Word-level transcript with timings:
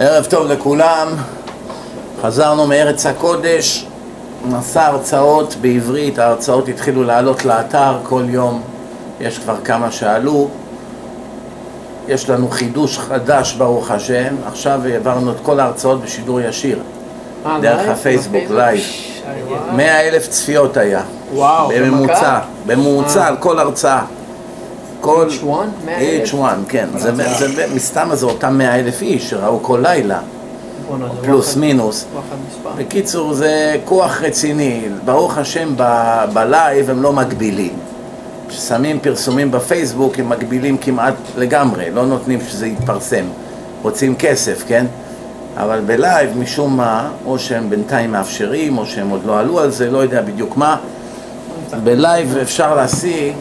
ערב 0.00 0.24
טוב 0.24 0.46
לכולם, 0.46 1.08
חזרנו 2.22 2.66
מארץ 2.66 3.06
הקודש, 3.06 3.86
נשא 4.48 4.80
הרצאות 4.80 5.54
בעברית, 5.60 6.18
ההרצאות 6.18 6.68
התחילו 6.68 7.04
לעלות 7.04 7.44
לאתר 7.44 7.98
כל 8.02 8.22
יום, 8.28 8.62
יש 9.20 9.38
כבר 9.38 9.56
כמה 9.64 9.90
שעלו, 9.90 10.48
יש 12.08 12.30
לנו 12.30 12.48
חידוש 12.48 12.98
חדש 12.98 13.52
ברוך 13.52 13.90
השם, 13.90 14.34
עכשיו 14.46 14.80
העברנו 14.84 15.30
את 15.30 15.36
כל 15.42 15.60
ההרצאות 15.60 16.00
בשידור 16.00 16.40
ישיר, 16.40 16.78
אה, 17.46 17.58
דרך? 17.60 17.88
הפייסבוק? 17.88 18.42
לייב. 18.50 18.84
מאה 19.72 20.08
אלף 20.08 20.28
צפיות 20.28 20.76
היה, 20.76 21.02
וואו, 21.34 21.68
בממוצע? 21.68 22.38
בממוצע 22.66 23.20
אה. 23.20 23.26
על 23.26 23.36
כל 23.36 23.58
הרצאה, 23.58 24.02
כל... 25.00 25.28
Each 25.28 25.44
one? 25.44 25.86
מאה 25.86 25.98
אלף? 25.98 26.28
each 26.28 26.34
one, 26.34 26.68
כן, 26.68 26.88
זה, 26.96 27.14
זה, 27.14 27.48
זה, 27.48 27.66
מן 27.74 27.85
הסתם 27.85 28.08
זה 28.12 28.26
אותם 28.26 28.58
מאה 28.58 28.78
אלף 28.78 29.02
איש 29.02 29.30
שראו 29.30 29.62
כל 29.62 29.78
לילה, 29.82 30.20
פלוס 31.22 31.56
מינוס. 31.56 32.04
בקיצור, 32.78 33.34
זה 33.34 33.76
כוח 33.84 34.22
רציני. 34.22 34.82
ברוך 35.04 35.38
השם, 35.38 35.68
ב- 35.76 36.24
בלייב 36.32 36.90
הם 36.90 37.02
לא 37.02 37.12
מגבילים. 37.12 37.72
כששמים 38.48 39.00
פרסומים 39.00 39.50
בפייסבוק, 39.50 40.18
הם 40.18 40.28
מגבילים 40.28 40.78
כמעט 40.78 41.14
לגמרי, 41.36 41.90
לא 41.90 42.06
נותנים 42.06 42.38
שזה 42.48 42.66
יתפרסם. 42.66 43.24
רוצים 43.82 44.14
כסף, 44.16 44.64
כן? 44.66 44.86
אבל 45.56 45.80
בלייב, 45.86 46.38
משום 46.38 46.76
מה, 46.76 47.10
או 47.26 47.38
שהם 47.38 47.70
בינתיים 47.70 48.12
מאפשרים, 48.12 48.78
או 48.78 48.86
שהם 48.86 49.08
עוד 49.08 49.20
לא 49.26 49.38
עלו 49.38 49.60
על 49.60 49.70
זה, 49.70 49.90
לא 49.90 49.98
יודע 49.98 50.22
בדיוק 50.22 50.56
מה. 50.56 50.76
בלייב 51.74 52.36
אפשר 52.42 52.74
להשיג 52.74 53.34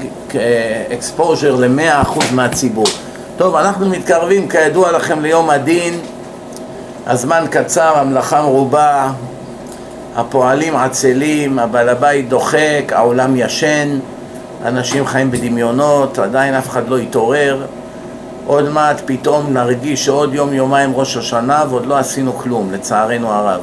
exposure 0.93 1.55
ל-100% 1.55 2.23
מהציבור. 2.31 2.85
טוב, 3.37 3.55
אנחנו 3.55 3.89
מתקרבים 3.89 4.49
כידוע 4.49 4.91
לכם 4.91 5.21
ליום 5.21 5.49
הדין, 5.49 5.99
הזמן 7.05 7.45
קצר, 7.49 7.97
המלאכה 7.97 8.41
מרובה, 8.41 9.11
הפועלים 10.15 10.75
עצלים, 10.75 11.59
הבעל 11.59 11.89
הבית 11.89 12.29
דוחק, 12.29 12.91
העולם 12.91 13.35
ישן, 13.35 13.99
אנשים 14.65 15.05
חיים 15.05 15.31
בדמיונות, 15.31 16.19
עדיין 16.19 16.53
אף 16.53 16.69
אחד 16.69 16.89
לא 16.89 16.97
התעורר. 16.97 17.65
עוד 18.45 18.69
מעט 18.69 19.01
פתאום 19.05 19.53
נרגיש 19.53 20.05
שעוד 20.05 20.33
יום 20.33 20.53
יומיים 20.53 20.91
ראש 20.95 21.17
השנה 21.17 21.63
ועוד 21.69 21.85
לא 21.85 21.97
עשינו 21.97 22.33
כלום, 22.33 22.71
לצערנו 22.71 23.31
הרב. 23.31 23.61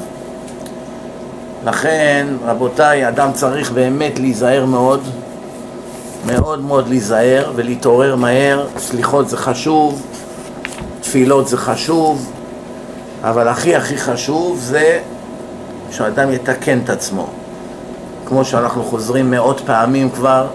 לכן, 1.65 2.27
רבותיי, 2.45 3.09
אדם 3.09 3.33
צריך 3.33 3.71
באמת 3.73 4.19
להיזהר 4.19 4.65
מאוד, 4.65 5.01
מאוד 6.27 6.61
מאוד 6.61 6.89
להיזהר 6.89 7.53
ולהתעורר 7.55 8.17
מהר. 8.17 8.67
סליחות 8.79 9.29
זה 9.29 9.37
חשוב, 9.37 10.03
תפילות 11.01 11.49
זה 11.49 11.57
חשוב, 11.57 12.33
אבל 13.23 13.49
הכי 13.49 13.77
הכי 13.77 13.97
חשוב 13.99 14.59
זה 14.61 15.01
שאדם 15.91 16.33
יתקן 16.33 16.79
את 16.85 16.91
עצמו. 16.91 17.27
כמו 18.27 18.45
שאנחנו 18.45 18.83
חוזרים 18.83 19.31
מאות 19.31 19.61
פעמים 19.67 20.11
כבר, 20.11 20.47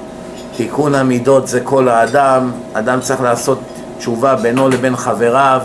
תיקון 0.58 0.96
המידות 0.96 1.48
זה 1.48 1.60
כל 1.62 1.90
האדם, 1.90 2.52
אדם 2.74 3.00
צריך 3.02 3.22
לעשות 3.22 3.60
תשובה 3.98 4.36
בינו 4.36 4.70
לבין 4.70 4.96
חבריו, 4.96 5.62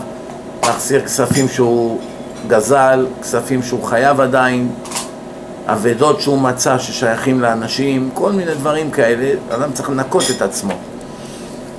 להחזיר 0.63 1.01
כספים 1.01 1.47
שהוא 1.47 1.99
גזל, 2.47 3.05
כספים 3.21 3.63
שהוא 3.63 3.83
חייב 3.83 4.21
עדיין, 4.21 4.69
אבדות 5.67 6.21
שהוא 6.21 6.39
מצא 6.39 6.77
ששייכים 6.77 7.41
לאנשים, 7.41 8.09
כל 8.13 8.31
מיני 8.31 8.53
דברים 8.53 8.91
כאלה, 8.91 9.31
אדם 9.49 9.71
צריך 9.73 9.89
לנקות 9.89 10.23
את 10.37 10.41
עצמו. 10.41 10.73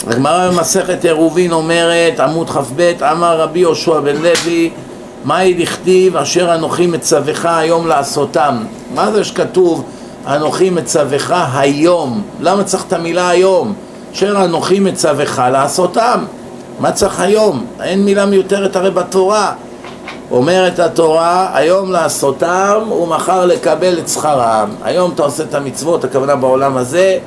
הגמרא 0.07 0.51
במסכת 0.51 1.05
עירובין 1.05 1.53
אומרת, 1.53 2.21
עמוד 2.21 2.51
כ"ב, 2.51 2.93
אמר 3.13 3.41
רבי 3.41 3.59
יהושע 3.59 4.01
בן 4.01 4.17
לוי, 4.17 4.71
מהי 5.25 5.55
לכתיב 5.55 6.17
אשר 6.17 6.55
אנוכי 6.55 6.87
מצווך 6.87 7.45
היום 7.45 7.87
לעשותם? 7.87 8.65
מה 8.95 9.13
זה 9.13 9.25
שכתוב 9.25 9.85
אנוכי 10.27 10.71
מצווך 10.71 11.31
היום? 11.55 12.23
למה 12.41 12.65
צריך 12.65 12.85
את 12.85 12.93
המילה 12.93 13.29
היום? 13.29 13.75
אשר 14.15 14.45
אנוכי 14.45 14.81
מצווך 14.81 15.39
לעשותם. 15.39 16.25
מה 16.81 16.93
צריך 16.93 17.21
היום? 17.21 17.67
אין 17.83 18.05
מילה 18.05 18.27
מיותרת 18.27 18.77
הרי 18.77 18.91
בתורה. 18.91 19.53
אומרת 20.31 20.79
התורה, 20.79 21.51
היום 21.55 21.93
לעשותם 21.93 22.83
ומחר 23.03 23.47
לקבל 23.47 23.99
את 23.99 24.09
שכרם. 24.09 24.69
היום 24.85 25.11
אתה 25.15 25.23
עושה 25.23 25.43
את 25.43 25.55
המצוות, 25.55 26.05
הכוונה 26.05 26.37
בעולם 26.37 26.77
הזה, 26.77 27.19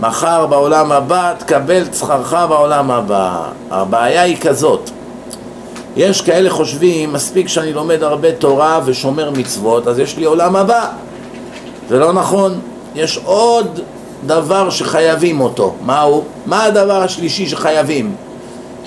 מחר 0.00 0.46
בעולם 0.46 0.92
הבא 0.92 1.34
תקבל 1.38 1.82
את 1.82 1.94
שכרך 1.94 2.32
בעולם 2.48 2.90
הבא. 2.90 3.42
הבעיה 3.70 4.22
היא 4.22 4.36
כזאת, 4.40 4.90
יש 5.96 6.20
כאלה 6.20 6.50
חושבים, 6.50 7.12
מספיק 7.12 7.48
שאני 7.48 7.72
לומד 7.72 8.02
הרבה 8.02 8.32
תורה 8.32 8.80
ושומר 8.84 9.30
מצוות, 9.30 9.88
אז 9.88 9.98
יש 9.98 10.16
לי 10.16 10.24
עולם 10.24 10.56
הבא. 10.56 10.86
זה 11.88 11.98
לא 11.98 12.12
נכון, 12.12 12.60
יש 12.94 13.20
עוד 13.24 13.80
דבר 14.26 14.70
שחייבים 14.70 15.40
אותו. 15.40 15.74
מהו? 15.86 16.22
מה 16.46 16.64
הדבר 16.64 17.02
השלישי 17.02 17.46
שחייבים? 17.46 18.14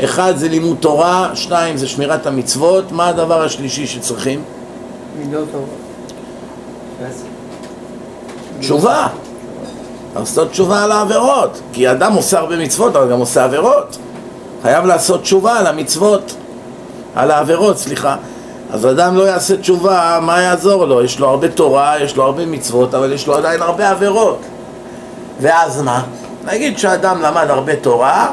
אחד 0.04 0.34
זה 0.36 0.50
לימוד 0.50 0.78
תורה, 0.80 1.30
שניים 1.34 1.78
זה 1.78 1.88
שמירת 1.88 2.28
המצוות, 2.28 2.92
מה 2.92 3.08
הדבר 3.08 3.44
השלישי 3.44 3.88
שצריכים? 3.88 4.44
מידות 5.20 5.48
טובות. 5.52 5.70
תשובה. 8.60 9.08
לעשות 10.16 10.52
תשובה 10.52 10.84
על 10.84 10.92
העבירות, 10.92 11.60
כי 11.74 11.92
אדם 11.92 12.14
עושה 12.14 12.40
הרבה 12.40 12.58
מצוות, 12.58 12.96
אבל 12.96 13.12
גם 13.12 13.20
עושה 13.20 13.44
עבירות. 13.44 13.98
חייב 14.62 14.86
לעשות 14.86 15.22
תשובה 15.22 15.60
על 15.60 15.68
המצוות, 15.68 16.36
על 17.16 17.32
העבירות, 17.32 17.78
סליחה. 17.78 18.16
אז 18.72 18.86
אדם 18.86 19.18
לא 19.18 19.24
יעשה 19.24 19.58
תשובה, 19.58 20.20
מה 20.22 20.42
יעזור 20.42 20.86
לו? 20.86 21.04
יש 21.04 21.20
לו 21.20 21.30
הרבה 21.30 21.48
תורה, 21.48 21.96
יש 22.00 22.16
לו 22.16 22.24
הרבה 22.24 22.46
מצוות, 22.46 22.94
אבל 22.96 23.14
יש 23.14 23.28
לו 23.28 23.36
עדיין 23.36 23.62
הרבה 23.62 23.90
עבירות. 23.90 24.40
ואז 25.42 25.82
מה? 25.82 26.04
נגיד 26.46 26.78
שאדם 26.78 27.22
למד 27.22 27.46
הרבה 27.50 27.76
תורה, 27.76 28.32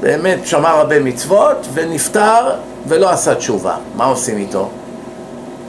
באמת 0.00 0.46
שמר 0.46 0.68
הרבה 0.68 1.00
מצוות, 1.00 1.66
ונפטר 1.74 2.50
ולא 2.86 3.10
עשה 3.10 3.34
תשובה. 3.34 3.76
מה 3.96 4.04
עושים 4.04 4.38
איתו? 4.38 4.68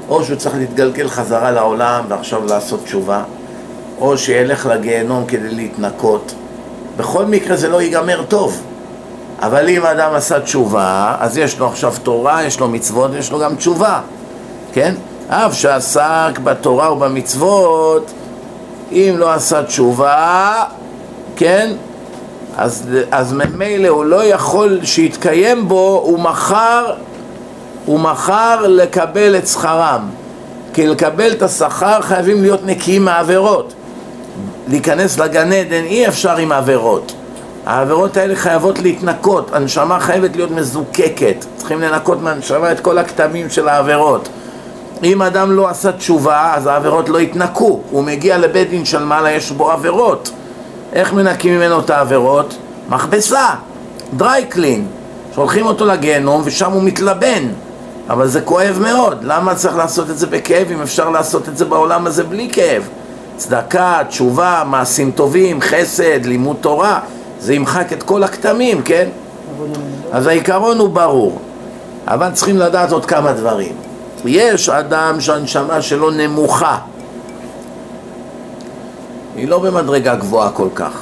או 0.09 0.23
שהוא 0.23 0.38
צריך 0.38 0.56
להתגלגל 0.56 1.09
חזרה 1.09 1.51
לעולם 1.51 2.03
ועכשיו 2.07 2.45
לעשות 2.45 2.84
תשובה, 2.84 3.23
או 4.00 4.17
שילך 4.17 4.66
לגיהנום 4.66 5.25
כדי 5.25 5.50
להתנקות. 5.50 6.34
בכל 6.97 7.25
מקרה 7.25 7.56
זה 7.56 7.67
לא 7.67 7.81
ייגמר 7.81 8.23
טוב. 8.28 8.62
אבל 9.41 9.69
אם 9.69 9.85
אדם 9.85 10.13
עשה 10.13 10.40
תשובה, 10.40 11.16
אז 11.19 11.38
יש 11.38 11.59
לו 11.59 11.67
עכשיו 11.67 11.94
תורה, 12.03 12.44
יש 12.44 12.59
לו 12.59 12.67
מצוות, 12.67 13.11
יש 13.13 13.31
לו 13.31 13.40
גם 13.40 13.56
תשובה, 13.56 14.01
כן? 14.73 14.96
אף 15.28 15.53
שעסק 15.53 16.40
בתורה 16.44 16.94
ובמצוות, 16.94 18.11
אם 18.91 19.16
לא 19.17 19.34
עשה 19.34 19.63
תשובה, 19.63 20.63
כן? 21.35 21.72
אז, 22.59 22.88
אז 23.12 23.34
ממילא 23.34 23.88
הוא 23.88 24.06
לא 24.06 24.24
יכול 24.24 24.80
שיתקיים 24.84 25.68
בו, 25.68 26.02
הוא 26.06 26.20
מחר, 26.20 26.94
הוא 27.86 28.00
מחר 28.00 28.67
לקבל 28.67 29.35
את 29.38 29.47
שכרם. 29.47 30.09
כי 30.73 30.88
לקבל 30.88 31.32
את 31.32 31.41
השכר 31.41 32.02
חייבים 32.02 32.41
להיות 32.41 32.66
נקיים 32.66 33.06
מהעבירות. 33.06 33.73
להיכנס 34.67 35.20
לגן 35.20 35.53
עדן 35.53 35.84
אי 35.84 36.08
אפשר 36.08 36.38
עם 36.38 36.52
עבירות. 36.52 37.14
העבירות 37.66 38.17
האלה 38.17 38.35
חייבות 38.35 38.79
להתנקות, 38.79 39.53
הנשמה 39.53 40.00
חייבת 40.00 40.35
להיות 40.35 40.52
מזוקקת, 40.52 41.46
צריכים 41.58 41.82
לנקות 41.82 42.22
מהנשמה 42.22 42.72
את 42.72 42.79
כל 42.79 42.97
הכתמים 42.97 43.50
של 43.50 43.70
העבירות. 43.70 44.29
אם 45.03 45.22
אדם 45.22 45.52
לא 45.52 45.70
עשה 45.70 45.91
תשובה, 45.91 46.53
אז 46.56 46.67
העבירות 46.67 47.09
לא 47.09 47.20
יתנקו, 47.20 47.82
הוא 47.91 48.03
מגיע 48.03 48.38
לבית 48.38 48.70
דין 48.70 48.85
של 48.85 49.03
מעלה, 49.03 49.32
יש 49.32 49.52
בו 49.52 49.72
עבירות. 49.72 50.32
איך 50.94 51.14
מנקים 51.14 51.53
ממנו 51.53 51.80
את 51.80 51.90
העבירות? 51.90 52.58
מכבסה, 52.90 53.47
דרי 54.18 54.46
קלין, 54.50 54.88
שולחים 55.36 55.66
אותו 55.66 55.86
לגיהנום 55.86 56.41
ושם 56.46 56.72
הוא 56.72 56.84
מתלבן, 56.84 57.47
אבל 58.09 58.28
זה 58.28 58.41
כואב 58.41 58.78
מאוד, 58.82 59.24
למה 59.24 59.56
צריך 59.56 59.76
לעשות 59.78 60.09
את 60.09 60.18
זה 60.18 60.28
בכאב 60.28 60.68
אם 60.72 60.82
אפשר 60.82 61.09
לעשות 61.09 61.50
את 61.50 61.58
זה 61.58 61.66
בעולם 61.66 62.08
הזה 62.08 62.24
בלי 62.24 62.50
כאב? 62.52 62.88
צדקה, 63.38 64.00
תשובה, 64.09 64.64
מעשים 64.66 65.12
טובים, 65.12 65.62
חסד, 65.62 66.26
לימוד 66.26 66.58
תורה, 66.62 67.00
זה 67.40 67.53
ימחק 67.53 67.94
את 67.94 68.03
כל 68.03 68.24
הכתמים, 68.24 68.82
כן? 68.82 69.08
אז 70.12 70.28
העיקרון 70.28 70.80
הוא 70.80 70.90
ברור, 70.90 71.40
אבל 72.08 72.32
צריכים 72.34 72.58
לדעת 72.58 72.92
עוד 72.92 73.06
כמה 73.06 73.34
דברים. 73.34 73.74
יש 74.26 74.70
אדם 74.70 75.22
שהנשמה 75.22 75.82
שלו 75.82 76.09
נמוכה, 76.09 76.78
היא 79.40 79.47
לא 79.47 79.59
במדרגה 79.59 80.16
גבוהה 80.16 80.52
כל 80.52 80.68
כך, 80.76 81.02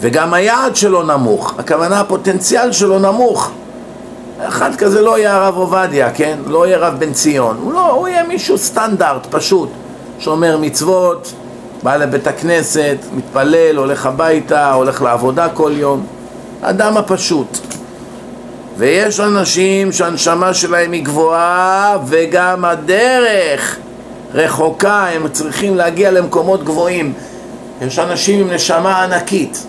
וגם 0.00 0.34
היעד 0.34 0.76
שלו 0.76 1.02
נמוך, 1.02 1.54
הכוונה 1.58 2.00
הפוטנציאל 2.00 2.72
שלו 2.72 2.98
נמוך. 2.98 3.50
אחד 4.42 4.76
כזה 4.76 5.02
לא 5.02 5.18
יהיה 5.18 5.36
הרב 5.36 5.56
עובדיה, 5.56 6.10
כן? 6.10 6.38
לא 6.46 6.66
יהיה 6.66 6.78
רב 6.78 6.94
בן 6.98 7.12
ציון, 7.12 7.56
הוא 7.62 7.72
לא, 7.72 7.90
הוא 7.92 8.08
יהיה 8.08 8.24
מישהו 8.24 8.58
סטנדרט 8.58 9.26
פשוט, 9.30 9.68
שומר 10.18 10.56
מצוות, 10.60 11.32
בא 11.82 11.96
לבית 11.96 12.26
הכנסת, 12.26 12.96
מתפלל, 13.16 13.76
הולך 13.76 14.06
הביתה, 14.06 14.72
הולך 14.72 15.02
לעבודה 15.02 15.48
כל 15.48 15.72
יום, 15.74 16.06
האדם 16.62 16.96
הפשוט. 16.96 17.58
ויש 18.76 19.20
אנשים 19.20 19.92
שהנשמה 19.92 20.54
שלהם 20.54 20.92
היא 20.92 21.04
גבוהה 21.04 21.98
וגם 22.06 22.64
הדרך 22.64 23.76
רחוקה, 24.34 25.06
הם 25.06 25.28
צריכים 25.28 25.76
להגיע 25.76 26.10
למקומות 26.10 26.64
גבוהים. 26.64 27.12
יש 27.80 27.98
אנשים 27.98 28.40
עם 28.40 28.50
נשמה 28.50 29.04
ענקית, 29.04 29.66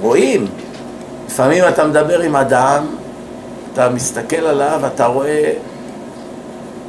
רואים. 0.00 0.46
לפעמים 1.26 1.64
אתה 1.68 1.86
מדבר 1.86 2.20
עם 2.20 2.36
אדם, 2.36 2.86
אתה 3.72 3.88
מסתכל 3.88 4.36
עליו, 4.36 4.80
אתה 4.86 5.06
רואה 5.06 5.52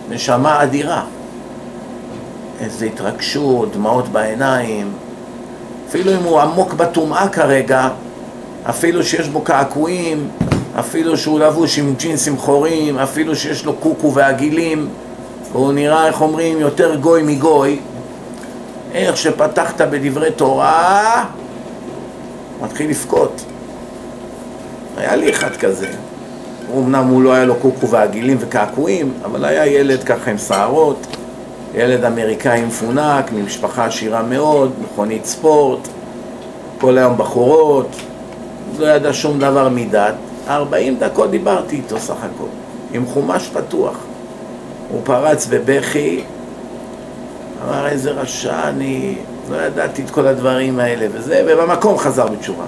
נשמה 0.10 0.64
אדירה. 0.64 1.04
איזו 2.60 2.86
התרגשות, 2.86 3.72
דמעות 3.74 4.08
בעיניים. 4.08 4.92
אפילו 5.90 6.12
אם 6.12 6.24
הוא 6.24 6.40
עמוק 6.40 6.74
בטומאה 6.74 7.30
כרגע, 7.30 7.90
אפילו 8.70 9.04
שיש 9.04 9.28
בו 9.28 9.42
קעקועים, 9.42 10.30
אפילו 10.80 11.18
שהוא 11.18 11.40
לבוש 11.40 11.80
עם 11.80 11.94
ג'ינסים 11.98 12.38
חורים, 12.38 13.00
אפילו 13.00 13.36
שיש 13.36 13.66
לו 13.66 13.74
קוקו 13.74 14.14
ועגילים, 14.14 14.88
והוא 15.52 15.74
נראה, 15.74 16.08
איך 16.08 16.22
אומרים, 16.22 16.60
יותר 16.60 16.96
גוי 16.96 17.24
מגוי, 17.24 17.80
איך 18.94 19.18
שפתחת 19.18 19.82
בדברי 19.82 20.32
תורה, 20.32 21.26
מתחיל 22.62 22.90
לבכות. 22.90 23.42
היה 24.98 25.16
לי 25.16 25.30
אחד 25.30 25.56
כזה. 25.56 25.88
אמנם 26.78 27.08
הוא 27.08 27.22
לא 27.22 27.34
היה 27.34 27.46
לו 27.46 27.56
קוקו 27.56 27.90
ועגילים 27.90 28.38
וקעקועים, 28.40 29.14
אבל 29.26 29.46
היה 29.46 29.66
ילד 29.68 30.04
ככה 30.04 30.32
עם 30.32 30.38
שערות, 30.38 31.08
ילד 31.76 32.04
אמריקאי 32.04 32.66
מפונק, 32.66 33.32
ממשפחה 33.32 33.86
עשירה 33.86 34.24
מאוד, 34.24 34.72
מכונית 34.84 35.26
ספורט, 35.26 35.88
כל 36.80 36.98
היום 36.98 37.18
בחורות, 37.18 37.96
לא 38.80 38.86
ידע 38.86 39.14
שום 39.14 39.40
דבר 39.40 39.70
מדת. 39.70 40.14
40 40.48 40.98
דקות 41.00 41.32
דיברתי 41.32 41.76
איתו 41.76 42.00
סך 42.00 42.16
הכל, 42.18 42.48
עם 42.94 43.06
חומש 43.06 43.50
פתוח. 43.54 43.98
הוא 44.90 45.02
פרץ 45.04 45.48
בבכי, 45.50 46.24
אמר 47.68 47.88
איזה 47.88 48.12
רשע 48.12 48.68
אני, 48.68 49.16
לא 49.52 49.58
ידעתי 49.58 50.02
את 50.02 50.10
כל 50.10 50.28
הדברים 50.28 50.80
האלה 50.80 51.08
וזה, 51.14 51.44
ובמקום 51.48 51.98
חזר 51.98 52.28
בתשובה. 52.28 52.64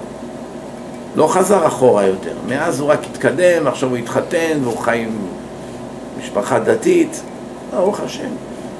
לא 1.16 1.26
חזר 1.26 1.66
אחורה 1.66 2.06
יותר. 2.06 2.32
מאז 2.48 2.80
הוא 2.80 2.88
רק 2.88 2.98
התקדם, 3.12 3.66
עכשיו 3.66 3.88
הוא 3.88 3.96
התחתן 3.96 4.58
והוא 4.62 4.78
חי 4.78 4.98
עם 4.98 5.16
משפחה 6.20 6.58
דתית, 6.58 7.22
ברוך 7.70 8.00
השם. 8.00 8.28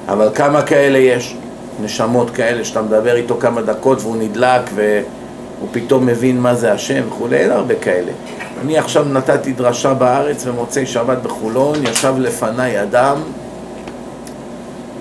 אבל 0.09 0.29
כמה 0.35 0.63
כאלה 0.63 0.99
יש? 0.99 1.37
נשמות 1.83 2.31
כאלה 2.31 2.65
שאתה 2.65 2.83
מדבר 2.83 3.17
איתו 3.17 3.37
כמה 3.41 3.63
דקות 3.63 4.01
והוא 4.01 4.17
נדלק 4.17 4.63
והוא 4.75 5.69
פתאום 5.73 6.07
מבין 6.07 6.41
מה 6.41 6.55
זה 6.55 6.73
השם 6.73 7.03
וכולי, 7.09 7.37
אין 7.37 7.51
הרבה 7.51 7.75
כאלה. 7.75 8.13
אני 8.61 8.79
עכשיו 8.79 9.05
נתתי 9.05 9.53
דרשה 9.53 9.95
בארץ 9.95 10.45
במוצאי 10.45 10.87
שבת 10.87 11.19
בחולון, 11.19 11.87
ישב 11.87 12.15
לפניי 12.19 12.83
אדם, 12.83 13.17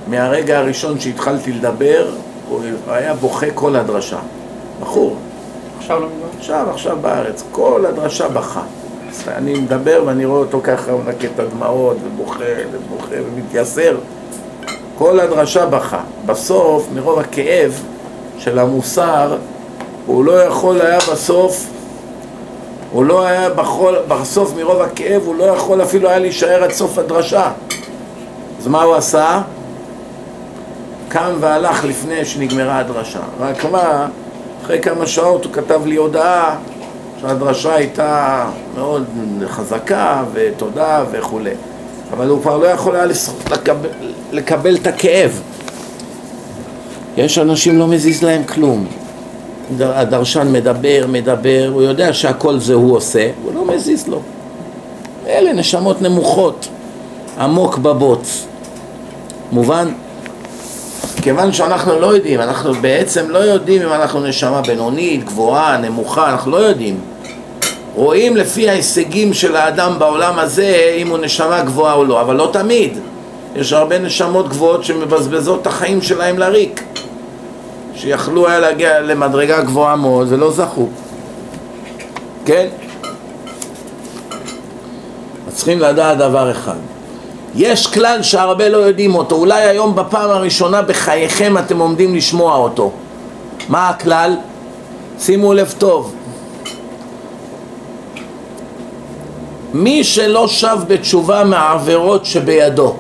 מהרגע 0.07 0.59
הראשון 0.59 0.99
שהתחלתי 0.99 1.51
לדבר, 1.51 2.07
הוא 2.49 2.61
היה 2.87 3.13
בוכה 3.13 3.47
כל 3.55 3.75
הדרשה. 3.75 4.19
בחור. 4.81 5.15
עכשיו 5.77 5.99
לא 5.99 6.07
מדבר? 6.07 6.37
עכשיו, 6.37 6.69
עכשיו 6.69 6.97
בארץ, 7.01 7.43
כל 7.51 7.85
הדרשה 7.89 8.27
בכה. 8.27 8.61
אני 9.27 9.53
מדבר 9.53 10.03
ואני 10.05 10.25
רואה 10.25 10.39
אותו 10.39 10.59
ככה, 10.63 10.91
הוא 10.91 11.01
מנקה 11.03 11.27
את 11.35 11.39
הדמעות 11.39 11.97
ובוכה 12.03 12.43
ובוכה 12.71 13.15
ומתייסר. 13.25 13.97
כל 14.97 15.19
הדרשה 15.19 15.65
בכה. 15.65 15.99
בסוף, 16.25 16.87
מרוב 16.93 17.19
הכאב 17.19 17.83
של 18.37 18.59
המוסר, 18.59 19.37
הוא 20.05 20.25
לא 20.25 20.43
יכול 20.43 20.81
היה 20.81 20.97
בסוף, 20.97 21.65
הוא 22.91 23.05
לא 23.05 23.25
היה 23.25 23.49
בכל, 23.49 23.95
בסוף 24.07 24.53
מרוב 24.57 24.81
הכאב, 24.81 25.21
הוא 25.25 25.35
לא 25.35 25.43
יכול 25.43 25.81
אפילו 25.81 26.09
היה 26.09 26.19
להישאר 26.19 26.63
עד 26.63 26.71
סוף 26.71 26.97
הדרשה. 26.97 27.51
אז 28.59 28.67
מה 28.67 28.83
הוא 28.83 28.95
עשה? 28.95 29.41
קם 31.13 31.31
והלך 31.39 31.85
לפני 31.85 32.25
שנגמרה 32.25 32.79
הדרשה. 32.79 33.19
רק 33.39 33.65
מה, 33.65 34.07
אחרי 34.63 34.81
כמה 34.81 35.07
שעות 35.07 35.45
הוא 35.45 35.53
כתב 35.53 35.81
לי 35.85 35.95
הודעה 35.95 36.55
שהדרשה 37.21 37.75
הייתה 37.75 38.45
מאוד 38.75 39.05
חזקה 39.47 40.23
ותודה 40.33 41.03
וכולי. 41.11 41.53
אבל 42.13 42.29
הוא 42.29 42.41
כבר 42.41 42.57
לא 42.57 42.65
יכול 42.67 42.95
היה 42.95 43.05
לקבל, 43.51 43.89
לקבל 44.31 44.75
את 44.75 44.87
הכאב. 44.87 45.41
יש 47.17 47.37
אנשים 47.37 47.79
לא 47.79 47.87
מזיז 47.87 48.23
להם 48.23 48.43
כלום. 48.43 48.87
הדרשן 49.79 50.51
מדבר, 50.51 51.05
מדבר, 51.07 51.69
הוא 51.73 51.81
יודע 51.81 52.13
שהכל 52.13 52.59
זה 52.59 52.73
הוא 52.73 52.95
עושה, 52.95 53.29
הוא 53.43 53.53
לא 53.53 53.65
מזיז 53.65 54.07
לו. 54.07 54.19
אלה 55.27 55.53
נשמות 55.53 56.01
נמוכות, 56.01 56.67
עמוק 57.39 57.77
בבוץ. 57.77 58.45
מובן? 59.51 59.87
כיוון 61.23 61.53
שאנחנו 61.53 61.99
לא 61.99 62.15
יודעים, 62.15 62.41
אנחנו 62.41 62.73
בעצם 62.73 63.29
לא 63.29 63.37
יודעים 63.37 63.81
אם 63.81 63.93
אנחנו 63.93 64.19
נשמה 64.19 64.61
בינונית, 64.61 65.25
גבוהה, 65.25 65.77
נמוכה, 65.77 66.29
אנחנו 66.29 66.51
לא 66.51 66.57
יודעים. 66.57 66.99
רואים 67.95 68.37
לפי 68.37 68.69
ההישגים 68.69 69.33
של 69.33 69.55
האדם 69.55 69.99
בעולם 69.99 70.39
הזה 70.39 70.93
אם 70.97 71.07
הוא 71.07 71.17
נשמה 71.17 71.61
גבוהה 71.61 71.93
או 71.93 72.03
לא, 72.03 72.21
אבל 72.21 72.35
לא 72.35 72.49
תמיד. 72.53 72.97
יש 73.55 73.73
הרבה 73.73 73.99
נשמות 73.99 74.49
גבוהות 74.49 74.83
שמבזבזות 74.83 75.61
את 75.61 75.67
החיים 75.67 76.01
שלהם 76.01 76.39
לריק. 76.39 76.83
שיכלו 77.95 78.47
היה 78.47 78.59
להגיע 78.59 78.99
למדרגה 78.99 79.61
גבוהה 79.61 79.95
מאוד 79.95 80.27
ולא 80.29 80.51
זכו. 80.51 80.87
כן? 82.45 82.67
צריכים 85.49 85.79
לדעת 85.79 86.17
דבר 86.17 86.51
אחד. 86.51 86.92
יש 87.55 87.87
כלל 87.87 88.23
שהרבה 88.23 88.69
לא 88.69 88.77
יודעים 88.77 89.15
אותו, 89.15 89.35
אולי 89.35 89.61
היום 89.61 89.95
בפעם 89.95 90.29
הראשונה 90.29 90.81
בחייכם 90.81 91.57
אתם 91.57 91.79
עומדים 91.79 92.15
לשמוע 92.15 92.55
אותו. 92.55 92.91
מה 93.69 93.89
הכלל? 93.89 94.37
שימו 95.19 95.53
לב 95.53 95.73
טוב. 95.77 96.15
מי 99.73 100.03
שלא 100.03 100.47
שב 100.47 100.77
בתשובה 100.87 101.43
מהעבירות 101.43 102.25
שבידו, 102.25 102.95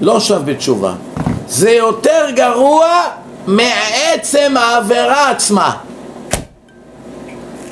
לא 0.00 0.20
שב 0.20 0.42
בתשובה, 0.44 0.94
זה 1.48 1.70
יותר 1.70 2.30
גרוע 2.34 2.88
מעצם 3.46 4.54
העבירה 4.56 5.30
עצמה. 5.30 5.76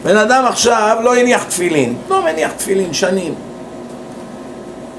בן 0.05 0.17
אדם 0.17 0.45
עכשיו 0.49 0.97
לא 1.03 1.17
הניח 1.17 1.45
תפילין, 1.45 1.97
לא 2.11 2.25
מניח 2.25 2.53
תפילין 2.53 2.93
שנים. 2.93 3.35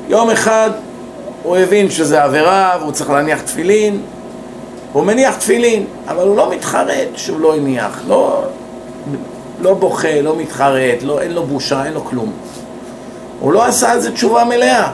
יום 0.09 0.29
אחד 0.29 0.69
הוא 1.43 1.57
הבין 1.57 1.89
שזה 1.89 2.23
עבירה 2.23 2.77
והוא 2.79 2.91
צריך 2.91 3.09
להניח 3.09 3.41
תפילין, 3.41 4.01
הוא 4.93 5.03
מניח 5.03 5.35
תפילין, 5.35 5.85
אבל 6.07 6.27
הוא 6.27 6.37
לא 6.37 6.49
מתחרט 6.51 7.07
שהוא 7.15 7.39
לא 7.39 7.55
הניח, 7.55 7.99
לא, 8.07 8.43
לא 9.61 9.73
בוכה, 9.73 10.21
לא 10.21 10.35
מתחרט, 10.35 11.03
לא, 11.03 11.21
אין 11.21 11.31
לו 11.31 11.43
בושה, 11.43 11.85
אין 11.85 11.93
לו 11.93 12.05
כלום. 12.05 12.31
הוא 13.39 13.53
לא 13.53 13.65
עשה 13.65 13.91
על 13.91 13.99
זה 13.99 14.11
תשובה 14.11 14.43
מלאה. 14.43 14.91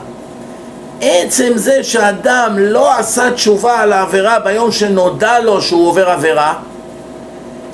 עצם 1.00 1.52
זה 1.54 1.84
שאדם 1.84 2.54
לא 2.58 2.98
עשה 2.98 3.30
תשובה 3.30 3.80
על 3.80 3.92
העבירה 3.92 4.38
ביום 4.38 4.72
שנודע 4.72 5.38
לו 5.38 5.62
שהוא 5.62 5.88
עובר 5.88 6.10
עבירה, 6.10 6.54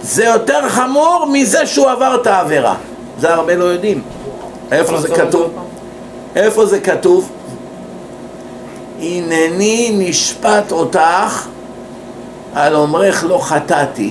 זה 0.03 0.25
יותר 0.25 0.69
חמור 0.69 1.27
מזה 1.33 1.67
שהוא 1.67 1.91
עבר 1.91 2.15
את 2.15 2.27
העבירה. 2.27 2.75
זה 3.19 3.35
הרבה 3.35 3.55
לא 3.55 3.65
יודעים. 3.65 4.03
איפה 4.73 5.01
זה 5.01 5.09
כתוב? 5.09 5.66
איפה 6.37 6.67
זה 6.67 6.81
כתוב? 6.81 7.31
הנני 9.01 9.91
נשפט 9.99 10.73
אותך 10.73 11.47
על 12.55 12.75
אומרך 12.75 13.25
לא 13.25 13.39
חטאתי. 13.43 14.11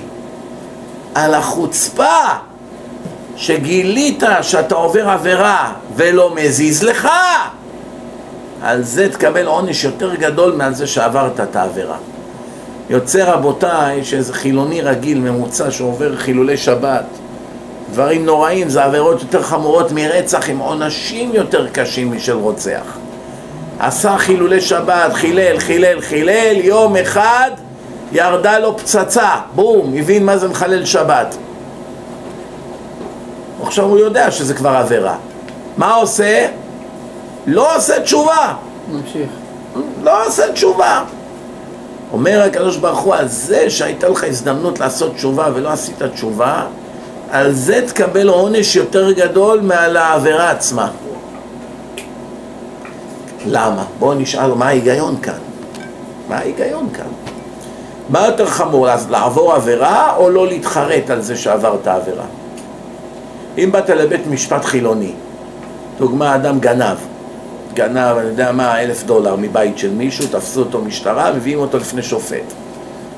על 1.15 1.34
החוצפה 1.34 2.17
שגילית 3.36 4.24
שאתה 4.41 4.75
עובר 4.75 5.10
עבירה 5.10 5.74
ולא 5.96 6.36
מזיז 6.36 6.84
לך, 6.84 7.08
על 8.62 8.84
זה 8.84 9.12
תקבל 9.12 9.46
עונש 9.46 9.84
יותר 9.84 10.15
גדול 10.15 10.53
מעל 10.55 10.74
זה 10.74 10.88
שעברת 10.88 11.39
את 11.39 11.55
העבירה. 11.55 11.98
יוצא 12.89 13.24
רבותיי 13.24 14.03
שאיזה 14.03 14.34
חילוני 14.34 14.82
רגיל 14.82 15.20
ממוצע 15.20 15.72
שעובר 15.72 16.15
חילולי 16.15 16.58
שבת 16.58 17.05
דברים 17.96 18.25
נוראים, 18.25 18.70
זה 18.70 18.84
עבירות 18.84 19.22
יותר 19.22 19.44
חמורות 19.44 19.92
מרצח 19.92 20.50
עם 20.50 20.58
עונשים 20.58 21.32
יותר 21.34 21.68
קשים 21.68 22.16
משל 22.16 22.34
רוצח. 22.34 22.98
עשה 23.80 24.18
חילולי 24.18 24.62
שבת, 24.62 25.14
חילל, 25.14 25.60
חילל, 25.60 26.02
חילל, 26.02 26.56
יום 26.56 26.96
אחד 26.96 27.52
ירדה 28.12 28.60
לו 28.60 28.78
פצצה, 28.78 29.30
בום, 29.56 29.94
הבין 29.98 30.25
מה 30.25 30.38
זה 30.38 30.48
מחלל 30.48 30.86
שבת. 30.86 31.36
עכשיו 33.64 33.86
הוא 33.86 33.98
יודע 33.98 34.32
שזה 34.32 34.54
כבר 34.54 34.70
עבירה. 34.70 35.16
מה 35.78 35.94
עושה? 35.94 36.48
לא 37.48 37.78
עושה 37.78 38.00
תשובה. 38.00 38.54
נמשיך. 38.92 39.30
לא 40.04 40.28
עושה 40.28 40.52
תשובה. 40.52 41.04
אומר 42.14 42.44
הקדוש 42.48 42.78
ברוך 42.78 43.00
הוא, 43.00 43.16
על 43.16 43.28
זה 43.28 43.70
שהייתה 43.70 44.10
לך 44.10 44.24
הזדמנות 44.24 44.80
לעשות 44.80 45.16
תשובה 45.16 45.50
ולא 45.54 45.70
עשית 45.70 46.04
תשובה, 46.04 46.66
על 47.36 47.54
זה 47.54 47.82
תקבל 47.88 48.27
עונש 48.27 48.75
יותר 48.75 49.12
גדול 49.12 49.60
מעל 49.60 49.98
העבירה 49.98 50.51
עצמה. 50.51 50.92
למה? 53.46 53.84
בואו 54.00 54.13
נשאל 54.13 54.54
מה 54.54 54.65
ההיגיון 54.65 55.18
כאן. 55.22 55.39
מה 56.30 56.38
ההיגיון 56.38 56.89
כאן? 56.94 57.06
מה 58.10 58.25
יותר 58.25 58.46
חמור, 58.46 58.89
אז 58.89 59.10
לעבור 59.10 59.54
עבירה 59.54 60.15
או 60.15 60.30
לא 60.30 60.48
להתחרט 60.48 61.10
על 61.10 61.22
זה 61.22 61.36
שעברת 61.36 61.88
עבירה? 61.88 62.25
אם 63.58 63.70
באת 63.72 63.89
לבית 63.89 64.27
משפט 64.27 64.65
חילוני, 64.65 65.12
דוגמה 65.98 66.36
אדם 66.36 66.60
גנב, 66.60 66.98
גנב, 67.74 68.18
אני 68.18 68.27
יודע 68.27 68.51
מה, 68.51 68.82
אלף 68.82 69.04
דולר 69.04 69.36
מבית 69.36 69.77
של 69.77 69.92
מישהו, 69.92 70.27
תפסו 70.32 70.60
אותו 70.60 70.82
משטרה, 70.82 71.34
מביאים 71.34 71.60
אותו 71.60 71.77
לפני 71.77 72.04
שופט. 72.04 72.54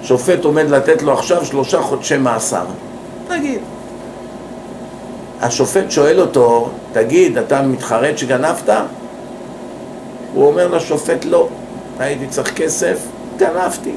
שופט 0.03 0.45
עומד 0.45 0.69
לתת 0.69 1.01
לו 1.01 1.13
עכשיו 1.13 1.45
שלושה 1.45 1.81
חודשי 1.81 2.17
מאסר. 2.17 2.65
נגיד. 3.29 3.59
השופט 5.41 5.91
שואל 5.91 6.19
אותו, 6.19 6.69
תגיד, 6.93 7.37
אתה 7.37 7.61
מתחרט 7.61 8.17
שגנבת? 8.17 8.69
הוא 10.33 10.47
אומר 10.47 10.67
לשופט, 10.67 11.25
לא, 11.25 11.47
הייתי 11.99 12.27
צריך 12.27 12.53
כסף, 12.53 12.97
גנבתי. 13.37 13.91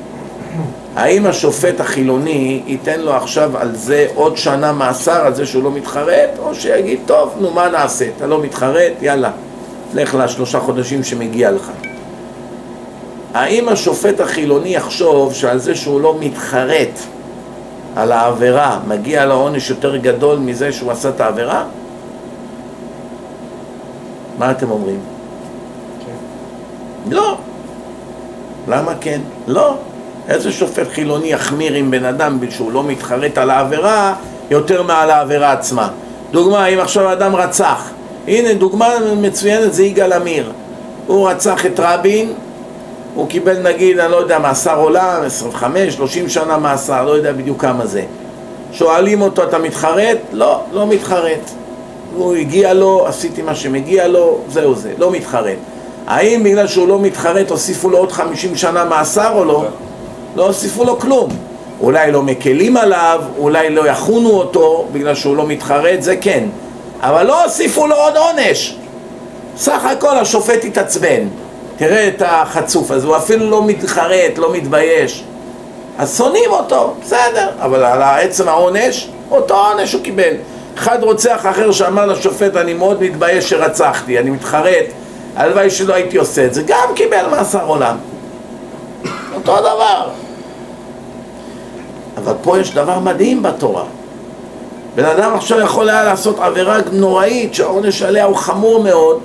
האם 0.96 1.26
השופט 1.26 1.80
החילוני 1.80 2.62
ייתן 2.66 3.00
לו 3.00 3.12
עכשיו 3.12 3.58
על 3.58 3.76
זה 3.76 4.06
עוד 4.14 4.36
שנה 4.36 4.72
מאסר 4.72 5.26
על 5.26 5.34
זה 5.34 5.46
שהוא 5.46 5.62
לא 5.62 5.70
מתחרט, 5.70 6.30
או 6.38 6.54
שיגיד, 6.54 7.00
טוב, 7.06 7.34
נו 7.40 7.50
מה 7.50 7.68
נעשה, 7.68 8.08
אתה 8.16 8.26
לא 8.26 8.42
מתחרט, 8.42 8.92
יאללה, 9.00 9.30
לך 9.94 10.14
לשלושה 10.14 10.60
חודשים 10.60 11.04
שמגיע 11.04 11.50
לך. 11.50 11.70
האם 13.34 13.68
השופט 13.68 14.20
החילוני 14.20 14.74
יחשוב 14.74 15.34
שעל 15.34 15.58
זה 15.58 15.74
שהוא 15.74 16.00
לא 16.00 16.16
מתחרט 16.20 16.98
על 18.00 18.12
העבירה, 18.12 18.78
מגיע 18.86 19.26
לו 19.26 19.34
עונש 19.34 19.70
יותר 19.70 19.96
גדול 19.96 20.38
מזה 20.38 20.72
שהוא 20.72 20.92
עשה 20.92 21.08
את 21.08 21.20
העבירה? 21.20 21.64
מה 24.38 24.50
אתם 24.50 24.70
אומרים? 24.70 25.00
כן. 26.06 27.14
לא. 27.14 27.36
למה 28.68 28.92
כן? 29.00 29.20
לא. 29.46 29.74
איזה 30.28 30.52
שופט 30.52 30.88
חילוני 30.92 31.32
יחמיר 31.32 31.74
עם 31.74 31.90
בן 31.90 32.04
אדם 32.04 32.38
שהוא 32.50 32.72
לא 32.72 32.84
מתחרט 32.84 33.38
על 33.38 33.50
העבירה 33.50 34.14
יותר 34.50 34.82
מעל 34.82 35.10
העבירה 35.10 35.52
עצמה? 35.52 35.88
דוגמה, 36.30 36.66
אם 36.66 36.78
עכשיו 36.78 37.12
אדם 37.12 37.36
רצח, 37.36 37.90
הנה 38.28 38.54
דוגמה 38.54 38.88
מצוינת 39.16 39.72
זה 39.72 39.84
יגאל 39.84 40.12
עמיר 40.12 40.52
הוא 41.06 41.30
רצח 41.30 41.66
את 41.66 41.80
רבין 41.80 42.32
הוא 43.14 43.28
קיבל 43.28 43.58
נגיד, 43.58 43.98
אני 43.98 44.12
לא 44.12 44.16
יודע, 44.16 44.38
מאסר 44.38 44.78
עולם, 44.78 45.22
25, 45.26 45.94
30 45.94 46.28
שנה 46.28 46.58
מאסר, 46.58 47.04
לא 47.04 47.10
יודע 47.10 47.32
בדיוק 47.32 47.60
כמה 47.60 47.86
זה. 47.86 48.02
שואלים 48.72 49.22
אותו, 49.22 49.42
אתה 49.42 49.58
מתחרט? 49.58 50.18
לא, 50.32 50.60
לא 50.72 50.86
מתחרט. 50.86 51.50
הוא 52.16 52.34
הגיע 52.34 52.74
לו, 52.74 53.06
עשיתי 53.06 53.42
מה 53.42 53.54
שמגיע 53.54 54.08
לו, 54.08 54.38
זהו 54.48 54.74
זה, 54.74 54.92
לא 54.98 55.10
מתחרט. 55.10 55.58
האם 56.06 56.42
בגלל 56.44 56.66
שהוא 56.66 56.88
לא 56.88 56.98
מתחרט 57.00 57.50
הוסיפו 57.50 57.90
לו 57.90 57.98
עוד 57.98 58.12
50 58.12 58.56
שנה 58.56 58.84
מאסר 58.84 59.32
או 59.34 59.44
לא? 59.44 59.64
לא 60.36 60.46
הוסיפו 60.46 60.84
לו 60.84 60.98
כלום. 60.98 61.28
אולי 61.80 62.12
לא 62.12 62.22
מקלים 62.22 62.76
עליו, 62.76 63.20
אולי 63.38 63.70
לא 63.70 63.88
יכונו 63.88 64.30
אותו 64.30 64.86
בגלל 64.92 65.14
שהוא 65.14 65.36
לא 65.36 65.46
מתחרט, 65.46 66.02
זה 66.02 66.16
כן. 66.16 66.44
אבל 67.00 67.26
לא 67.26 67.44
הוסיפו 67.44 67.86
לו 67.86 67.96
עוד 67.96 68.16
עונש. 68.16 68.76
סך 69.56 69.84
הכל 69.84 70.18
השופט 70.18 70.64
התעצבן. 70.64 71.22
תראה 71.80 72.08
את 72.08 72.22
החצוף 72.26 72.90
הזה, 72.90 73.06
הוא 73.06 73.16
אפילו 73.16 73.50
לא 73.50 73.64
מתחרט, 73.66 74.38
לא 74.38 74.52
מתבייש. 74.52 75.24
אז 75.98 76.16
שונאים 76.16 76.50
אותו, 76.50 76.94
בסדר, 77.02 77.48
אבל 77.58 77.84
על 77.84 78.02
עצם 78.02 78.48
העונש, 78.48 79.08
אותו 79.30 79.54
עונש 79.54 79.92
הוא 79.92 80.02
קיבל. 80.02 80.34
אחד 80.76 81.02
רוצח 81.02 81.46
אחר 81.50 81.72
שאמר 81.72 82.06
לשופט, 82.06 82.56
אני 82.56 82.74
מאוד 82.74 83.02
מתבייש 83.02 83.50
שרצחתי, 83.50 84.18
אני 84.18 84.30
מתחרט, 84.30 84.84
הלוואי 85.36 85.70
שלא 85.70 85.94
הייתי 85.94 86.16
עושה 86.16 86.46
את 86.46 86.54
זה, 86.54 86.62
גם 86.66 86.88
קיבל 86.94 87.26
מאסר 87.30 87.64
עולם. 87.66 87.96
אותו 89.34 89.56
דבר. 89.60 90.08
אבל 92.16 92.34
פה 92.42 92.58
יש 92.58 92.74
דבר 92.74 92.98
מדהים 92.98 93.42
בתורה. 93.42 93.84
בן 94.94 95.04
אדם 95.04 95.34
עכשיו 95.34 95.60
יכול 95.60 95.88
היה 95.88 96.04
לעשות 96.04 96.38
עבירה 96.38 96.78
נוראית 96.92 97.54
שהעונש 97.54 98.02
עליה 98.02 98.24
הוא 98.24 98.36
חמור 98.36 98.82
מאוד 98.82 99.20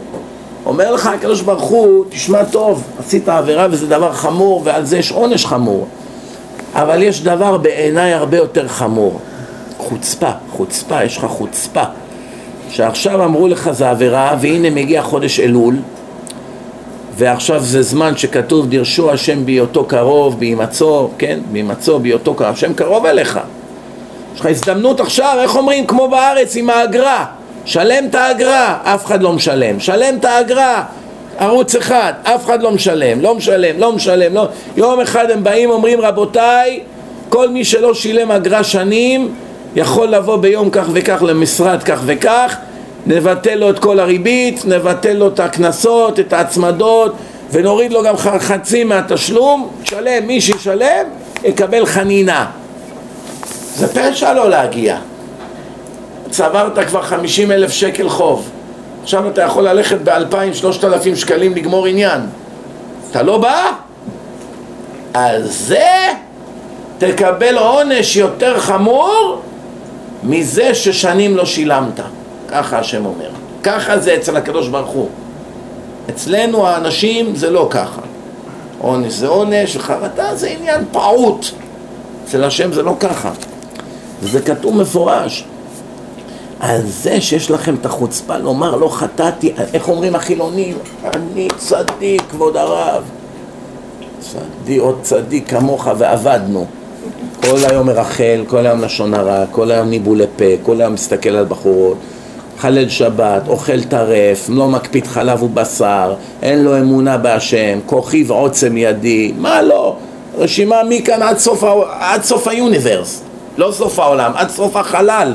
אומר 0.66 0.92
לך 0.92 1.08
הקדוש 1.08 1.42
ברוך 1.42 1.64
הוא, 1.64 2.06
תשמע 2.10 2.44
טוב, 2.44 2.84
עשית 3.00 3.30
עבירה 3.30 3.68
וזה 3.72 3.88
דבר 3.88 4.14
חמור 4.14 4.62
ועל 4.66 4.86
זה 4.86 4.98
יש 4.98 5.12
עונש 5.12 5.46
חמור. 5.46 5.88
אבל 6.74 7.04
יש 7.04 7.24
דבר 7.24 7.58
בעיניי 7.58 8.14
הרבה 8.14 8.38
יותר 8.38 8.68
חמור. 8.68 9.20
חוצפה, 9.78 10.32
חוצפה, 10.52 11.04
יש 11.04 11.18
לך 11.18 11.26
חוצפה. 11.26 11.84
שעכשיו 12.70 13.24
אמרו 13.24 13.48
לך 13.48 13.72
זה 13.72 13.90
עבירה 13.90 14.36
והנה 14.42 14.70
מגיע 14.70 15.02
חודש 15.02 15.40
אלול 15.40 15.76
ועכשיו 17.18 17.64
זה 17.64 17.82
זמן 17.82 18.18
שכתוב 18.18 18.70
דרשו 18.70 19.12
השם 19.12 19.46
בהיותו 19.46 19.86
קרוב, 19.86 20.40
בהימצאו, 20.40 21.10
כן? 21.18 21.40
בהימצאו, 21.52 22.00
בהיותו 22.00 22.34
קרוב, 22.34 22.50
השם 22.50 22.74
קרוב 22.74 23.06
אליך. 23.06 23.40
יש 24.34 24.40
לך 24.40 24.46
הזדמנות 24.46 25.00
עכשיו, 25.00 25.38
איך 25.42 25.56
אומרים? 25.56 25.88
כמו 25.88 26.08
בארץ 26.08 26.56
עם 26.56 26.70
האגרה 26.70 27.26
שלם 27.66 28.06
את 28.10 28.16
האגרה, 28.16 28.78
אף 28.84 29.06
אחד 29.06 29.22
לא 29.22 29.34
משלם, 29.34 29.80
שלם 29.80 30.16
את 30.20 30.26
האגרה, 30.26 30.84
ערוץ 31.40 31.76
אחד, 31.76 32.14
אף 32.24 32.46
אחד 32.46 32.62
לא 32.62 32.72
משלם, 32.72 33.22
לא 33.22 33.36
משלם, 33.36 33.80
לא 33.80 33.92
משלם, 33.92 34.34
לא... 34.34 34.48
יום 34.78 35.00
אחד 35.00 35.32
הם 35.32 35.44
באים 35.44 35.70
אומרים 35.70 36.02
רבותיי, 36.02 36.80
כל 37.30 37.50
מי 37.50 37.66
שלא 37.66 37.94
שילם 37.94 38.32
אגרה 38.32 38.64
שנים 38.64 39.34
יכול 39.76 40.08
לבוא 40.08 40.38
ביום 40.38 40.70
כך 40.70 40.86
וכך 40.94 41.24
למשרד 41.24 41.84
כך 41.84 42.00
וכך, 42.06 42.58
נבטל 43.06 43.56
לו 43.56 43.70
את 43.70 43.80
כל 43.80 44.00
הריבית, 44.00 44.66
נבטל 44.66 45.14
לו 45.14 45.28
את 45.28 45.40
הקנסות, 45.40 46.20
את 46.20 46.34
ההצמדות 46.34 47.16
ונוריד 47.52 47.94
לו 47.94 48.04
גם 48.04 48.18
חצי 48.18 48.84
מהתשלום, 48.84 49.70
שלם, 49.84 50.28
מי 50.28 50.42
שישלם 50.42 51.06
יקבל 51.44 51.86
חנינה. 51.86 52.46
זה 53.76 53.88
פשע 53.88 54.34
לא 54.34 54.50
להגיע 54.50 54.98
צברת 56.36 56.80
כבר 56.88 57.02
חמישים 57.02 57.52
אלף 57.52 57.72
שקל 57.72 58.10
חוב. 58.10 58.50
עכשיו 59.04 59.30
אתה 59.30 59.42
יכול 59.42 59.68
ללכת 59.68 59.98
באלפיים, 59.98 60.54
שלושת 60.54 60.84
אלפים 60.84 61.16
שקלים 61.16 61.56
לגמור 61.56 61.86
עניין. 61.86 62.22
אתה 63.12 63.24
לא 63.24 63.38
בא? 63.38 63.72
על 65.14 65.48
זה 65.48 65.88
תקבל 66.98 67.58
עונש 67.58 68.16
יותר 68.16 68.60
חמור 68.60 69.42
מזה 70.24 70.76
ששנים 70.76 71.38
לא 71.38 71.46
שילמת. 71.46 72.00
ככה 72.48 72.80
השם 72.80 73.06
אומר. 73.06 73.30
ככה 73.64 74.00
זה 74.00 74.16
אצל 74.16 74.38
הקדוש 74.38 74.68
ברוך 74.68 74.92
הוא. 74.92 75.10
אצלנו 76.10 76.68
האנשים 76.68 77.36
זה 77.36 77.50
לא 77.50 77.68
ככה. 77.70 78.02
עונש 78.80 79.14
זה 79.14 79.28
עונש 79.28 79.76
וחרטה 79.76 80.36
זה 80.36 80.48
עניין 80.48 80.86
פעוט. 80.92 81.46
אצל 82.26 82.44
השם 82.44 82.74
זה 82.74 82.84
לא 82.84 82.96
ככה. 83.00 83.32
וזה 84.22 84.42
כתוב 84.42 84.78
מפורש 84.78 85.46
על 86.68 86.82
זה 86.86 87.22
שיש 87.22 87.52
לכם 87.52 87.76
את 87.76 87.86
החוצפה 87.86 88.38
לומר 88.38 88.76
לא 88.76 88.90
חטאתי, 88.90 89.54
איך 89.74 89.90
אומרים 89.90 90.16
החילונים? 90.16 90.78
אני 91.14 91.48
צדיק, 91.58 92.22
כבוד 92.32 92.58
הרב. 92.58 93.04
צדיק, 94.20 94.82
עוד 94.82 95.00
צדיק 95.02 95.50
כמוך 95.50 95.88
ועבדנו. 95.98 96.66
כל 97.44 97.58
היום 97.70 97.88
מרחל, 97.88 98.44
כל 98.48 98.66
היום 98.66 98.82
לשון 98.82 99.14
הרע, 99.14 99.46
כל 99.52 99.72
היום 99.72 99.90
ניבולי 99.90 100.26
פה, 100.36 100.46
כל 100.64 100.82
היום 100.82 100.94
מסתכל 100.94 101.30
על 101.30 101.46
בחורות, 101.46 101.98
חלל 102.60 102.90
שבת, 102.90 103.48
אוכל 103.48 103.84
טרף, 103.84 104.50
לא 104.50 104.68
מקפיד 104.68 105.08
חלב 105.08 105.44
ובשר, 105.44 106.14
אין 106.42 106.64
לו 106.64 106.78
אמונה 106.78 107.18
בהשם, 107.18 107.80
כוחי 107.86 108.24
ועוצם 108.28 108.78
ידי, 108.78 109.34
מה 109.38 109.62
לא? 109.62 109.96
רשימה 110.38 110.76
מכאן 110.90 111.22
עד 111.22 111.38
סוף, 111.38 111.64
עד 112.00 112.24
סוף 112.24 112.48
היוניברס, 112.48 113.22
לא 113.58 113.72
סוף 113.72 114.00
העולם, 114.00 114.32
עד 114.36 114.50
סוף 114.50 114.76
החלל. 114.76 115.34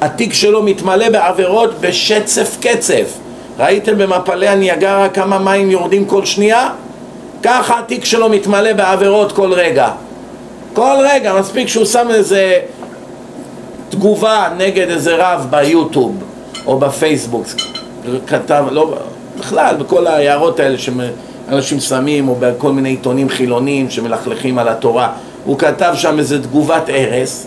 התיק 0.00 0.34
שלו 0.34 0.62
מתמלא 0.62 1.08
בעבירות 1.08 1.80
בשצף 1.80 2.56
קצף. 2.60 3.18
ראיתם 3.58 3.98
במפלי 3.98 4.48
הניאגרה 4.48 5.08
כמה 5.08 5.38
מים 5.38 5.70
יורדים 5.70 6.04
כל 6.04 6.24
שנייה? 6.24 6.70
ככה 7.42 7.78
התיק 7.78 8.04
שלו 8.04 8.28
מתמלא 8.28 8.72
בעבירות 8.72 9.32
כל 9.32 9.52
רגע. 9.52 9.88
כל 10.74 10.96
רגע, 11.12 11.34
מספיק 11.40 11.68
שהוא 11.68 11.84
שם 11.84 12.06
איזה 12.10 12.60
תגובה 13.88 14.48
נגד 14.56 14.88
איזה 14.88 15.16
רב 15.16 15.46
ביוטיוב 15.50 16.22
או 16.66 16.78
בפייסבוק, 16.78 17.46
כתב, 18.26 18.64
לא, 18.70 18.94
בכלל, 19.38 19.76
בכל 19.78 20.06
ההערות 20.06 20.60
האלה 20.60 20.76
שאנשים 20.78 21.80
שמים 21.80 22.28
או 22.28 22.36
בכל 22.40 22.72
מיני 22.72 22.88
עיתונים 22.88 23.28
חילוניים 23.28 23.90
שמלכלכים 23.90 24.58
על 24.58 24.68
התורה, 24.68 25.12
הוא 25.44 25.58
כתב 25.58 25.92
שם 25.96 26.18
איזה 26.18 26.42
תגובת 26.42 26.88
הרס 26.88 27.46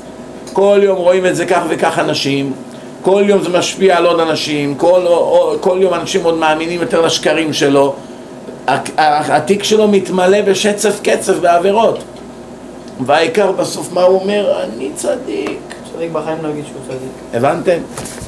כל 0.57 0.79
יום 0.83 0.97
רואים 0.97 1.25
את 1.25 1.35
זה 1.35 1.45
כך 1.45 1.61
וכך 1.69 1.99
אנשים, 1.99 2.53
כל 3.01 3.23
יום 3.27 3.41
זה 3.41 3.49
משפיע 3.49 3.97
על 3.97 4.05
עוד 4.05 4.19
אנשים, 4.19 4.75
כל, 4.75 5.05
כל 5.59 5.77
יום 5.81 5.93
אנשים 5.93 6.23
עוד 6.23 6.37
מאמינים 6.37 6.81
יותר 6.81 7.01
לשקרים 7.01 7.53
שלו, 7.53 7.93
התיק 9.07 9.63
שלו 9.63 9.87
מתמלא 9.87 10.41
בשצף 10.41 10.99
קצף 11.03 11.33
בעבירות 11.41 12.03
והעיקר 13.05 13.51
בסוף 13.51 13.93
מה 13.93 14.01
הוא 14.01 14.21
אומר? 14.21 14.63
אני 14.63 14.89
צדיק, 14.95 15.59
צדיק 15.93 16.11
בחיים 16.11 16.37
לא 16.41 16.47
יגיד 16.47 16.63
שהוא 16.65 16.81
צדיק. 16.87 17.11
הבנתם? 17.33 17.77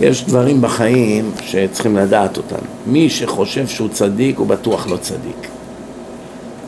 יש 0.02 0.26
דברים 0.26 0.62
בחיים 0.62 1.32
שצריכים 1.42 1.98
לדעת 1.98 2.38
אותם. 2.38 2.66
מי 2.86 3.10
שחושב 3.10 3.68
שהוא 3.68 3.90
צדיק 3.90 4.38
הוא 4.38 4.48
בטוח 4.48 4.88
לא 4.88 4.98
צדיק. 4.98 5.48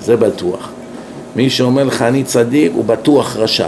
זה 0.01 0.18
בטוח. 0.18 0.70
מי 1.36 1.50
שאומר 1.50 1.84
לך 1.84 2.01
אני 2.01 2.24
צדיק 2.24 2.72
הוא 2.75 2.86
בטוח 2.86 3.36
רשע. 3.36 3.68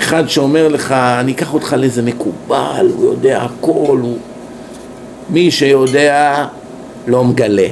אחד 0.00 0.28
שאומר 0.28 0.68
לך 0.68 0.92
אני 0.92 1.32
אקח 1.32 1.54
אותך 1.54 1.76
לאיזה 1.78 2.02
מקובל, 2.02 2.88
הוא 2.96 3.04
יודע 3.04 3.42
הכל, 3.42 3.98
הוא... 4.02 4.18
מי 5.30 5.50
שיודע 5.50 6.46
לא 7.06 7.24
מגלה. 7.24 7.68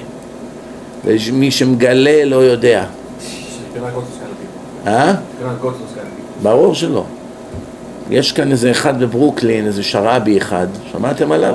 ומי 1.05 1.51
שמגלה 1.51 2.25
לא 2.25 2.37
יודע. 2.37 2.85
אה? 4.87 5.15
ברור 6.43 6.75
שלא. 6.75 7.05
יש 8.11 8.33
כאן 8.33 8.51
איזה 8.51 8.71
אחד 8.71 9.01
בברוקלין, 9.03 9.67
איזה 9.67 9.83
שרעבי 9.83 10.39
אחד, 10.39 10.67
שמעתם 10.93 11.33
עליו? 11.33 11.55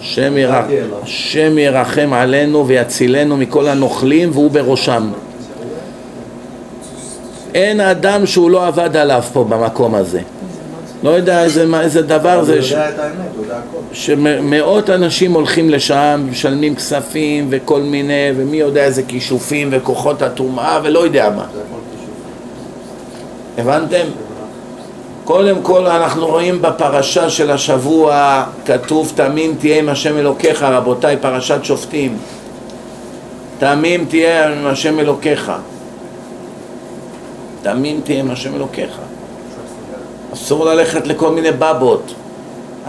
השם 0.00 0.36
ירח- 0.36 0.64
השם 1.02 1.58
ירחם 1.58 2.10
עלינו 2.12 2.66
ויצילנו 2.66 3.36
מכל 3.36 3.68
הנוכלים 3.68 4.30
והוא 4.32 4.50
בראשם. 4.50 5.10
אין 7.58 7.80
אדם 7.80 8.26
שהוא 8.26 8.50
לא 8.50 8.66
עבד 8.66 8.96
עליו 8.96 9.22
פה 9.32 9.44
במקום 9.44 9.94
הזה. 9.94 10.20
לא 11.02 11.10
יודע 11.10 11.44
איזה, 11.44 11.66
איזה 11.80 12.02
דבר 12.02 12.44
זה, 12.44 12.62
ש-. 12.62 12.74
שמאות 13.92 14.90
אנשים 14.90 15.32
הולכים 15.32 15.70
לשם, 15.70 16.26
משלמים 16.30 16.74
כספים 16.74 17.46
וכל 17.50 17.80
מיני, 17.80 18.30
ומי 18.36 18.56
יודע 18.56 18.84
איזה 18.84 19.02
כישופים 19.02 19.68
וכוחות 19.72 20.22
הטומאה 20.22 20.80
ולא 20.82 20.98
יודע 20.98 21.30
מה. 21.36 21.44
הבנתם? 23.58 24.04
קודם 25.24 25.62
כל 25.62 25.86
אנחנו 25.86 26.26
רואים 26.26 26.62
בפרשה 26.62 27.30
של 27.30 27.50
השבוע 27.50 28.44
כתוב 28.66 29.12
תמים 29.14 29.54
תהיה 29.58 29.78
עם 29.78 29.88
השם 29.88 30.16
אלוקיך 30.18 30.62
רבותיי 30.62 31.16
פרשת 31.20 31.58
שופטים 31.62 32.16
תמים 33.58 34.04
תהיה 34.04 34.48
עם 34.48 34.66
השם 34.66 34.98
אלוקיך 34.98 35.52
תמים 37.62 38.00
תהיה 38.04 38.20
עם 38.20 38.30
השם 38.30 38.54
אלוקיך 38.54 38.98
אסור 40.32 40.64
ללכת 40.64 41.06
לכל 41.06 41.30
מיני 41.30 41.50
בבות 41.58 42.14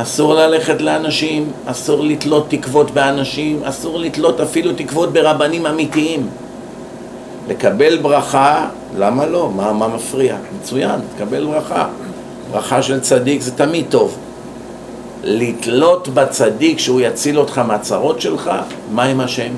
אסור 0.01 0.33
ללכת 0.33 0.81
לאנשים, 0.81 1.51
אסור 1.65 2.03
לתלות 2.03 2.45
תקוות 2.49 2.91
באנשים, 2.91 3.63
אסור 3.63 3.99
לתלות 3.99 4.39
אפילו 4.39 4.71
תקוות 4.73 5.13
ברבנים 5.13 5.65
אמיתיים 5.65 6.29
לקבל 7.47 7.97
ברכה, 7.97 8.69
למה 8.97 9.25
לא? 9.25 9.51
מה, 9.55 9.73
מה 9.73 9.87
מפריע? 9.87 10.35
מצוין, 10.59 10.99
תקבל 11.15 11.45
ברכה. 11.45 11.87
ברכה 12.51 12.83
של 12.83 12.99
צדיק 12.99 13.41
זה 13.41 13.51
תמיד 13.51 13.85
טוב. 13.89 14.17
לתלות 15.23 16.07
בצדיק 16.07 16.79
שהוא 16.79 17.01
יציל 17.01 17.39
אותך 17.39 17.57
מהצרות 17.57 18.21
שלך, 18.21 18.51
מה 18.91 19.03
עם 19.03 19.19
השם? 19.21 19.51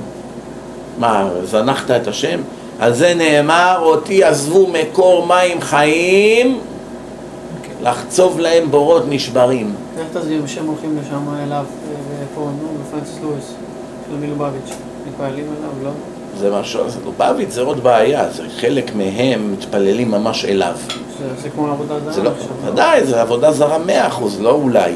מה, 1.00 1.30
זנחת 1.44 1.92
את 1.92 2.08
השם? 2.08 2.40
על 2.82 2.94
זה 2.94 3.14
נאמר, 3.14 3.80
אותי 3.82 4.24
עזבו 4.24 4.68
מקור 4.68 5.28
מים 5.28 5.62
חיים, 5.62 6.60
לחצוב 7.84 8.40
להם 8.40 8.72
בורות 8.72 9.04
נשברים. 9.10 9.74
איך 9.98 10.08
תסביר 10.18 10.42
שהם 10.48 10.66
הולכים 10.66 10.98
לשם 11.02 11.20
אליו, 11.46 11.56
אה, 11.58 11.66
ופה, 12.34 12.42
נו, 12.42 12.68
בפרנסיס 12.88 13.20
לואיס, 13.24 13.54
של 14.12 14.18
מילובביץ', 14.20 14.76
מתפעלים 15.08 15.46
אליו, 15.60 15.70
לא? 15.84 15.90
זה 16.38 16.52
משהו, 16.60 16.90
זה 16.90 17.00
לובביץ' 17.06 17.52
זה 17.52 17.62
עוד 17.62 17.84
בעיה, 17.84 18.30
זה 18.32 18.44
חלק 18.60 18.92
מהם 18.96 19.52
מתפללים 19.54 20.12
ממש 20.12 20.46
אליו. 20.46 20.74
זה- 21.44 21.50
כמו 21.50 21.68
עבודה 21.68 22.00
זרה. 22.00 22.14
זה 22.14 22.24
לא, 22.24 22.30
עכשיו, 22.30 22.74
ודאי, 22.74 23.04
זה 23.06 23.22
עבודה 23.22 23.52
זרה 23.52 23.78
מאה 23.78 24.08
אחוז, 24.08 24.42
לא 24.42 24.52
אולי. 24.52 24.94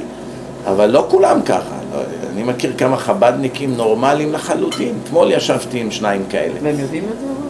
אבל 0.68 0.90
לא 0.90 1.06
כולם 1.10 1.42
ככה. 1.42 1.76
לא, 1.96 2.00
אני 2.34 2.44
מכיר 2.44 2.74
כמה 2.78 2.98
חבדניקים 2.98 3.74
נורמליים 3.78 4.34
לחלוטין. 4.34 4.94
אתמול 5.04 5.32
ישבתי 5.32 5.80
עם 5.80 5.92
שניים 5.92 6.24
כאלה. 6.30 6.54
והם 6.62 6.80
יודעים 6.80 7.04
את 7.14 7.20
זה? 7.20 7.45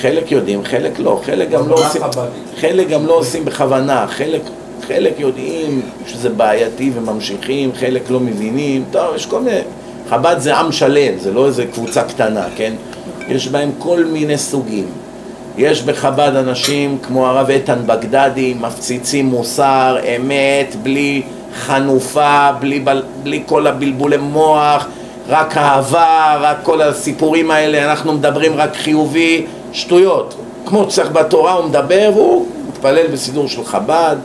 חלק 0.00 0.32
יודעים, 0.32 0.64
חלק 0.64 0.98
לא. 0.98 1.20
חלק 1.26 1.50
גם 1.50 1.68
לא 1.68 1.74
עושים, 1.74 2.02
חב"דניק? 2.02 2.30
חלק 2.60 2.88
גם 2.88 3.06
לא 3.06 3.12
עושים 3.12 3.44
בכוונה. 3.44 4.06
חלק, 4.08 4.40
חלק 4.86 5.14
יודעים 5.18 5.80
שזה 6.06 6.28
בעייתי 6.28 6.90
וממשיכים, 6.94 7.70
חלק 7.80 8.10
לא 8.10 8.20
מבינים. 8.20 8.84
טוב, 8.90 9.14
יש 9.16 9.26
כל 9.26 9.40
מיני... 9.40 9.58
חב"ד 10.10 10.36
זה 10.38 10.56
עם 10.56 10.72
שלם, 10.72 11.18
זה 11.18 11.32
לא 11.32 11.46
איזה 11.46 11.64
קבוצה 11.66 12.02
קטנה, 12.02 12.44
כן? 12.56 12.72
יש 13.28 13.48
בהם 13.48 13.70
כל 13.78 14.04
מיני 14.04 14.38
סוגים. 14.38 14.86
יש 15.58 15.82
בחב"ד 15.82 16.32
אנשים 16.36 16.98
כמו 17.02 17.26
הרב 17.26 17.50
איתן 17.50 17.78
בגדדי, 17.86 18.54
מפציצים 18.60 19.26
מוסר, 19.26 19.96
אמת, 20.16 20.76
בלי 20.82 21.22
חנופה, 21.60 22.50
בלי, 22.60 22.80
בל- 22.80 23.02
בלי 23.22 23.42
כל 23.46 23.66
הבלבולי 23.66 24.16
מוח, 24.16 24.86
רק 25.28 25.56
אהבה, 25.56 26.36
רק 26.40 26.56
כל 26.62 26.82
הסיפורים 26.82 27.50
האלה, 27.50 27.90
אנחנו 27.90 28.12
מדברים 28.12 28.52
רק 28.56 28.76
חיובי, 28.76 29.46
שטויות. 29.72 30.34
כמו 30.66 30.90
שצריך 30.90 31.10
בתורה 31.10 31.52
הוא 31.52 31.66
מדבר 31.68 32.10
והוא 32.14 32.46
מתפלל 32.68 33.06
בסידור 33.06 33.48
של 33.48 33.64
חב"ד, 33.64 34.16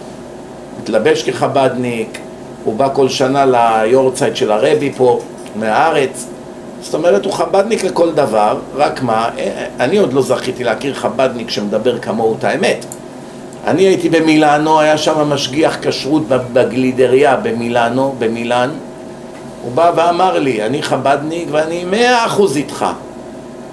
מתלבש 0.81 1.23
כחב"דניק, 1.23 2.19
הוא 2.63 2.75
בא 2.75 2.89
כל 2.93 3.09
שנה 3.09 3.45
ליורצייט 3.45 4.35
של 4.35 4.51
הרבי 4.51 4.91
פה, 4.97 5.19
מהארץ. 5.55 6.27
זאת 6.81 6.93
אומרת, 6.93 7.25
הוא 7.25 7.33
חב"דניק 7.33 7.83
לכל 7.83 8.11
דבר, 8.11 8.57
רק 8.75 9.01
מה, 9.01 9.29
אני 9.79 9.97
עוד 9.97 10.13
לא 10.13 10.21
זכיתי 10.21 10.63
להכיר 10.63 10.93
חב"דניק 10.93 11.49
שמדבר 11.49 11.99
כמוהו 11.99 12.35
את 12.39 12.43
האמת. 12.43 12.85
אני 13.67 13.83
הייתי 13.83 14.09
במילאנו, 14.09 14.79
היה 14.79 14.97
שם 14.97 15.29
משגיח 15.29 15.77
כשרות 15.81 16.23
בגלידריה 16.27 17.35
במילאנו, 17.35 18.15
במילאן. 18.19 18.69
הוא 19.63 19.71
בא 19.71 19.91
ואמר 19.95 20.39
לי, 20.39 20.65
אני 20.65 20.83
חב"דניק 20.83 21.47
ואני 21.51 21.85
מאה 21.85 22.25
אחוז 22.25 22.57
איתך. 22.57 22.85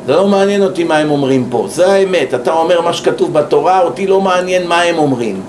זה 0.07 0.13
לא 0.13 0.29
מעניין 0.29 0.63
אותי 0.63 0.85
מה 0.85 0.97
הם 0.97 1.11
אומרים 1.11 1.47
פה, 1.51 1.67
זה 1.69 1.93
האמת. 1.93 2.35
אתה 2.35 2.53
אומר 2.53 2.81
מה 2.81 2.93
שכתוב 2.93 3.33
בתורה, 3.33 3.81
אותי 3.81 4.07
לא 4.07 4.21
מעניין 4.21 4.67
מה 4.67 4.81
הם 4.81 4.99
אומרים. 4.99 5.43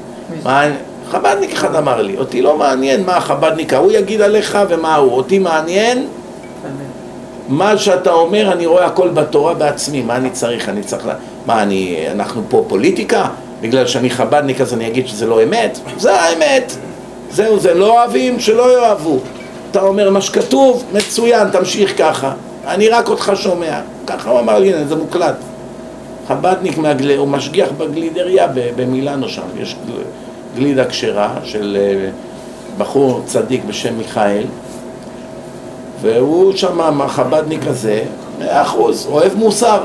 מה... 0.43 0.63
חב"דניק 1.11 1.51
אחד 1.53 1.75
אמר 1.75 2.01
לי, 2.01 2.17
אותי 2.17 2.41
לא 2.41 2.57
מעניין 2.57 3.03
מה 3.05 3.17
החב"דניק 3.17 3.73
ההוא 3.73 3.91
יגיד 3.91 4.21
עליך 4.21 4.57
ומה 4.69 4.95
הוא, 4.95 5.11
אותי 5.11 5.39
מעניין. 5.39 6.07
מה 7.47 7.77
שאתה 7.77 8.11
אומר, 8.11 8.51
אני 8.51 8.65
רואה 8.65 8.85
הכל 8.85 9.09
בתורה 9.09 9.53
בעצמי, 9.53 10.01
מה 10.01 10.15
אני 10.15 10.29
צריך? 10.29 10.69
אני 10.69 10.83
צריך... 10.83 11.05
לה... 11.05 11.13
מה, 11.45 11.63
אני... 11.63 12.05
אנחנו 12.11 12.41
פה 12.49 12.65
פוליטיקה? 12.67 13.25
בגלל 13.61 13.87
שאני 13.87 14.09
חב"דניק 14.09 14.61
אז 14.61 14.73
אני 14.73 14.87
אגיד 14.87 15.07
שזה 15.07 15.25
לא 15.25 15.43
אמת? 15.43 15.79
זה 15.97 16.13
האמת. 16.13 16.73
זהו, 17.31 17.59
זה 17.59 17.73
לא 17.73 17.99
אוהבים, 17.99 18.39
שלא 18.39 18.79
יאהבו. 18.79 19.19
אתה 19.71 19.81
אומר 19.81 20.09
מה 20.09 20.21
שכתוב, 20.21 20.83
מצוין, 20.93 21.49
תמשיך 21.49 21.97
ככה. 21.97 22.31
אני 22.67 22.89
רק 22.89 23.09
אותך 23.09 23.31
שומע. 23.35 23.79
ככה 24.07 24.29
הוא 24.29 24.39
אמר 24.39 24.59
לי, 24.59 24.73
הנה, 24.73 24.85
זה 24.87 24.95
מוקלט. 24.95 25.35
חב"דניק, 26.27 26.77
מהגל... 26.77 27.17
הוא 27.17 27.27
משגיח 27.27 27.69
בגלידריה 27.77 28.47
במילאנו 28.75 29.29
שם, 29.29 29.41
יש 29.57 29.75
גל- 29.87 30.03
גלידה 30.55 30.85
כשרה 30.85 31.33
של 31.43 31.77
אה, 31.79 32.09
בחור 32.77 33.21
צדיק 33.25 33.61
בשם 33.67 33.97
מיכאל, 33.97 34.43
והוא 36.01 36.55
שם, 36.55 37.01
החב"דניק 37.01 37.67
הזה, 37.67 38.03
מאה 38.39 38.61
אחוז, 38.61 39.07
אוהב 39.11 39.35
מוסר. 39.35 39.79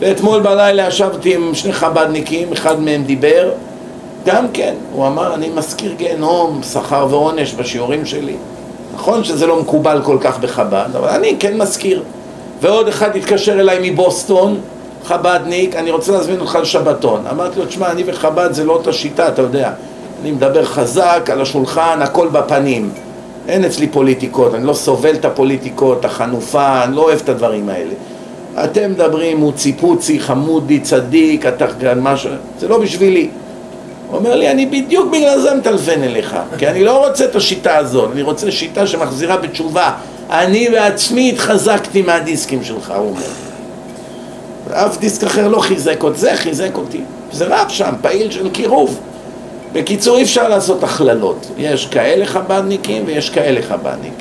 ואתמול 0.00 0.40
בלילה 0.40 0.88
ישבתי 0.88 1.34
עם 1.34 1.54
שני 1.54 1.72
חב"דניקים, 1.72 2.52
אחד 2.52 2.80
מהם 2.80 3.04
דיבר, 3.04 3.50
גם 4.26 4.46
כן, 4.52 4.74
הוא 4.92 5.06
אמר, 5.06 5.34
אני 5.34 5.48
מזכיר 5.48 5.94
גיהנום, 5.94 6.60
שכר 6.72 7.06
ועונש 7.10 7.54
בשיעורים 7.54 8.06
שלי. 8.06 8.36
נכון 8.98 9.24
שזה 9.24 9.46
לא 9.46 9.60
מקובל 9.60 10.00
כל 10.04 10.16
כך 10.20 10.38
בחב"ד, 10.38 10.88
אבל 10.96 11.08
אני 11.08 11.36
כן 11.38 11.58
מזכיר. 11.58 12.02
ועוד 12.62 12.88
אחד 12.88 13.16
התקשר 13.16 13.60
אליי 13.60 13.90
מבוסטון, 13.90 14.60
חב"דניק, 15.04 15.76
אני 15.76 15.90
רוצה 15.90 16.12
להזמין 16.12 16.40
אותך 16.40 16.58
לשבתון. 16.62 17.20
אמרתי 17.30 17.60
לו, 17.60 17.66
תשמע, 17.66 17.90
אני 17.90 18.02
וחב"ד 18.06 18.48
זה 18.52 18.64
לא 18.64 18.72
אותה 18.72 18.92
שיטה, 18.92 19.28
אתה 19.28 19.42
יודע. 19.42 19.72
אני 20.22 20.30
מדבר 20.30 20.64
חזק, 20.64 21.30
על 21.32 21.40
השולחן, 21.40 21.98
הכל 22.02 22.28
בפנים. 22.28 22.90
אין 23.48 23.64
אצלי 23.64 23.88
פוליטיקות, 23.88 24.54
אני 24.54 24.66
לא 24.66 24.74
סובל 24.74 25.14
את 25.14 25.24
הפוליטיקות, 25.24 26.04
החנופה, 26.04 26.84
אני 26.84 26.96
לא 26.96 27.02
אוהב 27.02 27.18
את 27.24 27.28
הדברים 27.28 27.68
האלה. 27.68 27.94
אתם 28.64 28.90
מדברים, 28.90 29.36
מוצי 29.36 29.72
פוצי, 29.72 30.20
חמודי, 30.20 30.80
צדיק, 30.80 31.46
אתה 31.46 31.66
משהו, 31.96 32.30
זה 32.58 32.68
לא 32.68 32.78
בשבילי. 32.78 33.28
הוא 34.10 34.18
אומר 34.18 34.36
לי, 34.36 34.50
אני 34.50 34.66
בדיוק 34.66 35.10
בגלל 35.12 35.40
זה 35.40 35.54
מטלפן 35.54 36.02
אליך, 36.02 36.36
כי 36.58 36.68
אני 36.68 36.84
לא 36.84 37.06
רוצה 37.06 37.24
את 37.24 37.36
השיטה 37.36 37.76
הזאת, 37.76 38.10
אני 38.12 38.22
רוצה 38.22 38.50
שיטה 38.50 38.86
שמחזירה 38.86 39.36
בתשובה. 39.36 39.92
אני 40.30 40.68
בעצמי 40.68 41.30
התחזקתי 41.30 42.02
מהדיסקים 42.02 42.64
שלך, 42.64 42.92
הוא 42.96 43.08
אומר. 43.08 44.86
אף 44.86 44.98
דיסק 44.98 45.24
אחר 45.24 45.48
לא 45.48 45.60
חיזק 45.60 46.02
אותי, 46.02 46.18
זה 46.18 46.36
חיזק 46.36 46.70
אותי. 46.74 47.00
זה 47.32 47.44
רב 47.46 47.68
שם, 47.68 47.92
פעיל 48.02 48.30
של 48.30 48.50
קירוב. 48.50 49.00
בקיצור, 49.72 50.16
אי 50.16 50.22
אפשר 50.22 50.48
לעשות 50.48 50.84
הכללות. 50.84 51.46
יש 51.58 51.86
כאלה 51.86 52.26
חב"דניקים 52.26 53.02
ויש 53.06 53.30
כאלה 53.30 53.62
חב"דניק. 53.62 54.12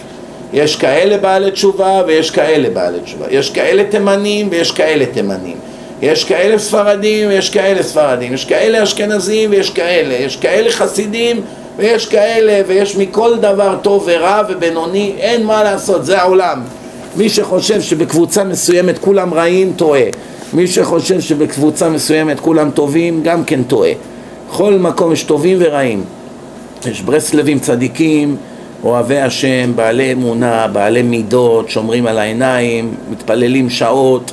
יש 0.53 0.75
כאלה 0.75 1.17
בעלי 1.17 1.51
תשובה 1.51 2.01
ויש 2.07 2.31
כאלה 2.31 2.69
בעלי 2.69 2.99
תשובה. 2.99 3.25
יש 3.29 3.49
כאלה 3.49 3.83
תימנים 3.89 4.47
ויש 4.51 4.71
כאלה 4.71 5.05
תימנים. 5.05 5.57
יש 6.01 6.23
כאלה 6.23 6.59
ספרדים 6.59 7.27
ויש 7.27 7.49
כאלה 7.49 7.83
ספרדים. 7.83 8.33
יש 8.33 8.45
כאלה 8.45 8.83
אשכנזים 8.83 9.49
ויש 9.49 9.69
כאלה. 9.69 10.13
יש 10.13 10.35
כאלה 10.35 10.71
חסידים 10.71 11.41
ויש 11.77 12.05
כאלה, 12.05 12.61
ויש 12.67 12.95
מכל 12.95 13.37
דבר 13.37 13.77
טוב 13.81 14.03
ורע 14.07 14.41
ובינוני, 14.49 15.13
אין 15.17 15.45
מה 15.45 15.63
לעשות, 15.63 16.05
זה 16.05 16.21
העולם. 16.21 16.61
מי 17.15 17.29
שחושב 17.29 17.81
שבקבוצה 17.81 18.43
מסוימת 18.43 18.97
כולם 18.97 19.33
רעים, 19.33 19.73
טועה. 19.75 20.01
מי 20.53 20.67
שחושב 20.67 21.21
שבקבוצה 21.21 21.89
מסוימת 21.89 22.39
כולם 22.39 22.71
טובים, 22.71 23.23
גם 23.23 23.43
כן 23.43 23.63
טועה. 23.63 23.91
בכל 24.49 24.73
מקום 24.73 25.13
יש 25.13 25.23
טובים 25.23 25.57
ורעים. 25.61 26.03
יש 26.85 27.01
ברסלבים 27.01 27.59
צדיקים, 27.59 28.35
אוהבי 28.83 29.19
השם, 29.19 29.71
בעלי 29.75 30.11
אמונה, 30.11 30.67
בעלי 30.67 31.01
מידות, 31.01 31.69
שומרים 31.69 32.07
על 32.07 32.17
העיניים, 32.17 32.93
מתפללים 33.11 33.69
שעות, 33.69 34.31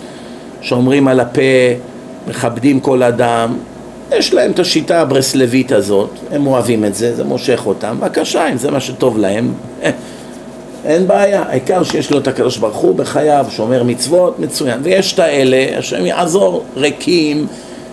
שומרים 0.64 1.09
על 1.09 1.20
הפה, 1.20 1.40
מכבדים 2.29 2.81
כל 2.81 3.03
אדם. 3.03 3.57
יש 4.12 4.35
להם 4.35 4.50
את 4.50 4.59
השיטה 4.59 5.00
הברסלבית 5.00 5.72
הזאת, 5.72 6.11
הם 6.31 6.46
אוהבים 6.46 6.85
את 6.85 6.94
זה, 6.94 7.14
זה 7.14 7.24
מושך 7.24 7.62
אותם. 7.66 7.96
בבקשה, 8.00 8.53
אם 8.53 8.57
זה 8.57 8.70
מה 8.70 8.81
שטוב 8.81 9.18
להם, 9.18 9.53
אין 10.85 11.07
בעיה. 11.07 11.42
העיקר 11.42 11.83
שיש 11.83 12.11
לו 12.11 12.18
את 12.18 12.29
הקדוש 12.29 12.57
ברוך 12.57 12.77
הוא 12.77 12.96
בחייו, 12.96 13.46
שומר 13.50 13.83
מצוות, 13.83 14.38
מצוין. 14.38 14.81
ויש 14.83 15.14
את 15.14 15.18
האלה, 15.18 15.79
השם 15.79 16.07
יעזור, 16.07 16.64
ריקים, 16.77 17.46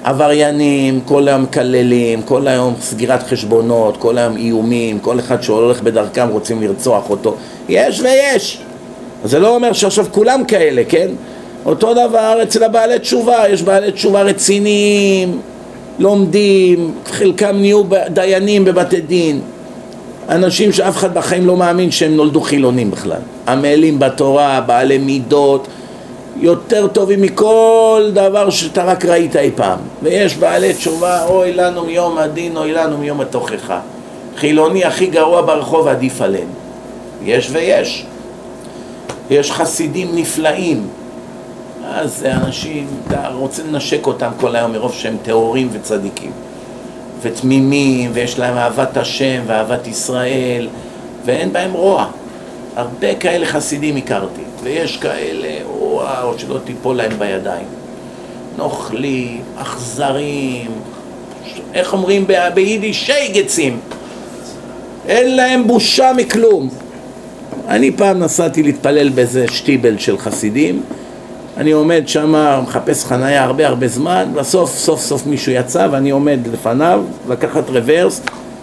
עבריינים, 0.04 1.00
כל 1.06 1.28
היום 1.28 1.44
מקללים, 1.44 2.22
כל 2.22 2.48
היום 2.48 2.74
סגירת 2.82 3.24
חשבונות, 3.24 3.98
כל 3.98 4.18
היום 4.18 4.38
איומים, 4.38 5.00
כל 5.00 5.20
אחד 5.20 5.42
שהולך 5.42 5.82
בדרכם 5.82 6.28
רוצים 6.28 6.62
לרצוח 6.62 7.10
אותו. 7.10 7.36
יש 7.70 8.00
ויש. 8.00 8.62
זה 9.24 9.40
לא 9.40 9.56
אומר 9.56 9.74
שעכשיו 9.74 10.06
כולם 10.12 10.44
כאלה, 10.46 10.82
כן? 10.90 11.08
אותו 11.66 11.94
דבר 11.94 12.40
אצל 12.44 12.64
הבעלי 12.64 13.00
תשובה, 13.00 13.50
יש 13.50 13.64
בעלי 13.64 13.92
תשובה 13.92 14.22
רציניים, 14.22 15.42
לומדים, 16.00 16.94
חלקם 17.06 17.56
נהיו 17.56 17.84
דיינים 18.10 18.66
בבתי 18.66 19.02
דין. 19.02 19.42
אנשים 20.30 20.72
שאף 20.72 20.98
אחד 20.98 21.14
בחיים 21.14 21.48
לא 21.48 21.58
מאמין 21.58 21.92
שהם 21.92 22.16
נולדו 22.16 22.42
חילונים 22.42 22.92
בכלל. 22.92 23.22
עמלים 23.48 24.00
בתורה, 24.00 24.62
בעלי 24.62 24.98
מידות, 24.98 25.68
יותר 26.40 26.88
טובים 26.88 27.22
מכל 27.22 28.12
דבר 28.14 28.50
שאתה 28.50 28.84
רק 28.84 29.06
ראית 29.06 29.36
אי 29.36 29.52
פעם. 29.56 29.80
ויש 30.04 30.38
בעלי 30.38 30.74
תשובה, 30.74 31.26
אוי 31.26 31.54
לנו 31.54 31.86
מיום 31.86 32.18
הדין, 32.18 32.58
אוי 32.58 32.74
לנו 32.74 32.98
מיום 32.98 33.22
התוכחה. 33.22 33.80
חילוני 34.38 34.86
הכי 34.86 35.06
גרוע 35.06 35.42
ברחוב 35.42 35.88
עדיף 35.88 36.22
עליהם. 36.22 36.48
יש 37.26 37.50
ויש. 37.52 38.06
יש 39.30 39.52
חסידים 39.52 40.08
נפלאים. 40.14 40.88
אז 41.86 42.26
אנשים, 42.26 42.88
אתה 43.08 43.28
רוצה 43.28 43.64
לנשק 43.64 44.08
אותם 44.08 44.32
כל 44.40 44.56
היום 44.56 44.72
מרוב 44.72 44.94
שהם 44.94 45.18
טהורים 45.24 45.70
וצדיקים. 45.72 46.32
ותמימים, 47.22 48.12
ויש 48.14 48.40
להם 48.40 48.58
אהבת 48.58 48.98
השם 48.98 49.42
ואהבת 49.48 49.88
ישראל, 49.88 50.68
ואין 51.26 51.54
בהם 51.54 51.74
רוע. 51.74 52.08
הרבה 52.76 53.16
כאלה 53.16 53.46
חסידים 53.46 53.98
הכרתי, 53.98 54.42
ויש 54.64 54.98
כאלה, 54.98 55.50
וואו, 55.80 56.40
שלא 56.40 56.60
תיפול 56.64 56.96
להם 56.96 57.12
בידיים. 57.20 57.66
נוכלים, 58.58 59.42
אכזרים, 59.58 60.72
איך 61.74 61.94
אומרים 61.94 62.28
ביידיש? 62.54 63.06
שייגצים. 63.06 63.80
אין 65.08 65.36
להם 65.36 65.68
בושה 65.68 66.12
מכלום. 66.18 66.70
אני 67.68 67.92
פעם 67.92 68.20
נסעתי 68.20 68.64
להתפלל 68.64 69.10
באיזה 69.10 69.46
שטיבל 69.48 69.98
של 69.98 70.18
חסידים, 70.18 70.84
אני 71.58 71.72
עומד 71.72 72.04
שם, 72.06 72.62
מחפש 72.64 73.06
חנייה 73.06 73.44
הרבה 73.44 73.68
הרבה 73.68 73.88
זמן, 73.88 74.26
בסוף 74.34 74.78
סוף 74.78 75.02
סוף 75.02 75.28
מישהו 75.28 75.52
יצא 75.52 75.88
ואני 75.92 76.10
עומד 76.10 76.40
לפניו, 76.54 77.04
לקחת 77.30 77.70
רוורס, 77.70 78.22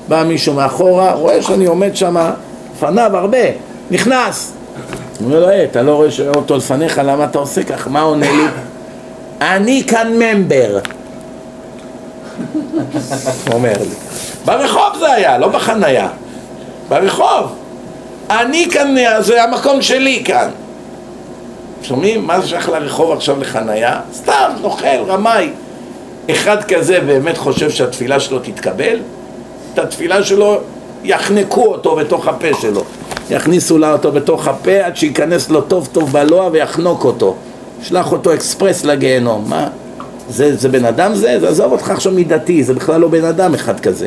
בא 0.08 0.24
מישהו 0.24 0.54
מאחורה, 0.54 1.12
רואה 1.12 1.42
שאני 1.42 1.66
עומד 1.66 1.96
שם 1.96 2.16
לפניו 2.76 3.16
הרבה, 3.16 3.38
נכנס. 3.90 4.52
אני 5.18 5.26
אומר 5.26 5.40
לו, 5.40 5.48
היי, 5.48 5.64
אתה 5.64 5.82
לא 5.82 5.94
רואה 5.94 6.08
אותו 6.36 6.56
לפניך, 6.56 7.00
למה 7.04 7.24
אתה 7.24 7.38
עושה 7.38 7.62
כך? 7.62 7.88
מה 7.88 8.00
עונה 8.00 8.32
לי? 8.32 8.44
אני 9.40 9.84
כאן 9.86 10.12
ממבר. 10.12 10.78
הוא 13.46 13.54
אומר 13.54 13.72
לי. 13.80 13.94
ברחוב 14.44 14.98
זה 14.98 15.12
היה, 15.12 15.38
לא 15.38 15.48
בחנייה. 15.48 16.08
ברחוב. 16.88 17.54
אני 18.30 18.68
כאן, 18.70 18.94
זה 19.20 19.44
המקום 19.44 19.82
שלי 19.82 20.22
כאן. 20.24 20.48
שומעים? 21.88 22.26
מה 22.26 22.40
זה 22.40 22.48
שייך 22.48 22.68
לרחוב 22.68 23.12
עכשיו 23.12 23.40
לחנייה? 23.40 24.00
סתם, 24.14 24.50
נוכל, 24.62 25.02
רמאי. 25.06 25.50
אחד 26.30 26.64
כזה 26.64 27.00
באמת 27.00 27.38
חושב 27.38 27.70
שהתפילה 27.70 28.20
שלו 28.20 28.38
תתקבל? 28.38 28.98
את 29.74 29.78
התפילה 29.78 30.22
שלו 30.22 30.58
יחנקו 31.04 31.66
אותו 31.66 31.96
בתוך 31.96 32.28
הפה 32.28 32.46
שלו. 32.60 32.84
יכניסו 33.30 33.78
לה 33.78 33.92
אותו 33.92 34.12
בתוך 34.12 34.48
הפה 34.48 34.84
עד 34.84 34.96
שייכנס 34.96 35.50
לו 35.50 35.60
טוב 35.60 35.88
טוב 35.92 36.12
בלוע 36.12 36.48
ויחנוק 36.52 37.04
אותו. 37.04 37.34
שלח 37.82 38.12
אותו 38.12 38.34
אקספרס 38.34 38.84
לגיהנום. 38.84 39.44
מה? 39.48 39.68
זה, 40.28 40.56
זה 40.56 40.68
בן 40.68 40.84
אדם 40.84 41.14
זה? 41.14 41.40
זה 41.40 41.48
עזוב 41.48 41.72
אותך 41.72 41.90
עכשיו 41.90 42.12
מדתי, 42.12 42.64
זה 42.64 42.74
בכלל 42.74 43.00
לא 43.00 43.08
בן 43.08 43.24
אדם 43.24 43.54
אחד 43.54 43.80
כזה. 43.80 44.06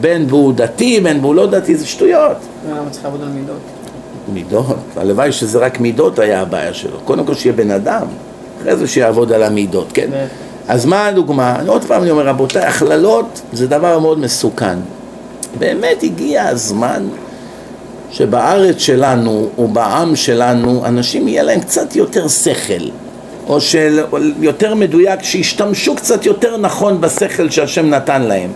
בין 0.00 0.26
והוא 0.28 0.52
דתי, 0.52 1.00
בין 1.00 1.20
והוא 1.20 1.34
לא 1.34 1.46
דתי, 1.46 1.76
זה 1.76 1.86
שטויות. 1.86 2.36
למה 2.70 2.90
צריך 2.90 3.04
לעבוד 3.04 3.22
על 3.22 3.28
מידות? 3.28 3.77
מידות, 4.32 4.76
הלוואי 4.96 5.32
שזה 5.32 5.58
רק 5.58 5.80
מידות 5.80 6.18
היה 6.18 6.40
הבעיה 6.40 6.74
שלו. 6.74 6.98
קודם 7.04 7.24
כל 7.24 7.34
שיהיה 7.34 7.52
בן 7.56 7.70
אדם, 7.70 8.06
אחרי 8.60 8.76
זה 8.76 8.86
שיעבוד 8.88 9.32
על 9.32 9.42
המידות, 9.42 9.86
כן? 9.94 10.10
אז 10.68 10.86
מה 10.86 11.06
הדוגמה? 11.06 11.56
עוד 11.66 11.84
פעם 11.84 12.02
אני 12.02 12.10
אומר, 12.10 12.26
רבותיי, 12.26 12.64
הכללות 12.64 13.40
זה 13.52 13.66
דבר 13.66 13.98
מאוד 13.98 14.18
מסוכן. 14.18 14.78
באמת 15.58 16.02
הגיע 16.02 16.46
הזמן 16.46 17.08
שבארץ 18.10 18.78
שלנו, 18.78 19.48
או 19.58 19.68
בעם 19.68 20.16
שלנו, 20.16 20.86
אנשים 20.86 21.28
יהיה 21.28 21.42
להם 21.42 21.60
קצת 21.60 21.96
יותר 21.96 22.28
שכל, 22.28 22.84
או 23.48 23.60
של, 23.60 24.04
יותר 24.40 24.74
מדויק, 24.74 25.22
שישתמשו 25.22 25.94
קצת 25.94 26.26
יותר 26.26 26.56
נכון 26.56 27.00
בשכל 27.00 27.50
שהשם 27.50 27.90
נתן 27.90 28.22
להם. 28.22 28.50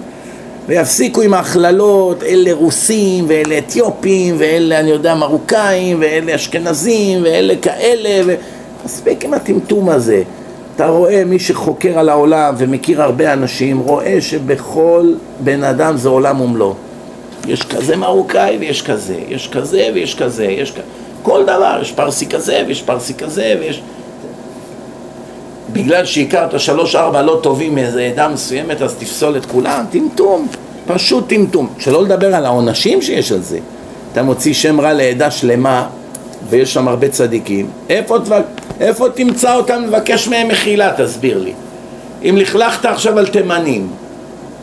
ויפסיקו 0.66 1.22
עם 1.22 1.34
ההכללות, 1.34 2.22
אלה 2.22 2.52
רוסים, 2.52 3.24
ואלה 3.28 3.58
אתיופים, 3.58 4.34
ואלה 4.38 4.80
אני 4.80 4.90
יודע 4.90 5.14
מרוקאים, 5.14 6.00
ואלה 6.00 6.34
אשכנזים, 6.34 7.22
ואלה 7.22 7.54
כאלה, 7.56 8.26
ו... 8.26 8.34
מספיק 8.84 9.24
עם 9.24 9.34
הטמטום 9.34 9.88
הזה. 9.88 10.22
אתה 10.76 10.88
רואה 10.88 11.24
מי 11.24 11.38
שחוקר 11.38 11.98
על 11.98 12.08
העולם 12.08 12.54
ומכיר 12.58 13.02
הרבה 13.02 13.32
אנשים, 13.32 13.78
רואה 13.78 14.20
שבכל 14.20 15.14
בן 15.40 15.64
אדם 15.64 15.96
זה 15.96 16.08
עולם 16.08 16.40
ומלואו. 16.40 16.74
יש 17.46 17.62
כזה 17.62 17.96
מרוקאי 17.96 18.56
ויש 18.60 18.82
כזה, 18.82 19.16
יש 19.28 19.48
כזה 19.48 19.90
ויש 19.94 20.14
כזה, 20.14 20.44
יש 20.44 20.72
כזה. 20.72 20.82
כל 21.22 21.42
דבר, 21.42 21.78
יש 21.82 21.92
פרסי 21.92 22.26
כזה 22.26 22.64
ויש 22.66 22.82
פרסי 22.82 23.14
כזה 23.14 23.54
ויש... 23.60 23.82
בגלל 25.72 26.04
שהכרת 26.04 26.60
שלוש 26.60 26.96
ארבע 26.96 27.22
לא 27.22 27.40
טובים 27.42 27.74
מאיזה 27.74 28.02
עדה 28.02 28.28
מסוימת 28.28 28.82
אז 28.82 28.94
תפסול 28.94 29.36
את 29.36 29.46
כולם? 29.46 29.84
טמטום, 29.90 30.48
פשוט 30.86 31.28
טמטום. 31.28 31.68
שלא 31.78 32.02
לדבר 32.02 32.34
על 32.34 32.46
העונשים 32.46 33.02
שיש 33.02 33.32
על 33.32 33.40
זה. 33.40 33.58
אתה 34.12 34.22
מוציא 34.22 34.54
שם 34.54 34.80
רע 34.80 34.92
לעדה 34.92 35.30
שלמה 35.30 35.86
ויש 36.48 36.74
שם 36.74 36.88
הרבה 36.88 37.08
צדיקים. 37.08 37.66
איפה, 37.88 38.18
איפה 38.80 39.08
תמצא 39.14 39.56
אותם 39.56 39.82
לבקש 39.86 40.28
מהם 40.28 40.48
מחילה, 40.48 40.92
תסביר 40.96 41.38
לי. 41.38 41.52
אם 42.24 42.36
לכלכת 42.36 42.84
עכשיו 42.84 43.18
על 43.18 43.26
תימנים, 43.26 43.88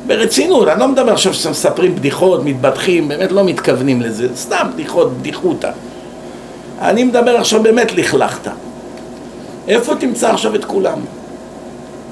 ברצינות, 0.08 0.68
אני 0.68 0.80
לא 0.80 0.88
מדבר 0.88 1.12
עכשיו 1.12 1.34
שמספרים 1.34 1.96
בדיחות, 1.96 2.44
מתבדחים, 2.44 3.08
באמת 3.08 3.32
לא 3.32 3.44
מתכוונים 3.44 4.02
לזה, 4.02 4.28
סתם 4.36 4.68
בדיחות, 4.74 5.18
בדיחותא. 5.18 5.72
אני 6.82 7.04
מדבר 7.04 7.38
עכשיו 7.38 7.64
באמת 7.64 7.94
לכלכת. 7.94 8.52
איפה 9.70 9.96
תמצא 9.96 10.32
עכשיו 10.32 10.56
את 10.56 10.66
כולם? 10.66 11.00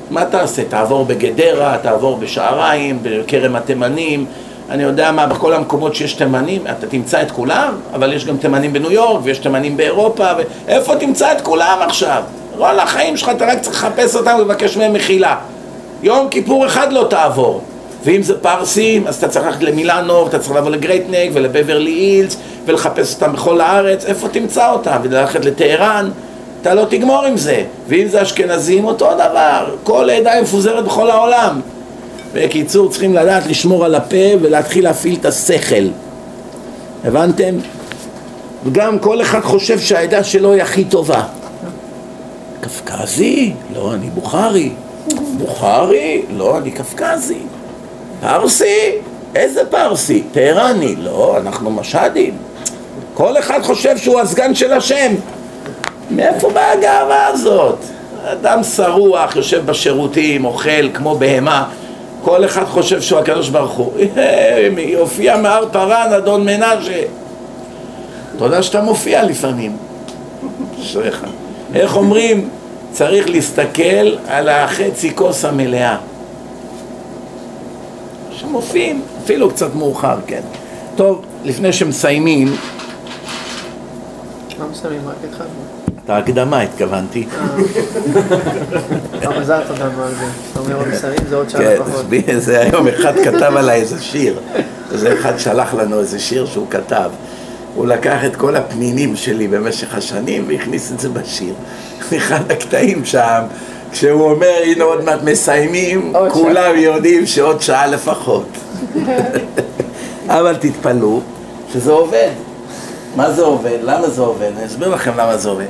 מה 0.10 0.26
תעשה? 0.26 0.63
תעבור 0.70 1.06
בגדרה, 1.06 1.78
תעבור 1.82 2.17
בשעריים, 2.17 3.00
בכרם 3.02 3.56
התימנים, 3.56 4.26
אני 4.70 4.84
יודע 4.84 5.12
מה, 5.12 5.28
בכל 5.28 5.54
המקומות 5.54 5.96
שיש 5.96 6.13
תימנים, 6.13 6.62
אתה 6.72 6.88
תמצא 6.88 7.22
את 7.22 7.32
כולם, 7.32 7.74
אבל 7.93 8.13
יש 8.13 8.26
גם 8.26 8.38
תימנים 8.38 8.74
בניו 8.74 8.91
יורק, 8.91 9.22
ויש 9.24 9.38
תימנים 9.38 9.78
באירופה, 9.78 10.26
ו... 10.38 10.41
איפה 10.67 10.96
תמצא 10.96 11.32
את 11.32 11.41
כולם 11.41 11.78
עכשיו? 11.82 12.24
רול 12.58 12.80
החיים 12.80 13.17
שלך, 13.17 13.30
אתה 13.30 13.46
רק 13.46 13.62
צריך 13.62 13.76
לחפש 13.76 14.15
אותם 14.15 14.36
ולבקש 14.39 14.78
מהם 14.78 14.93
מחילה. 14.93 15.36
יום 16.04 16.30
כיפור 16.30 16.65
אחד 16.65 16.93
לא 16.93 17.08
תעבור. 17.10 17.62
ואם 18.04 18.24
זה 18.24 18.38
פרסים, 18.38 19.08
אז 19.08 19.15
אתה 19.15 19.28
צריך 19.28 19.46
ללכת 19.46 19.63
למילאנו, 19.63 20.28
אתה 20.28 20.39
צריך 20.39 20.56
לבוא 20.56 20.70
לגרייטנק 20.70 21.30
ולבברלי 21.34 21.91
אילס, 21.91 22.38
ולחפש 22.65 23.13
אותם 23.13 23.34
בכל 23.34 23.62
הארץ, 23.62 24.06
איפה 24.06 24.28
תמצא 24.30 24.72
אותם? 24.72 24.98
וללכת 25.04 25.46
לטהרן, 25.46 26.10
אתה 26.62 26.74
לא 26.74 26.86
תגמור 26.89 27.26
עם 27.26 27.38
זה. 27.38 27.63
ואם 27.88 28.08
זה 28.08 28.22
אשכנזים, 28.22 28.86
אותו 28.86 29.13
דבר. 29.13 29.76
כל 29.84 30.10
עדה 30.10 30.41
מפוזרת 30.41 30.86
בכל 30.86 31.10
העולם. 31.10 31.62
בקיצור, 32.34 32.89
צריכים 32.89 33.13
לדעת 33.13 33.46
לשמור 33.48 33.86
על 33.86 33.96
הפה 33.96 34.26
ולהתחיל 34.41 34.84
להפעיל 34.84 35.17
את 35.20 35.26
השכל. 35.26 35.88
הבנתם? 37.04 37.56
וגם 38.65 39.00
כל 39.00 39.22
אחד 39.22 39.41
חושב 39.41 39.80
שהעדה 39.80 40.24
שלו 40.24 40.54
היא 40.54 40.62
הכי 40.62 40.84
טובה. 40.84 41.24
קפקזי? 42.62 43.54
לא, 43.76 43.93
אני 43.93 44.10
בוכרי. 44.10 44.72
בוכרי? 45.38 46.22
לא, 46.38 46.58
אני 46.58 46.72
קפקזי. 46.72 47.39
פרסי? 48.22 48.91
איזה 49.36 49.62
פרסי? 49.65 50.24
טהרני. 50.32 50.96
לא, 50.96 51.38
אנחנו 51.38 51.72
משהדים. 51.72 52.38
כל 53.13 53.38
אחד 53.39 53.60
חושב 53.63 53.98
שהוא 53.98 54.20
הסגן 54.20 54.56
של 54.56 54.74
השם. 54.74 55.13
מאיפה 56.10 56.50
באה 56.50 56.72
הגאווה 56.72 57.28
הזאת? 57.28 57.78
אדם 58.26 58.63
שרוח, 58.63 59.36
יושב 59.36 59.65
בשירותים, 59.65 60.46
אוכל 60.46 60.89
כמו 60.93 61.15
בהמה. 61.15 61.65
כל 62.22 62.46
אחד 62.46 62.63
חושב 62.65 63.02
שהוא 63.02 63.20
הקדוש 63.20 63.50
ברוך 63.50 63.72
הוא. 63.72 63.93
יופיע 64.78 65.38
מהר 65.38 65.65
פרן, 65.72 66.13
אדון 66.17 66.46
מנשה. 66.46 67.04
תודה 68.38 68.63
שאתה 68.63 68.82
מופיע 68.82 69.24
לפעמים. 69.24 69.78
איך 71.76 71.96
אומרים? 71.96 72.50
צריך 72.91 73.30
להסתכל 73.30 74.15
על 74.28 74.50
החצי 74.50 75.15
כוס 75.15 75.46
המלאה. 75.46 75.98
שמופיעים, 78.32 79.02
אפילו 79.24 79.50
קצת 79.50 79.76
מאוחר, 79.76 80.17
כן. 80.28 80.41
טוב, 80.96 81.22
לפני 81.43 81.74
שמסיימים, 81.74 82.56
מה 84.60 84.67
מסיימים? 84.67 85.08
רק 85.08 85.15
התחלנו. 85.30 85.77
את 86.08 86.12
ההקדמה 86.12 86.62
התכוונתי. 86.62 87.28
כמה 89.22 89.39
מזל 89.39 89.62
תודה 89.67 89.86
לנו 89.86 90.04
על 90.04 90.10
זה. 90.10 90.26
אתה 90.52 90.60
אומר 90.60 90.89
מסיימים 90.91 91.20
זה 91.30 91.36
עוד 91.36 91.50
שעה 91.50 91.62
כן, 91.62 91.76
לפחות. 91.80 92.06
תשמעי, 92.06 92.39
זה 92.39 92.62
היום 92.62 92.88
אחד 92.88 93.13
כתב 93.24 93.54
עליי 93.56 93.82
איזה 93.82 94.02
שיר. 94.02 94.39
איזה 94.91 95.13
אחד 95.13 95.39
שלח 95.39 95.74
לנו 95.74 96.00
איזה 96.00 96.20
שיר 96.20 96.46
שהוא 96.46 96.67
כתב. 96.70 97.10
הוא 97.76 97.88
לקח 97.88 98.26
את 98.26 98.36
כל 98.36 98.56
הפנינים 98.56 99.15
שלי 99.15 99.48
במשך 99.48 99.96
השנים 99.96 100.46
והכניס 100.48 100.91
את 100.91 101.00
זה 101.00 101.10
בשיר. 101.10 101.54
אחד 102.17 102.52
הקטעים 102.52 103.06
שם, 103.06 103.41
כשהוא 103.91 104.32
אומר, 104.32 104.54
הנה 104.63 104.84
עוד 104.84 105.04
מעט 105.04 105.24
מסיימים, 105.24 106.13
כולם 106.30 106.78
יודעים 106.78 107.26
שעוד 107.26 107.62
שעה 107.62 107.88
לפחות. 107.88 108.48
אבל 110.28 110.56
תתפלאו 110.56 111.22
שזה 111.74 111.91
עובד. 111.91 112.30
מה 113.15 113.32
זה 113.32 113.41
עובד? 113.41 113.78
למה 113.84 114.10
זה 114.10 114.22
עובד? 114.22 114.52
אני 114.58 114.65
אסביר 114.65 114.88
לכם 114.88 115.12
למה 115.17 115.38
זה 115.38 115.50
עובד. 115.50 115.65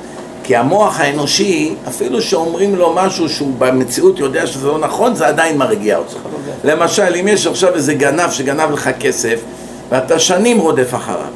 כי 0.48 0.56
המוח 0.56 1.00
האנושי, 1.00 1.76
אפילו 1.88 2.22
שאומרים 2.22 2.76
לו 2.76 2.94
משהו 2.96 3.30
שהוא 3.30 3.54
במציאות 3.58 4.20
יודע 4.20 4.48
שזה 4.48 4.68
לא 4.68 4.80
נכון, 4.80 5.16
זה 5.16 5.28
עדיין 5.28 5.58
מרגיע 5.58 5.98
אותו. 5.98 6.18
למשל, 6.64 7.16
אם 7.20 7.28
יש 7.28 7.48
עכשיו 7.48 7.76
איזה 7.76 7.94
גנב 7.94 8.32
שגנב 8.32 8.72
לך 8.72 8.90
כסף, 9.00 9.40
ואתה 9.90 10.20
שנים 10.20 10.60
רודף 10.60 10.96
אחריו. 10.96 11.32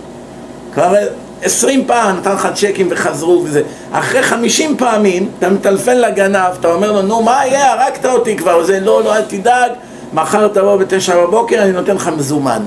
כבר 0.73 0.93
עשרים 1.41 1.83
פעם 1.87 2.17
נתן 2.17 2.33
לך 2.33 2.47
צ'קים 2.55 2.87
וחזרו 2.91 3.41
וזה. 3.45 3.61
אחרי 3.91 4.23
חמישים 4.23 4.77
פעמים 4.77 5.29
אתה 5.39 5.49
מטלפן 5.49 5.97
לגנב, 5.97 6.51
אתה 6.59 6.73
אומר 6.73 6.91
לו, 6.91 7.01
נו 7.01 7.21
מה 7.21 7.41
יהיה, 7.45 7.73
הרגת 7.73 8.05
אותי 8.05 8.37
כבר, 8.37 8.63
זה 8.63 8.79
לא, 8.79 9.03
לא, 9.03 9.15
אל 9.15 9.21
תדאג, 9.21 9.71
מחר 10.13 10.47
תבוא 10.47 10.75
בתשע 10.75 11.25
בבוקר, 11.25 11.61
אני 11.61 11.71
נותן 11.71 11.95
לך 11.95 12.07
מזומן. 12.17 12.61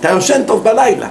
אתה 0.00 0.10
יושן 0.10 0.42
טוב 0.46 0.64
בלילה. 0.64 1.08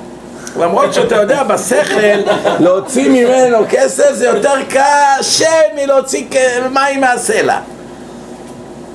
למרות 0.60 0.94
שאתה 0.94 1.16
יודע 1.16 1.44
בשכל 1.44 2.32
להוציא 2.60 3.10
ממנו 3.10 3.58
כסף 3.70 4.14
זה 4.14 4.26
יותר 4.26 4.54
קשה 4.70 5.52
מלהוציא 5.76 6.26
מים 6.74 7.02
מהסלע. 7.02 7.60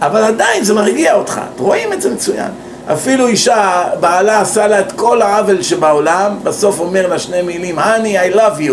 אבל 0.00 0.24
עדיין 0.24 0.64
זה 0.64 0.74
מרגיע 0.74 1.14
אותך, 1.14 1.40
רואים 1.58 1.92
את 1.92 2.02
זה 2.02 2.10
מצוין. 2.10 2.50
אפילו 2.92 3.26
אישה, 3.26 3.84
בעלה 4.00 4.40
עשה 4.40 4.66
לה 4.66 4.80
את 4.80 4.92
כל 4.92 5.22
העוול 5.22 5.62
שבעולם 5.62 6.38
בסוף 6.42 6.80
אומר 6.80 7.06
לה 7.06 7.18
שני 7.18 7.42
מילים, 7.42 7.78
honey 7.78 8.32
I 8.32 8.36
love 8.36 8.60
you. 8.60 8.72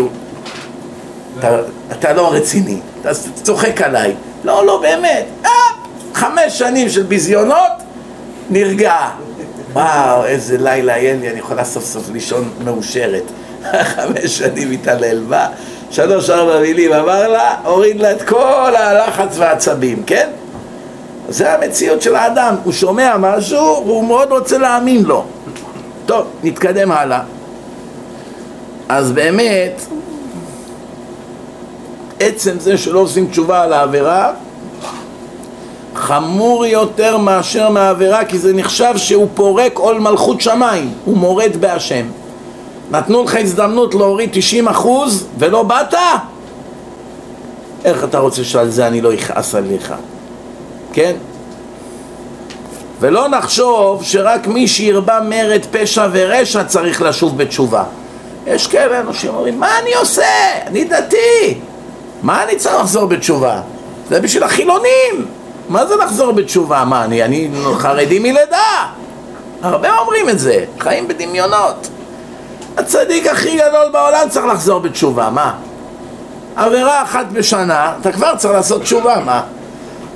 אתה, 1.38 1.58
אתה 1.92 2.12
לא 2.12 2.32
רציני, 2.32 2.78
אתה 3.00 3.10
צוחק 3.42 3.82
עליי. 3.82 4.14
לא, 4.44 4.66
לא, 4.66 4.80
באמת. 4.80 5.24
אה, 5.44 5.50
חמש 6.14 6.58
שנים 6.58 6.88
של 6.88 7.02
ביזיונות 7.02 7.72
נרגעה 8.50 9.10
וואו, 9.72 10.24
איזה 10.24 10.58
לילה 10.58 10.98
יהיה 10.98 11.14
לי, 11.14 11.30
אני 11.30 11.38
יכולה 11.38 11.64
סוף 11.64 11.84
סוף 11.84 12.10
לישון 12.12 12.50
מאושרת. 12.64 13.22
חמש 13.94 14.38
שנים 14.38 14.70
התעלל 14.70 15.20
בה, 15.28 15.46
שלוש 15.90 16.30
ארבע 16.30 16.60
מילים 16.60 16.92
אמר 16.92 17.28
לה, 17.28 17.56
הוריד 17.64 18.00
לה 18.00 18.12
את 18.12 18.22
כל 18.22 18.76
הלחץ 18.76 19.38
והעצבים, 19.38 20.02
כן? 20.06 20.28
זה 21.28 21.54
המציאות 21.54 22.02
של 22.02 22.16
האדם, 22.16 22.54
הוא 22.64 22.72
שומע 22.72 23.16
משהו 23.18 23.82
והוא 23.86 24.04
מאוד 24.04 24.32
רוצה 24.32 24.58
להאמין 24.58 25.04
לו. 25.04 25.24
טוב, 26.06 26.26
נתקדם 26.42 26.92
הלאה. 26.92 27.20
אז 28.88 29.12
באמת, 29.12 29.82
עצם 32.20 32.58
זה 32.58 32.78
שלא 32.78 32.98
עושים 32.98 33.26
תשובה 33.26 33.62
על 33.62 33.72
העבירה, 33.72 34.32
חמור 35.94 36.66
יותר 36.66 37.18
מאשר 37.18 37.68
מהעבירה 37.68 38.24
כי 38.24 38.38
זה 38.38 38.52
נחשב 38.52 38.92
שהוא 38.96 39.28
פורק 39.34 39.78
עול 39.78 39.98
מלכות 39.98 40.40
שמיים, 40.40 40.92
הוא 41.04 41.16
מורד 41.16 41.56
בהשם. 41.60 42.06
נתנו 42.90 43.24
לך 43.24 43.36
הזדמנות 43.36 43.94
להוריד 43.94 44.30
90 44.32 44.68
אחוז 44.68 45.26
ולא 45.38 45.62
באת? 45.62 45.94
איך 47.84 48.04
אתה 48.04 48.18
רוצה 48.18 48.44
שעל 48.44 48.70
זה 48.70 48.86
אני 48.86 49.00
לא 49.00 49.14
אכעס 49.14 49.54
עליך? 49.54 49.94
כן? 50.92 51.12
ולא 53.00 53.28
נחשוב 53.28 54.04
שרק 54.04 54.46
מי 54.46 54.68
שירבה 54.68 55.20
מרד 55.28 55.60
פשע 55.70 56.08
ורשע 56.12 56.64
צריך 56.64 57.02
לשוב 57.02 57.38
בתשובה. 57.38 57.84
יש 58.46 58.66
כאלה 58.66 59.00
אנשים 59.00 59.30
אומרים, 59.30 59.60
מה 59.60 59.78
אני 59.82 59.94
עושה? 59.94 60.22
אני 60.66 60.84
דתי. 60.84 61.54
מה 62.22 62.44
אני 62.44 62.56
צריך 62.56 62.74
לחזור 62.74 63.06
בתשובה? 63.06 63.60
זה 64.08 64.20
בשביל 64.20 64.42
החילונים. 64.42 65.26
מה 65.70 65.86
זה 65.86 65.96
לחזור 65.96 66.32
בתשובה? 66.32 66.84
מה, 66.84 67.04
אני, 67.04 67.24
אני 67.24 67.50
חרדי 67.78 68.18
מלידה? 68.18 68.86
הרבה 69.62 69.98
אומרים 69.98 70.28
את 70.28 70.38
זה, 70.38 70.64
חיים 70.78 71.08
בדמיונות. 71.08 71.88
הצדיק 72.76 73.26
הכי 73.26 73.56
גדול 73.56 73.90
בעולם 73.92 74.28
צריך 74.28 74.46
לחזור 74.46 74.78
בתשובה, 74.78 75.30
מה? 75.30 75.54
עבירה 76.56 77.02
אחת 77.02 77.26
בשנה, 77.32 77.92
אתה 78.00 78.12
כבר 78.12 78.36
צריך 78.36 78.54
לעשות 78.54 78.82
תשובה, 78.82 79.16
מה? 79.24 79.42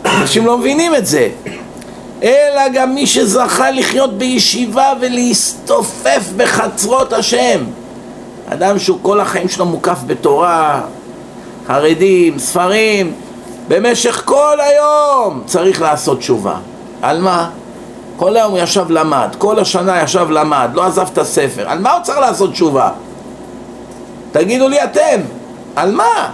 אנשים 0.05 0.47
לא 0.47 0.59
מבינים 0.59 0.95
את 0.95 1.07
זה. 1.07 1.29
אלא 2.23 2.69
גם 2.75 2.95
מי 2.95 3.07
שזכה 3.07 3.71
לחיות 3.71 4.19
בישיבה 4.19 4.93
ולהסתופף 5.01 6.23
בחצרות 6.37 7.13
השם. 7.13 7.65
אדם 8.49 8.79
שהוא 8.79 8.99
כל 9.03 9.21
החיים 9.21 9.49
שלו 9.49 9.67
מוקף 9.67 9.99
בתורה, 10.07 10.81
חרדים, 11.67 12.39
ספרים, 12.39 13.13
במשך 13.69 14.23
כל 14.25 14.59
היום 14.61 15.43
צריך 15.47 15.83
לעשות 15.83 16.19
תשובה. 16.19 16.55
על 17.03 17.21
מה? 17.21 17.51
כל 18.17 18.37
היום 18.37 18.51
הוא 18.51 18.59
ישב 18.59 18.91
למד, 18.91 19.29
כל 19.39 19.59
השנה 19.59 20.03
ישב 20.03 20.31
למד, 20.31 20.71
לא 20.75 20.85
עזב 20.85 21.09
את 21.13 21.19
הספר. 21.19 21.69
על 21.69 21.79
מה 21.79 21.93
הוא 21.93 22.03
צריך 22.03 22.19
לעשות 22.19 22.53
תשובה? 22.53 22.91
תגידו 24.33 24.69
לי 24.69 24.85
אתם, 24.85 25.21
על 25.77 25.93
מה? 25.93 26.31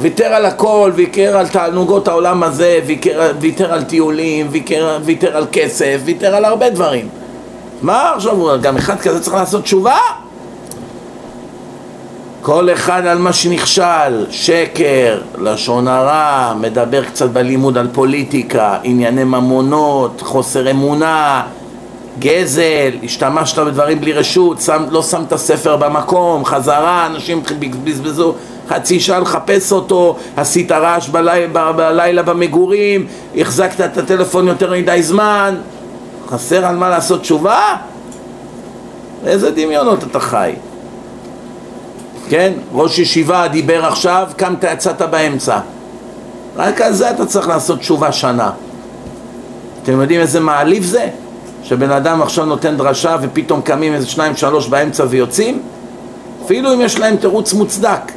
ויתר 0.00 0.24
על 0.24 0.46
הכל, 0.46 0.92
ויתר 0.94 1.36
על 1.36 1.48
תענוגות 1.48 2.08
העולם 2.08 2.42
הזה, 2.42 2.80
ויתר, 2.86 3.32
ויתר 3.40 3.72
על 3.72 3.84
טיולים, 3.84 4.46
ויתר, 4.50 4.98
ויתר 5.04 5.36
על 5.36 5.46
כסף, 5.52 6.00
ויתר 6.04 6.34
על 6.34 6.44
הרבה 6.44 6.70
דברים. 6.70 7.08
מה 7.82 8.12
עכשיו, 8.14 8.60
גם 8.62 8.76
אחד 8.76 9.00
כזה 9.00 9.22
צריך 9.22 9.36
לעשות 9.36 9.62
תשובה? 9.62 9.98
כל 12.46 12.72
אחד 12.72 13.06
על 13.06 13.18
מה 13.18 13.32
שנכשל, 13.32 14.26
שקר, 14.30 15.20
לשון 15.38 15.88
הרע, 15.88 16.54
מדבר 16.60 17.04
קצת 17.04 17.30
בלימוד 17.30 17.78
על 17.78 17.88
פוליטיקה, 17.92 18.78
ענייני 18.82 19.24
ממונות, 19.24 20.20
חוסר 20.20 20.70
אמונה, 20.70 21.42
גזל, 22.18 22.90
השתמשת 23.04 23.58
בדברים 23.58 24.00
בלי 24.00 24.12
רשות, 24.12 24.60
שם, 24.60 24.84
לא 24.90 25.02
שם 25.02 25.22
את 25.26 25.32
הספר 25.32 25.76
במקום, 25.76 26.44
חזרה, 26.44 27.06
אנשים 27.06 27.42
בזבזו 27.84 28.34
חצי 28.68 29.00
שעה 29.00 29.20
לחפש 29.20 29.72
אותו, 29.72 30.16
עשית 30.36 30.72
רעש 30.72 31.08
בלי, 31.08 31.46
ב, 31.52 31.70
בלילה 31.76 32.22
במגורים, 32.22 33.06
החזקת 33.36 33.80
את 33.80 33.98
הטלפון 33.98 34.48
יותר 34.48 34.72
מדי 34.72 35.02
זמן, 35.02 35.54
חסר 36.28 36.66
על 36.66 36.76
מה 36.76 36.90
לעשות 36.90 37.20
תשובה? 37.20 37.76
איזה 39.26 39.50
דמיונות 39.50 40.04
אתה 40.04 40.20
חי? 40.20 40.52
כן? 42.28 42.52
ראש 42.72 42.98
ישיבה 42.98 43.48
דיבר 43.48 43.86
עכשיו, 43.86 44.28
קמת 44.36 44.64
יצאת 44.72 45.02
באמצע. 45.02 45.58
רק 46.56 46.80
על 46.80 46.92
זה 46.92 47.10
אתה 47.10 47.26
צריך 47.26 47.48
לעשות 47.48 47.78
תשובה 47.78 48.12
שנה. 48.12 48.50
אתם 49.82 50.00
יודעים 50.00 50.20
איזה 50.20 50.40
מעליב 50.40 50.84
זה? 50.84 51.08
שבן 51.62 51.90
אדם 51.90 52.22
עכשיו 52.22 52.44
נותן 52.44 52.76
דרשה 52.76 53.16
ופתאום 53.22 53.60
קמים 53.60 53.94
איזה 53.94 54.06
שניים 54.06 54.36
שלוש 54.36 54.68
באמצע 54.68 55.04
ויוצאים? 55.08 55.62
אפילו 56.44 56.74
אם 56.74 56.80
יש 56.80 56.98
להם 56.98 57.16
תירוץ 57.16 57.52
מוצדק. 57.52 58.12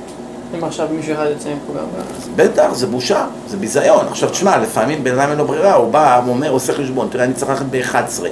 אם 0.58 0.64
עכשיו 0.64 0.88
מישהו 0.96 1.14
אחד 1.14 1.26
יוצא 1.30 1.50
מפה 1.50 1.80
גם... 1.80 1.86
אז 2.18 2.30
בטח, 2.36 2.74
זה 2.74 2.88
בושה, 2.88 3.26
זה 3.48 3.58
ביזיון. 3.58 4.08
עכשיו 4.08 4.30
תשמע, 4.30 4.58
לפעמים 4.58 5.04
בן 5.04 5.20
אדם 5.20 5.30
אין 5.30 5.38
לו 5.38 5.48
ברירה, 5.48 5.74
הוא 5.74 5.92
בא, 5.92 6.22
הוא 6.26 6.34
אומר, 6.34 6.50
עושה 6.50 6.74
חשבון, 6.74 7.08
תראה, 7.12 7.24
אני 7.24 7.34
צריך 7.34 7.52
ללכת 7.52 7.66
ב-11. 7.72 8.24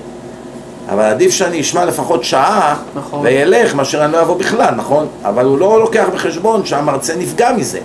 אבל 0.90 1.04
עדיף 1.04 1.32
שאני 1.32 1.62
אשמע 1.62 1.86
לפחות 1.86 2.24
שעה 2.24 2.76
נכון. 2.96 3.20
וילך 3.24 3.76
מאשר 3.76 4.06
אני 4.06 4.12
לא 4.14 4.22
אבוא 4.22 4.38
בכלל, 4.38 4.76
נכון? 4.76 5.08
אבל 5.26 5.46
הוא 5.46 5.58
לא 5.58 5.80
לוקח 5.80 6.06
בחשבון 6.14 6.66
שהמרצה 6.66 7.16
נפגע 7.16 7.52
מזה. 7.58 7.80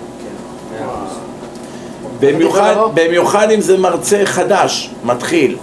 במיוחד. 2.21 2.75
במיוחד 2.95 3.51
אם 3.51 3.61
זה 3.61 3.79
מרצה 3.79 4.21
חדש, 4.25 4.91
מתחיל. 5.05 5.57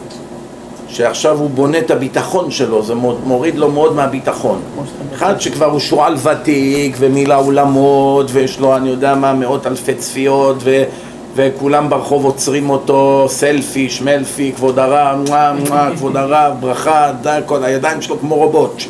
שעכשיו 0.88 1.38
הוא 1.40 1.50
בונה 1.50 1.78
את 1.78 1.92
הביטחון 1.92 2.52
שלו, 2.52 2.84
זה 2.84 2.96
מור- 2.96 3.20
מוריד 3.24 3.56
לו 3.56 3.72
מאוד 3.72 3.96
מהביטחון. 3.96 4.60
אחד 5.16 5.42
שכבר 5.42 5.66
הוא 5.66 5.80
שועל 5.80 6.16
ותיק 6.24 6.96
ומילא 7.00 7.36
אולמות 7.36 8.26
ויש 8.34 8.60
לו 8.60 8.76
אני 8.78 8.90
יודע 8.90 9.16
מה 9.16 9.34
מאות 9.34 9.68
אלפי 9.68 9.94
צפיות 9.96 10.56
ו... 10.60 10.84
וכולם 11.36 11.90
ברחוב 11.90 12.26
עוצרים 12.26 12.70
אותו, 12.70 13.26
סלפי, 13.30 13.90
שמלפי, 13.90 14.52
כבוד 14.56 14.80
הרב, 14.80 15.18
מואה, 15.28 15.54
מואה, 15.54 15.90
כבוד 15.96 16.18
הרב, 16.18 16.54
ברכה, 16.60 17.12
כל 17.46 17.64
הידיים 17.64 18.02
שלו 18.02 18.20
כמו 18.20 18.36
רובוט. 18.36 18.84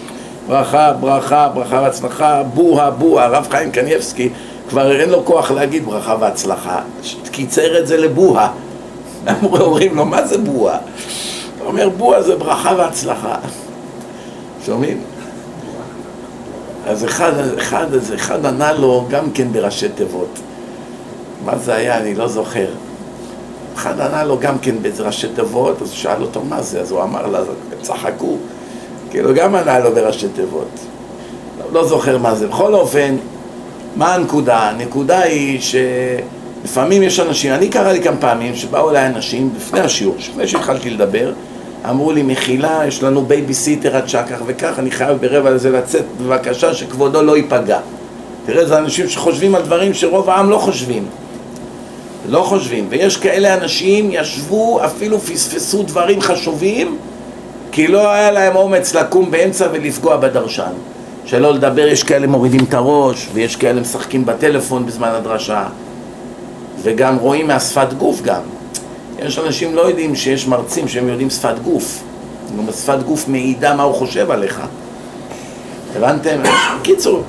ברכה, 0.48 0.94
ברכה, 0.94 1.50
ברכה 1.54 1.76
והצלחה, 1.84 2.44
בוה, 2.44 2.92
בוה, 2.92 3.24
הרב 3.24 3.48
חיים 3.50 3.72
קניבסקי 3.72 4.30
כבר 4.70 5.02
אין 5.02 5.10
לו 5.10 5.26
כוח 5.26 5.52
להגיד 5.52 5.86
ברכה 5.86 6.16
והצלחה, 6.20 6.80
קיצר 7.32 7.80
את 7.80 7.88
זה 7.88 7.98
לבוה. 7.98 8.50
אומרים 9.44 9.96
לו, 9.96 10.06
מה 10.06 10.28
זה 10.28 10.38
בוה? 10.38 10.78
הוא 11.60 11.68
אומר, 11.68 11.90
בוה 11.90 12.22
זה 12.22 12.36
ברכה 12.36 12.74
והצלחה. 12.78 13.36
שומעים? 14.66 15.02
אז 16.88 17.06
אחד, 17.06 17.32
אחד, 17.58 17.94
אז 17.94 18.14
אחד 18.14 18.46
ענה 18.46 18.74
לו 18.74 19.06
גם 19.10 19.32
כן 19.32 19.48
בראשי 19.52 19.90
תיבות. 19.90 20.40
מה 21.46 21.58
זה 21.58 21.76
היה? 21.76 21.98
אני 21.98 22.16
לא 22.16 22.28
זוכר. 22.28 22.68
אחד 23.76 24.00
ענה 24.00 24.24
לו 24.24 24.40
גם 24.40 24.60
כן 24.60 24.76
בראשי 24.82 25.28
תיבות, 25.36 25.82
אז 25.82 25.88
הוא 25.88 25.98
שאל 25.98 26.22
אותו 26.22 26.42
מה 26.50 26.62
זה, 26.62 26.82
אז 26.82 26.92
הוא 26.92 27.04
אמר 27.04 27.28
לה, 27.28 27.40
צחקו. 27.82 28.38
כאילו 29.12 29.34
גם 29.34 29.56
ענה 29.56 29.80
לו 29.80 29.92
בראשי 29.92 30.28
תיבות. 30.28 30.70
לא, 31.60 31.82
לא 31.82 31.88
זוכר 31.88 32.18
מה 32.18 32.36
זה. 32.36 32.48
בכל 32.48 32.74
אופן, 32.74 33.16
מה 33.96 34.16
הנקודה? 34.16 34.58
הנקודה 34.58 35.20
היא 35.20 35.60
שלפעמים 35.62 37.04
יש 37.04 37.20
אנשים, 37.20 37.54
אני 37.54 37.70
קרה 37.70 37.94
לי 37.94 38.02
כמה 38.02 38.18
פעמים 38.18 38.56
שבאו 38.56 38.90
אליי 38.90 39.06
אנשים 39.06 39.50
לפני 39.58 39.80
השיעור, 39.80 40.16
לפני 40.20 40.48
שהתחלתי 40.48 40.90
לדבר, 40.90 41.32
אמרו 41.90 42.12
לי, 42.12 42.24
מחילה, 42.24 42.82
יש 42.88 43.04
לנו 43.04 43.26
בייביסיטר 43.26 43.96
עד 43.96 44.10
שעה 44.10 44.28
כך 44.28 44.38
וכך, 44.46 44.74
אני 44.80 44.92
חייב 44.92 45.18
ברבע 45.18 45.50
לזה 45.50 45.70
לצאת, 45.70 46.06
בבקשה 46.22 46.74
שכבודו 46.74 47.22
לא 47.22 47.38
ייפגע. 47.38 47.80
תראה, 48.46 48.66
זה 48.66 48.78
אנשים 48.78 49.10
שחושבים 49.10 49.56
על 49.56 49.62
דברים 49.62 49.94
שרוב 49.94 50.30
העם 50.30 50.50
לא 50.50 50.58
חושבים. 50.58 51.06
לא 52.28 52.44
חושבים. 52.44 52.88
ויש 52.90 53.18
כאלה 53.18 53.54
אנשים, 53.54 54.10
ישבו, 54.12 54.86
אפילו 54.86 55.20
פספסו 55.20 55.84
דברים 55.84 56.22
חשובים, 56.22 56.98
כי 57.72 57.88
לא 57.88 58.10
היה 58.10 58.32
להם 58.32 58.56
אומץ 58.56 58.96
לקום 58.96 59.32
באמצע 59.32 59.68
ולפגוע 59.72 60.18
בדרשן. 60.18 60.72
שלא 61.26 61.54
לדבר, 61.54 61.88
יש 61.88 62.04
כאלה 62.04 62.28
מורידים 62.28 62.64
את 62.70 62.74
הראש, 62.74 63.28
ויש 63.34 63.56
כאלה 63.56 63.82
משחקים 63.82 64.26
בטלפון 64.26 64.86
בזמן 64.86 65.08
הדרשה, 65.08 65.66
וגם 66.82 67.18
רואים 67.18 67.48
מהשפת 67.48 67.94
גוף 67.94 68.22
גם. 68.22 68.42
יש 69.20 69.40
אנשים 69.40 69.76
לא 69.76 69.82
יודעים 69.82 70.16
שיש 70.16 70.48
מרצים 70.48 70.88
שהם 70.88 71.10
יודעים 71.10 71.30
שפת 71.30 71.60
גוף. 71.64 72.04
גם 72.58 72.72
שפת 72.72 73.04
גוף 73.04 73.28
מעידה 73.28 73.76
מה 73.76 73.84
הוא 73.84 73.94
חושב 73.96 74.32
עליך. 74.32 74.62
הבנתם? 75.96 76.42
קיצור, 76.84 77.24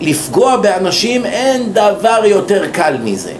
לפגוע 0.00 0.56
באנשים 0.56 1.24
אין 1.24 1.72
דבר 1.72 2.20
יותר 2.24 2.70
קל 2.72 2.96
מזה. 3.04 3.32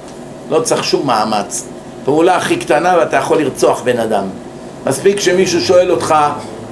לא 0.50 0.60
צריך 0.60 0.84
שום 0.84 1.06
מאמץ. 1.06 1.66
פעולה 2.04 2.36
הכי 2.36 2.56
קטנה 2.56 2.94
ואתה 2.98 3.16
יכול 3.16 3.38
לרצוח 3.38 3.82
בן 3.82 3.98
אדם. 3.98 4.24
מספיק 4.86 5.20
שמישהו 5.20 5.60
שואל 5.60 5.90
אותך, 5.90 6.14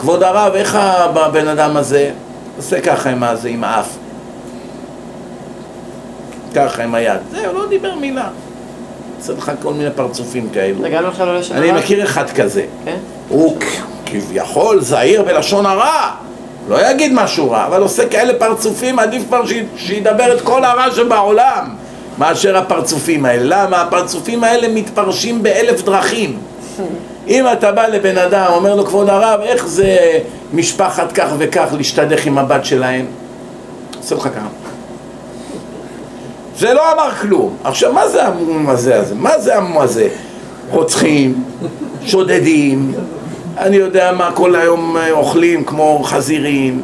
כבוד 0.01 0.23
הרב, 0.23 0.53
איך 0.55 0.79
הבן 1.15 1.49
אדם 1.49 1.77
הזה? 1.77 2.11
עושה 2.57 2.81
ככה 2.81 3.11
עם 3.11 3.23
הזה, 3.23 3.49
עם 3.49 3.65
האף. 3.65 3.89
ככה 6.55 6.83
עם 6.83 6.95
היד. 6.95 7.21
זהו, 7.31 7.55
לא 7.55 7.69
דיבר 7.69 7.95
מילה. 7.95 8.29
עושה 9.19 9.33
לך 9.33 9.53
כל 9.63 9.73
מיני 9.73 9.91
פרצופים 9.91 10.49
כאלו. 10.55 10.83
זה 10.83 10.89
גם 10.89 11.07
עכשיו 11.07 11.27
לא 11.27 11.39
לשון 11.39 11.57
אני 11.57 11.71
הרע? 11.71 11.79
מכיר 11.79 12.05
אחד 12.05 12.31
כזה. 12.31 12.65
כן? 12.85 12.97
הוא 13.29 13.57
כביכול 14.07 14.81
זהיר 14.81 15.23
בלשון 15.23 15.67
הרע. 15.67 16.11
לא 16.69 16.91
יגיד 16.91 17.13
משהו 17.15 17.51
רע, 17.51 17.67
אבל 17.67 17.83
עושה 17.83 18.09
כאלה 18.09 18.39
פרצופים, 18.39 18.99
עדיף 18.99 19.23
כבר 19.29 19.43
שידבר 19.77 20.37
את 20.37 20.41
כל 20.41 20.65
הרע 20.65 20.91
שבעולם 20.95 21.69
מאשר 22.19 22.57
הפרצופים 22.57 23.25
האלה. 23.25 23.43
למה? 23.45 23.83
הפרצופים 23.83 24.45
האלה 24.45 24.69
מתפרשים 24.69 25.43
באלף 25.43 25.83
דרכים. 25.83 26.39
אם 27.29 27.45
אתה 27.53 27.73
בא 27.73 27.87
לבן 27.87 28.19
אדם, 28.19 28.47
אומר 28.55 28.75
לו, 28.75 28.87
כבוד 28.87 29.09
הרב, 29.09 29.41
איך 29.41 29.67
זה 29.67 30.19
משפחת 30.53 31.13
כך 31.13 31.29
וכך 31.39 31.67
להשתדך 31.77 32.27
עם 32.27 32.39
הבת 32.39 32.65
שלהם? 32.65 33.07
עושה 33.99 34.15
לך 34.15 34.23
ככה. 34.23 34.49
זה 36.59 36.75
לא 36.75 36.93
אמר 36.93 37.11
כלום. 37.11 37.57
עכשיו, 37.65 37.93
מה 37.93 38.09
זה 38.09 38.25
המום 38.25 38.71
הזה? 38.71 39.03
מה 39.15 39.39
זה 39.39 39.57
המום 39.57 39.79
הזה? 39.79 40.09
רוצחים, 40.71 41.45
שודדים, 42.05 42.95
אני 43.59 43.77
יודע 43.77 44.13
מה, 44.13 44.31
כל 44.35 44.57
היום 44.57 44.97
אה, 44.97 45.11
אוכלים 45.11 45.65
כמו 45.65 46.01
חזירים, 46.05 46.83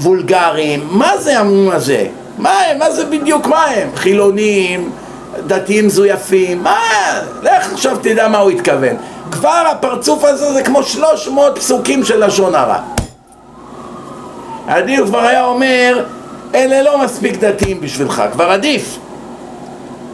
וולגרים, 0.00 0.88
מה 0.90 1.18
זה 1.18 1.38
המום 1.38 1.70
הזה? 1.70 2.06
מה 2.38 2.58
הם? 2.58 2.78
מה 2.78 2.90
זה 2.90 3.04
בדיוק 3.04 3.46
מה 3.46 3.64
הם? 3.64 3.88
חילונים, 3.94 4.90
דתיים 5.46 5.86
מזויפים, 5.86 6.62
מה? 6.62 6.78
לך 7.42 7.72
עכשיו 7.72 7.96
תדע 8.02 8.28
מה 8.28 8.38
הוא 8.38 8.50
התכוון. 8.50 8.96
כבר 9.30 9.62
הפרצוף 9.70 10.24
הזה 10.24 10.52
זה 10.52 10.62
כמו 10.62 10.82
300 10.82 11.58
פסוקים 11.58 12.04
של 12.04 12.26
לשון 12.26 12.54
הרע. 12.54 12.78
עדיף 14.66 15.00
כבר 15.06 15.20
היה 15.20 15.44
אומר, 15.44 16.04
אלה 16.54 16.82
לא 16.82 17.04
מספיק 17.04 17.36
דתיים 17.36 17.80
בשבילך, 17.80 18.22
כבר 18.32 18.50
עדיף. 18.50 18.98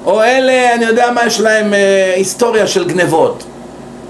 או 0.04 0.22
אלה, 0.22 0.74
אני 0.74 0.84
יודע 0.84 1.10
מה, 1.10 1.26
יש 1.26 1.40
להם 1.40 1.74
אה, 1.74 2.12
היסטוריה 2.16 2.66
של 2.66 2.84
גנבות. 2.84 3.44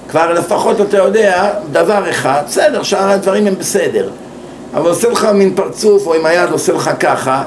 כבר 0.08 0.32
לפחות 0.32 0.80
אתה 0.80 0.96
יודע 0.96 1.52
דבר 1.72 2.10
אחד, 2.10 2.42
בסדר, 2.46 2.82
שאר 2.82 3.10
הדברים 3.10 3.46
הם 3.46 3.54
בסדר. 3.58 4.10
אבל 4.74 4.88
עושה 4.88 5.08
לך 5.08 5.24
מין 5.24 5.54
פרצוף, 5.54 6.06
או 6.06 6.14
עם 6.14 6.26
היד 6.26 6.50
עושה 6.50 6.72
לך 6.72 6.90
ככה, 7.00 7.44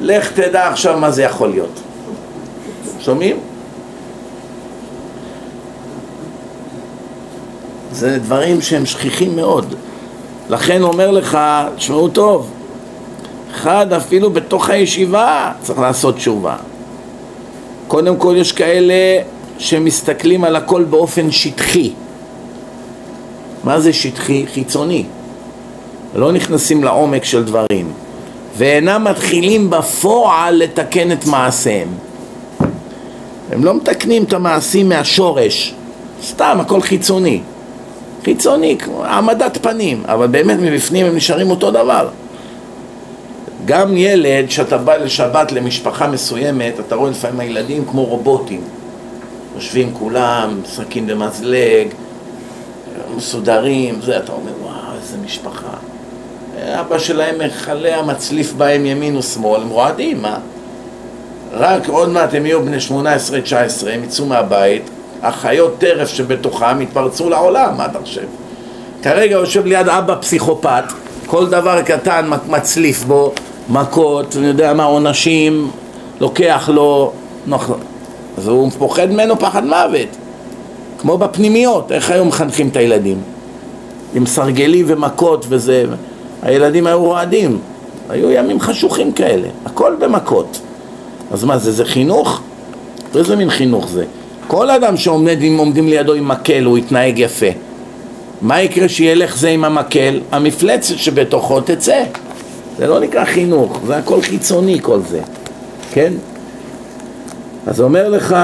לך 0.00 0.32
תדע 0.32 0.68
עכשיו 0.68 0.98
מה 0.98 1.10
זה 1.10 1.22
יכול 1.22 1.48
להיות. 1.48 1.80
שומעים? 3.00 3.36
זה 7.92 8.18
דברים 8.18 8.60
שהם 8.60 8.86
שכיחים 8.86 9.36
מאוד. 9.36 9.74
לכן 10.50 10.82
אומר 10.82 11.10
לך, 11.10 11.38
תשמעו 11.76 12.08
טוב, 12.08 12.50
אחד 13.54 13.92
אפילו 13.92 14.30
בתוך 14.30 14.70
הישיבה 14.70 15.52
צריך 15.62 15.78
לעשות 15.78 16.16
תשובה. 16.16 16.56
קודם 17.88 18.16
כל 18.16 18.34
יש 18.36 18.52
כאלה 18.52 18.94
שמסתכלים 19.58 20.44
על 20.44 20.56
הכל 20.56 20.84
באופן 20.84 21.30
שטחי. 21.30 21.92
מה 23.64 23.80
זה 23.80 23.92
שטחי? 23.92 24.46
חיצוני. 24.54 25.04
לא 26.14 26.32
נכנסים 26.32 26.84
לעומק 26.84 27.24
של 27.24 27.44
דברים. 27.44 27.92
ואינם 28.56 29.04
מתחילים 29.04 29.70
בפועל 29.70 30.54
לתקן 30.54 31.12
את 31.12 31.26
מעשיהם. 31.26 31.88
הם 33.52 33.64
לא 33.64 33.74
מתקנים 33.74 34.24
את 34.24 34.32
המעשים 34.32 34.88
מהשורש. 34.88 35.74
סתם, 36.22 36.58
הכל 36.60 36.80
חיצוני. 36.80 37.40
חיצוני, 38.24 38.76
העמדת 39.02 39.58
פנים, 39.62 40.02
אבל 40.06 40.26
באמת 40.26 40.58
מבפנים 40.60 41.06
הם 41.06 41.16
נשארים 41.16 41.50
אותו 41.50 41.70
דבר. 41.70 42.08
גם 43.64 43.96
ילד, 43.96 44.50
שאתה 44.50 44.78
בא 44.78 44.96
לשבת 44.96 45.52
למשפחה 45.52 46.08
מסוימת, 46.08 46.80
אתה 46.80 46.94
רואה 46.94 47.10
לפעמים 47.10 47.40
הילדים 47.40 47.84
כמו 47.84 48.04
רובוטים. 48.04 48.60
יושבים 49.54 49.94
כולם, 49.94 50.60
משחקים 50.62 51.06
במזלג, 51.06 51.88
מסודרים, 53.16 54.00
זה, 54.02 54.16
אתה 54.16 54.32
אומר, 54.32 54.52
וואו, 54.62 54.74
איזה 55.02 55.16
משפחה. 55.24 55.76
אבא 56.62 56.98
שלהם 56.98 57.34
מכלה 57.38 58.02
מצליף 58.02 58.52
בהם 58.52 58.86
ימין 58.86 59.16
ושמאל, 59.16 59.62
הם 59.62 59.68
רועדים, 59.68 60.22
מה? 60.22 60.38
רק 61.52 61.88
עוד 61.88 62.08
מעט 62.08 62.34
הם 62.34 62.46
יהיו 62.46 62.62
בני 62.62 62.76
18-19, 62.90 62.92
הם 63.90 64.04
יצאו 64.04 64.26
מהבית, 64.26 64.82
החיות 65.22 65.78
טרף 65.78 66.08
שבתוכם 66.08 66.80
יתפרצו 66.80 67.30
לעולם, 67.30 67.76
מה 67.76 67.86
אתה 67.86 67.98
חושב? 67.98 68.26
כרגע 69.02 69.32
יושב 69.32 69.66
ליד 69.66 69.88
אבא 69.88 70.14
פסיכופת, 70.20 70.84
כל 71.26 71.46
דבר 71.46 71.82
קטן 71.82 72.30
מצליף 72.48 73.04
בו, 73.04 73.32
מכות, 73.68 74.36
אני 74.36 74.46
יודע 74.46 74.72
מה, 74.72 74.84
עונשים, 74.84 75.70
לוקח 76.20 76.70
לו, 76.72 77.12
נכון. 77.46 77.93
אז 78.38 78.48
הוא 78.48 78.70
פוחד 78.78 79.10
ממנו 79.10 79.38
פחד 79.38 79.64
מוות, 79.64 80.08
כמו 80.98 81.18
בפנימיות, 81.18 81.92
איך 81.92 82.10
היום 82.10 82.28
מחנכים 82.28 82.68
את 82.68 82.76
הילדים? 82.76 83.18
עם 84.14 84.26
סרגלים 84.26 84.84
ומכות 84.88 85.46
וזה, 85.48 85.84
הילדים 86.42 86.86
היו 86.86 87.02
רועדים, 87.02 87.58
היו 88.08 88.30
ימים 88.30 88.60
חשוכים 88.60 89.12
כאלה, 89.12 89.48
הכל 89.66 89.96
במכות. 89.98 90.60
אז 91.32 91.44
מה 91.44 91.58
זה, 91.58 91.72
זה 91.72 91.84
חינוך? 91.84 92.40
איזה 93.16 93.36
מין 93.36 93.50
חינוך 93.50 93.88
זה? 93.88 94.04
כל 94.46 94.70
אדם 94.70 94.96
שעומדים 94.96 95.88
לידו 95.88 96.14
עם 96.14 96.28
מקל 96.28 96.64
הוא 96.64 96.78
יתנהג 96.78 97.18
יפה. 97.18 97.46
מה 98.42 98.62
יקרה 98.62 98.88
שילך 98.88 99.36
זה 99.36 99.48
עם 99.48 99.64
המקל? 99.64 100.20
המפלצת 100.32 100.98
שבתוכו 100.98 101.60
תצא. 101.60 102.04
זה 102.78 102.86
לא 102.86 103.00
נקרא 103.00 103.24
חינוך, 103.24 103.78
זה 103.86 103.96
הכל 103.96 104.22
חיצוני 104.22 104.78
כל 104.82 105.00
זה, 105.08 105.20
כן? 105.92 106.12
אז 107.66 107.80
אומר 107.80 108.08
לך, 108.08 108.36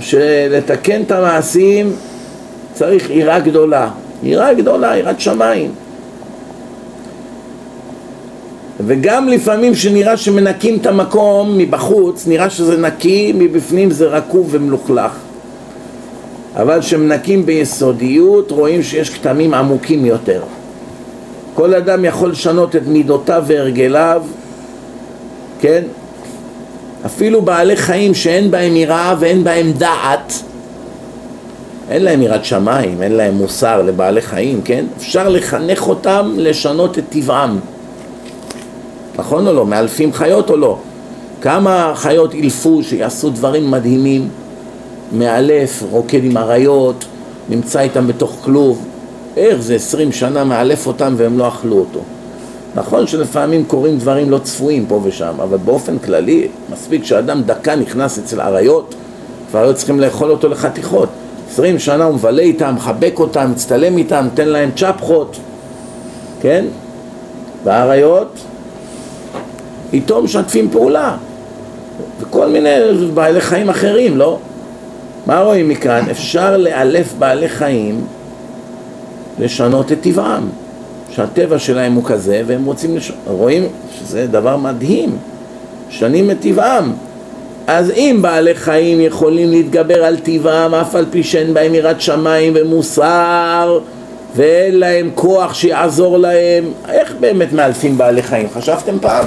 שלתקן 0.00 1.02
את 1.02 1.10
המעשים 1.10 1.92
צריך 2.74 3.10
יראה 3.10 3.40
גדולה, 3.40 3.90
יראה 4.22 4.54
גדולה, 4.54 4.96
יראת 4.96 5.20
שמיים. 5.20 5.70
וגם 8.86 9.28
לפעמים 9.28 9.74
שנראה 9.74 10.16
שמנקים 10.16 10.78
את 10.80 10.86
המקום 10.86 11.58
מבחוץ, 11.58 12.26
נראה 12.26 12.50
שזה 12.50 12.76
נקי, 12.76 13.32
מבפנים 13.34 13.90
זה 13.90 14.06
רקוב 14.06 14.48
ומלוכלך. 14.50 15.12
אבל 16.56 16.80
כשמנקים 16.80 17.46
ביסודיות 17.46 18.50
רואים 18.50 18.82
שיש 18.82 19.10
כתמים 19.10 19.54
עמוקים 19.54 20.06
יותר. 20.06 20.42
כל 21.54 21.74
אדם 21.74 22.04
יכול 22.04 22.30
לשנות 22.30 22.76
את 22.76 22.86
מידותיו 22.86 23.44
והרגליו, 23.46 24.22
כן? 25.60 25.82
אפילו 27.06 27.42
בעלי 27.42 27.76
חיים 27.76 28.14
שאין 28.14 28.50
בהם 28.50 28.76
יראה 28.76 29.14
ואין 29.18 29.44
בהם 29.44 29.72
דעת, 29.72 30.32
אין 31.90 32.02
להם 32.04 32.22
יראת 32.22 32.44
שמיים, 32.44 33.02
אין 33.02 33.12
להם 33.12 33.34
מוסר 33.34 33.82
לבעלי 33.82 34.20
חיים, 34.20 34.60
כן? 34.64 34.84
אפשר 34.96 35.28
לחנך 35.28 35.88
אותם 35.88 36.32
לשנות 36.36 36.98
את 36.98 37.04
טבעם. 37.08 37.58
נכון 39.16 39.46
או 39.46 39.52
לא? 39.52 39.66
מאלפים 39.66 40.12
חיות 40.12 40.50
או 40.50 40.56
לא? 40.56 40.78
כמה 41.40 41.92
חיות 41.96 42.34
אילפו 42.34 42.82
שיעשו 42.82 43.30
דברים 43.30 43.70
מדהימים, 43.70 44.28
מאלף, 45.12 45.82
רוקד 45.90 46.24
עם 46.24 46.36
אריות, 46.36 47.04
נמצא 47.48 47.80
איתם 47.80 48.06
בתוך 48.06 48.36
כלוב, 48.40 48.86
איך 49.36 49.60
זה 49.60 49.74
עשרים 49.74 50.12
שנה 50.12 50.44
מאלף 50.44 50.86
אותם 50.86 51.14
והם 51.16 51.38
לא 51.38 51.48
אכלו 51.48 51.78
אותו. 51.78 52.00
נכון 52.74 53.06
שלפעמים 53.06 53.64
קורים 53.64 53.98
דברים 53.98 54.30
לא 54.30 54.38
צפויים 54.38 54.86
פה 54.88 55.00
ושם, 55.04 55.34
אבל 55.42 55.56
באופן 55.56 55.98
כללי, 55.98 56.48
מספיק 56.72 57.04
שאדם 57.04 57.42
דקה 57.42 57.76
נכנס 57.76 58.18
אצל 58.18 58.40
אריות, 58.40 58.94
כבר 59.50 59.60
היו 59.60 59.74
צריכים 59.74 60.00
לאכול 60.00 60.30
אותו 60.30 60.48
לחתיכות. 60.48 61.08
עשרים 61.50 61.78
שנה 61.78 62.04
הוא 62.04 62.14
מבלה 62.14 62.42
איתם, 62.42 62.74
מחבק 62.76 63.12
אותם, 63.18 63.50
מצטלם 63.50 63.98
איתם, 63.98 64.24
נותן 64.24 64.48
להם 64.48 64.70
צ'פחות, 64.76 65.36
כן? 66.40 66.64
והאריות 67.64 68.38
איתו 69.92 70.22
משתפים 70.22 70.70
פעולה, 70.70 71.16
וכל 72.20 72.48
מיני 72.48 72.76
בעלי 73.14 73.40
חיים 73.40 73.68
אחרים, 73.68 74.16
לא? 74.16 74.38
מה 75.26 75.40
רואים 75.40 75.68
מכאן? 75.68 76.04
אפשר 76.10 76.56
לאלף 76.56 77.14
בעלי 77.18 77.48
חיים 77.48 78.04
לשנות 79.38 79.92
את 79.92 79.98
טבעם, 80.00 80.48
שהטבע 81.16 81.58
שלהם 81.58 81.92
הוא 81.92 82.04
כזה 82.04 82.42
והם 82.46 82.64
רוצים 82.64 82.96
לשנות, 82.96 83.18
רואים 83.26 83.66
שזה 83.98 84.26
דבר 84.26 84.56
מדהים, 84.56 85.16
שנים 85.90 86.30
את 86.30 86.36
טבעם. 86.40 86.92
אז 87.66 87.90
אם 87.90 88.18
בעלי 88.20 88.54
חיים 88.54 89.00
יכולים 89.00 89.50
להתגבר 89.50 90.04
על 90.04 90.16
טבעם 90.16 90.74
אף 90.74 90.94
על 90.94 91.04
פי 91.10 91.22
שאין 91.22 91.54
בהם 91.54 91.74
יראת 91.74 92.00
שמיים 92.00 92.52
ומוסר 92.56 93.78
ואין 94.36 94.78
להם 94.78 95.10
כוח 95.14 95.54
שיעזור 95.54 96.18
להם, 96.18 96.64
איך 96.88 97.14
באמת 97.20 97.52
מאלפים 97.52 97.98
בעלי 97.98 98.22
חיים? 98.22 98.48
חשבתם 98.54 98.98
פעם? 99.00 99.26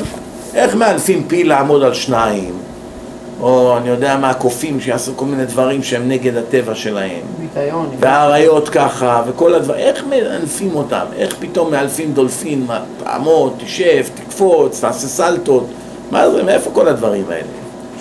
איך 0.56 0.76
מאלפים 0.76 1.24
פיל 1.28 1.50
לעמוד 1.50 1.84
על 1.84 1.94
שניים? 1.94 2.54
או 3.42 3.78
אני 3.78 3.90
יודע 3.90 4.18
מה, 4.18 4.34
קופים 4.34 4.82
שיעשו 4.82 5.12
כל 5.16 5.26
מיני 5.26 5.46
דברים 5.46 5.84
שהם 5.84 6.10
נגד 6.10 6.38
הטבע 6.38 6.76
שלהם. 6.76 7.22
ביטיון. 7.40 7.90
והאריות 8.00 8.70
ככה, 8.70 9.24
וכל 9.28 9.54
הדברים, 9.54 9.82
איך 9.82 10.04
מאלפים 10.10 10.76
אותם? 10.76 11.06
איך 11.18 11.36
פתאום 11.40 11.72
מאלפים 11.72 12.14
דולפין? 12.14 12.68
תעמוד, 13.04 13.54
תשב, 13.58 14.06
תקפוץ, 14.16 14.82
תעשה 14.82 15.08
סלטות? 15.08 15.66
מה 16.12 16.30
זה, 16.30 16.44
מאיפה 16.44 16.72
כל 16.74 16.88
הדברים 16.88 17.26
האלה? 17.30 17.48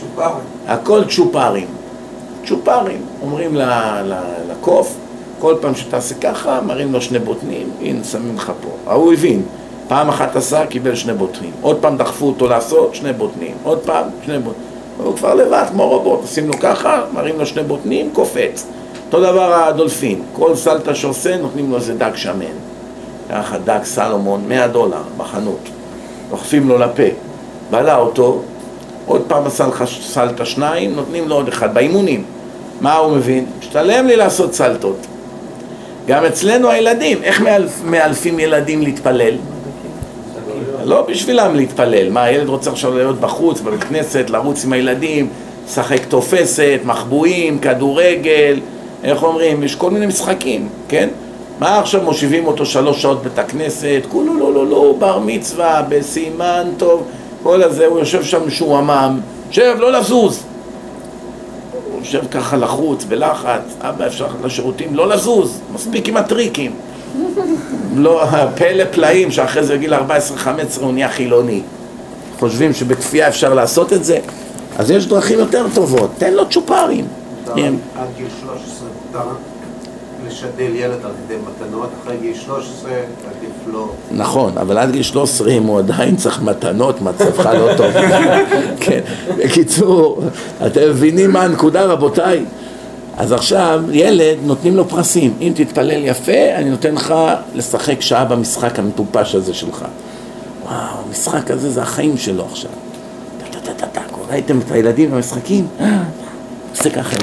צ'ופרים. 0.01 0.45
הכל 0.66 1.01
צ'ופרים. 1.05 1.66
צ'ופרים. 2.47 3.03
אומרים 3.22 3.57
לקוף, 4.51 4.97
כל 5.39 5.55
פעם 5.61 5.74
שתעשה 5.74 6.14
ככה, 6.14 6.61
מראים 6.66 6.93
לו 6.93 7.01
שני 7.01 7.18
בוטנים, 7.18 7.70
הנה 7.80 8.05
שמים 8.05 8.37
לך 8.37 8.53
פה. 8.61 8.91
ההוא 8.91 9.12
הבין. 9.12 9.43
פעם 9.89 10.09
אחת 10.09 10.37
עשה, 10.37 10.66
קיבל 10.66 10.95
שני 10.95 11.12
בוטנים. 11.12 11.51
עוד 11.61 11.76
פעם 11.80 11.97
דחפו 11.97 12.26
אותו 12.26 12.49
לעשות, 12.49 12.95
שני 12.95 13.12
בוטנים. 13.12 13.55
עוד 13.62 13.78
פעם, 13.78 14.05
שני 14.26 14.39
בוטנים. 14.39 14.74
הוא 14.99 15.17
כבר 15.17 15.35
לבד, 15.35 15.65
כמו 15.71 15.89
רובוט. 15.89 16.21
עושים 16.21 16.49
לו 16.49 16.55
ככה, 16.61 17.03
מראים 17.15 17.39
לו 17.39 17.47
שני 17.47 17.63
בוטנים, 17.63 18.11
קופץ. 18.13 18.67
אותו 19.07 19.21
דבר 19.21 19.55
הדולפין. 19.55 20.23
כל 20.33 20.57
סלטה 20.57 20.95
שעושה, 20.95 21.37
נותנים 21.37 21.71
לו 21.71 21.77
איזה 21.77 21.95
דג 21.95 22.11
שמן. 22.15 22.55
ככה, 23.31 23.59
דג 23.59 23.81
סלומון, 23.85 24.45
100 24.49 24.69
דולר 24.69 25.03
בחנות. 25.17 25.69
דוחפים 26.31 26.69
לו 26.69 26.79
לפה. 26.79 27.03
בלע 27.71 27.97
אותו, 27.97 28.43
עוד 29.07 29.23
פעם 29.29 29.47
עשה 29.47 29.67
סלטה 30.03 30.45
שניים, 30.45 30.95
נותנים 30.97 31.29
לו 31.29 31.35
עוד 31.35 31.49
אחד, 31.49 31.75
באימונים. 31.75 32.25
מה 32.81 32.95
הוא 32.95 33.17
מבין? 33.17 33.47
משתלם 33.59 34.07
לי 34.07 34.17
לעשות 34.17 34.55
סלטות. 34.55 34.97
גם 36.07 36.25
אצלנו 36.25 36.71
הילדים, 36.71 37.23
איך 37.23 37.41
מאלף, 37.41 37.83
מאלפים 37.85 38.41
ילדים 38.41 38.83
להתפלל? 38.83 39.35
לא 40.85 41.03
בשבילם 41.03 41.55
להתפלל. 41.55 42.11
מה, 42.11 42.22
הילד 42.22 42.49
רוצה 42.49 42.70
עכשיו 42.70 42.95
להיות 42.95 43.20
בחוץ, 43.20 43.61
בבית 43.61 43.85
כנסת, 43.85 44.30
לרוץ 44.30 44.64
עם 44.64 44.72
הילדים, 44.72 45.28
לשחק 45.66 46.05
תופסת, 46.09 46.80
מחבואים, 46.85 47.59
כדורגל, 47.59 48.61
איך 49.05 49.22
אומרים? 49.22 49.62
יש 49.62 49.74
כל 49.74 49.91
מיני 49.91 50.07
משחקים, 50.07 50.68
כן? 50.89 51.09
מה 51.61 51.78
עכשיו 51.78 52.03
מושיבים 52.03 52.47
אותו 52.47 52.66
שלוש 52.66 53.03
שעות 53.03 53.22
בית 53.22 53.39
הכנסת, 53.39 54.03
כולו 54.09 54.35
לא 54.35 54.55
לא 54.55 54.66
לא, 54.66 54.95
בר 54.99 55.18
מצווה, 55.18 55.82
בסימן 55.89 56.68
טוב, 56.76 57.03
כל 57.43 57.62
הזה, 57.62 57.87
הוא 57.87 57.99
יושב 57.99 58.24
שם 58.24 58.47
משועמם, 58.47 59.20
שב, 59.51 59.76
לא 59.78 59.93
לזוז. 59.93 60.43
הוא 61.72 62.01
יושב 62.01 62.22
ככה 62.30 62.57
לחוץ, 62.57 63.05
בלחץ, 63.05 63.76
אבא 63.80 64.07
אפשר 64.07 64.26
לשירותים, 64.45 64.95
לא 64.95 65.09
לזוז, 65.09 65.61
מספיק 65.74 66.09
עם 66.09 66.16
הטריקים. 66.16 66.72
לא, 67.95 68.25
פלא 68.57 68.85
פלאים 68.91 69.31
שאחרי 69.31 69.65
זה 69.65 69.77
בגיל 69.77 69.95
14-15 69.95 69.99
הוא 70.81 70.93
נהיה 70.93 71.09
חילוני. 71.09 71.63
חושבים 72.39 72.73
שבכפייה 72.73 73.29
אפשר 73.29 73.55
לעשות 73.55 73.93
את 73.93 74.05
זה? 74.05 74.19
אז 74.79 74.91
יש 74.91 75.07
דרכים 75.07 75.39
יותר 75.39 75.67
טובות, 75.75 76.11
תן 76.19 76.35
לו 76.35 76.49
צ'ופרים. 76.51 77.07
כן. 77.57 77.75
עד 77.97 78.09
גיל 78.17 78.27
13 78.41 78.89
מותר 79.07 79.29
לשדל 80.29 80.75
ילד 80.75 81.05
על 81.05 81.11
ידי 81.25 81.35
מתנות, 81.43 81.89
אחרי 82.03 82.17
גיל 82.23 82.35
13 82.35 82.91
עדיף 82.91 83.73
לא. 83.73 83.89
נכון, 84.11 84.59
אבל 84.59 84.79
עד 84.79 84.91
גיל 84.91 85.03
13 85.03 85.51
אם 85.51 85.63
הוא 85.63 85.79
עדיין 85.79 86.17
צריך 86.17 86.43
מתנות, 86.43 87.03
מצבך 87.03 87.47
לא 87.47 87.77
טוב. 87.77 87.87
כן, 88.81 89.01
בקיצור, 89.39 90.23
אתם 90.67 90.81
מבינים 90.89 91.31
מה 91.31 91.43
הנקודה 91.43 91.85
רבותיי? 91.85 92.45
אז 93.17 93.33
עכשיו, 93.33 93.83
ילד, 93.93 94.37
נותנים 94.45 94.77
לו 94.77 94.89
פרסים. 94.89 95.35
אם 95.41 95.53
תתפלל 95.55 96.05
יפה, 96.05 96.55
אני 96.55 96.71
נותן 96.71 96.95
לך 96.95 97.15
לשחק 97.55 98.01
שעה 98.01 98.25
במשחק 98.25 98.79
המטופש 98.79 99.35
הזה 99.35 99.55
שלך. 99.55 99.85
וואו, 100.65 100.75
המשחק 101.09 101.51
הזה 101.51 101.71
זה 101.71 101.83
החיים 101.83 102.17
שלו 102.17 102.45
עכשיו. 102.51 102.71
טה 103.39 103.59
טה 103.59 103.67
טה 103.67 103.87
טה 103.87 103.87
טה, 103.87 104.01
ראיתם 104.31 104.59
את 104.59 104.71
הילדים 104.71 105.11
במשחקים? 105.11 105.67
אה, 105.81 105.87
עושה 106.71 106.91
ככה. 106.91 107.17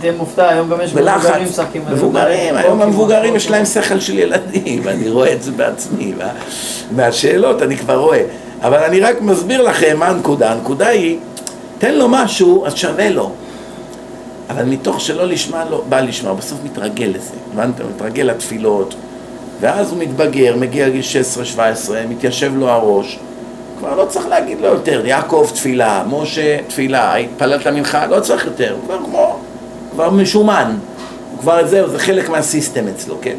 תהיה 0.00 0.12
מופתע, 0.12 0.48
היום 0.48 0.68
גם 0.70 0.76
יש 0.84 0.94
מבוגרים 0.94 1.44
משחקים. 1.48 1.82
מבוגרים, 1.90 2.54
היום 2.56 2.72
אוקיי, 2.72 2.86
המבוגרים 2.86 3.18
אוקיי. 3.24 3.36
יש 3.36 3.50
להם 3.50 3.64
שכל 3.64 4.00
של 4.00 4.18
ילדים, 4.18 4.82
אני 4.88 5.10
רואה 5.10 5.32
את 5.32 5.42
זה 5.42 5.50
בעצמי, 5.50 6.14
מה- 6.18 6.32
מהשאלות 6.96 7.62
אני 7.62 7.76
כבר 7.76 7.96
רואה, 7.98 8.22
אבל 8.62 8.78
אני 8.78 9.00
רק 9.00 9.20
מסביר 9.20 9.62
לכם 9.62 9.96
מה 9.98 10.06
הנקודה, 10.06 10.52
הנקודה 10.52 10.88
היא, 10.88 11.18
תן 11.78 11.94
לו 11.94 12.08
משהו, 12.08 12.66
אז 12.66 12.74
שווה 12.74 13.10
לו, 13.10 13.30
אבל 14.52 14.64
מתוך 14.64 15.00
שלא 15.00 15.26
לשמה 15.26 15.64
לו, 15.64 15.82
בא 15.88 16.00
לשמה, 16.00 16.34
בסוף 16.34 16.58
מתרגל 16.64 17.12
לזה, 17.14 17.34
הבנתם? 17.52 17.84
מתרגל 17.96 18.22
לתפילות, 18.22 18.94
ואז 19.60 19.90
הוא 19.90 19.98
מתבגר, 19.98 20.56
מגיע 20.56 20.86
לגיל 20.86 21.02
16-17, 21.56 21.58
מתיישב 22.08 22.52
לו 22.56 22.68
הראש, 22.68 23.18
כבר 23.78 23.96
לא 23.96 24.04
צריך 24.04 24.26
להגיד 24.26 24.60
לו 24.60 24.66
יותר, 24.66 25.06
יעקב 25.06 25.48
תפילה, 25.54 26.04
משה 26.10 26.58
תפילה, 26.68 27.16
התפללת 27.16 27.66
מנחה, 27.66 28.06
לא 28.06 28.20
צריך 28.20 28.44
יותר, 28.44 28.72
הוא 28.72 28.80
כבר 28.86 28.98
כמו, 29.04 29.38
כבר 29.92 30.10
משומן, 30.10 30.76
הוא 31.30 31.38
כבר 31.38 31.66
זהו, 31.66 31.88
זה 31.88 31.98
חלק 31.98 32.28
מהסיסטם 32.28 32.88
אצלו, 32.88 33.14
כן? 33.22 33.36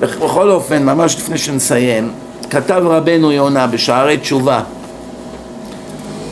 בכל 0.00 0.50
אופן, 0.50 0.82
ממש 0.82 1.16
לפני 1.16 1.38
שנסיים, 1.38 2.12
כתב 2.50 2.82
רבנו 2.86 3.32
יונה 3.32 3.66
בשערי 3.66 4.16
תשובה 4.18 4.60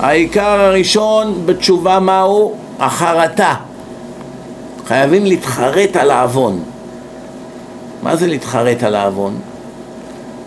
העיקר 0.00 0.60
הראשון 0.60 1.42
בתשובה 1.46 2.00
מהו? 2.00 2.54
החרטה 2.78 3.54
חייבים 4.92 5.24
להתחרט 5.24 5.96
על 5.96 6.10
העוון 6.10 6.62
מה 8.02 8.16
זה 8.16 8.26
להתחרט 8.26 8.82
על 8.82 8.94
העוון? 8.94 9.40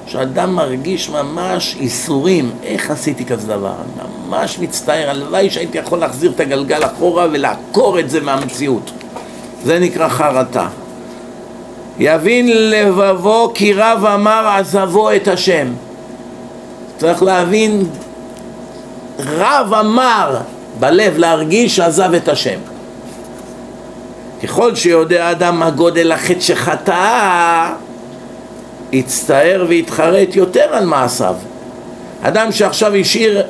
שאדם 0.08 0.56
מרגיש 0.56 1.10
ממש 1.10 1.76
איסורים, 1.80 2.52
איך 2.64 2.92
עשיתי 2.92 3.26
כזה 3.26 3.48
דבר? 3.48 3.72
אני 3.72 4.08
ממש 4.28 4.60
מצטער, 4.60 5.10
הלוואי 5.10 5.50
שהייתי 5.50 5.78
יכול 5.78 6.00
להחזיר 6.00 6.32
את 6.32 6.40
הגלגל 6.40 6.86
אחורה 6.86 7.28
ולעקור 7.32 8.00
את 8.00 8.10
זה 8.10 8.22
מהמציאות. 8.22 8.92
זה 9.64 9.80
נקרא 9.80 10.08
חרטה. 10.08 10.68
יבין 12.00 12.70
לבבו 12.72 13.52
כי 13.54 13.74
רב 13.74 14.06
אמר 14.06 14.48
עזבו 14.48 15.12
את 15.12 15.28
השם. 15.28 15.68
צריך 16.98 17.24
להבין, 17.24 17.88
רב 19.20 19.74
אמר 19.74 20.38
בלב 20.80 21.18
להרגיש 21.18 21.76
שעזב 21.76 22.14
את 22.14 22.28
השם. 22.28 22.75
ככל 24.44 24.76
שיודע 24.76 25.32
אדם 25.32 25.60
מה 25.60 25.70
גודל 25.70 26.12
החטא 26.12 26.40
שחטא, 26.40 27.70
יצטער 28.92 29.66
ויתחרט 29.68 30.36
יותר 30.36 30.76
על 30.76 30.86
מעשיו. 30.86 31.36
אדם 32.22 32.52
שעכשיו 32.52 32.96
השאיר 32.96 33.44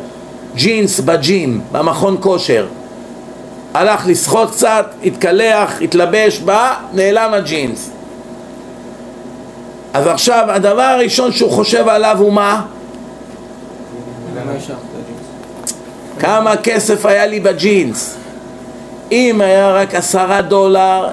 ג'ינס 0.55 0.99
בג'ים, 0.99 1.61
במכון 1.71 2.17
כושר, 2.19 2.65
הלך 3.73 4.07
לשחות 4.07 4.51
קצת, 4.51 4.85
התקלח, 5.03 5.81
התלבש, 5.81 6.39
בא, 6.39 6.75
נעלם 6.93 7.33
הג'ינס. 7.33 7.89
אז 9.93 10.07
עכשיו 10.07 10.45
הדבר 10.49 10.81
הראשון 10.81 11.31
שהוא 11.31 11.51
חושב 11.51 11.87
עליו 11.87 12.17
הוא 12.19 12.33
מה? 12.33 12.61
כמה 16.19 16.57
כסף 16.57 17.05
היה 17.05 17.25
לי 17.25 17.39
בג'ינס? 17.39 18.15
אם 19.11 19.41
היה 19.41 19.73
רק 19.73 19.95
עשרה 19.95 20.41
דולר, 20.41 21.07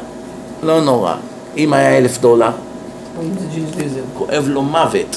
לא 0.62 0.80
נורא. 0.80 1.14
אם 1.56 1.72
היה 1.72 1.98
אלף 1.98 2.18
דולר. 2.18 2.50
כואב 4.14 4.48
לו 4.48 4.62
מוות. 4.62 5.16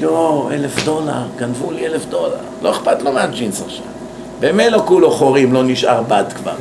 יואו, 0.00 0.50
אלף 0.50 0.84
דולר, 0.84 1.22
גנבו 1.36 1.70
לי 1.70 1.86
אלף 1.86 2.06
דולר. 2.06 2.36
לא 2.62 2.70
אכפת 2.70 3.02
לו 3.02 3.12
מהג'ינס 3.12 3.62
עכשיו. 3.62 3.84
במילא 4.40 4.82
כולו 4.84 5.10
חורים, 5.10 5.52
לא 5.52 5.62
נשאר 5.64 6.02
בד 6.02 6.24
כבר. 6.36 6.54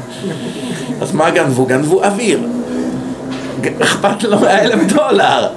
אז 1.01 1.13
מה 1.13 1.31
גנבו? 1.31 1.65
גנבו 1.65 2.03
אוויר. 2.03 2.39
אכפת 3.81 4.23
לו 4.23 4.39
מהאלף 4.39 4.93
דולר. 4.93 5.47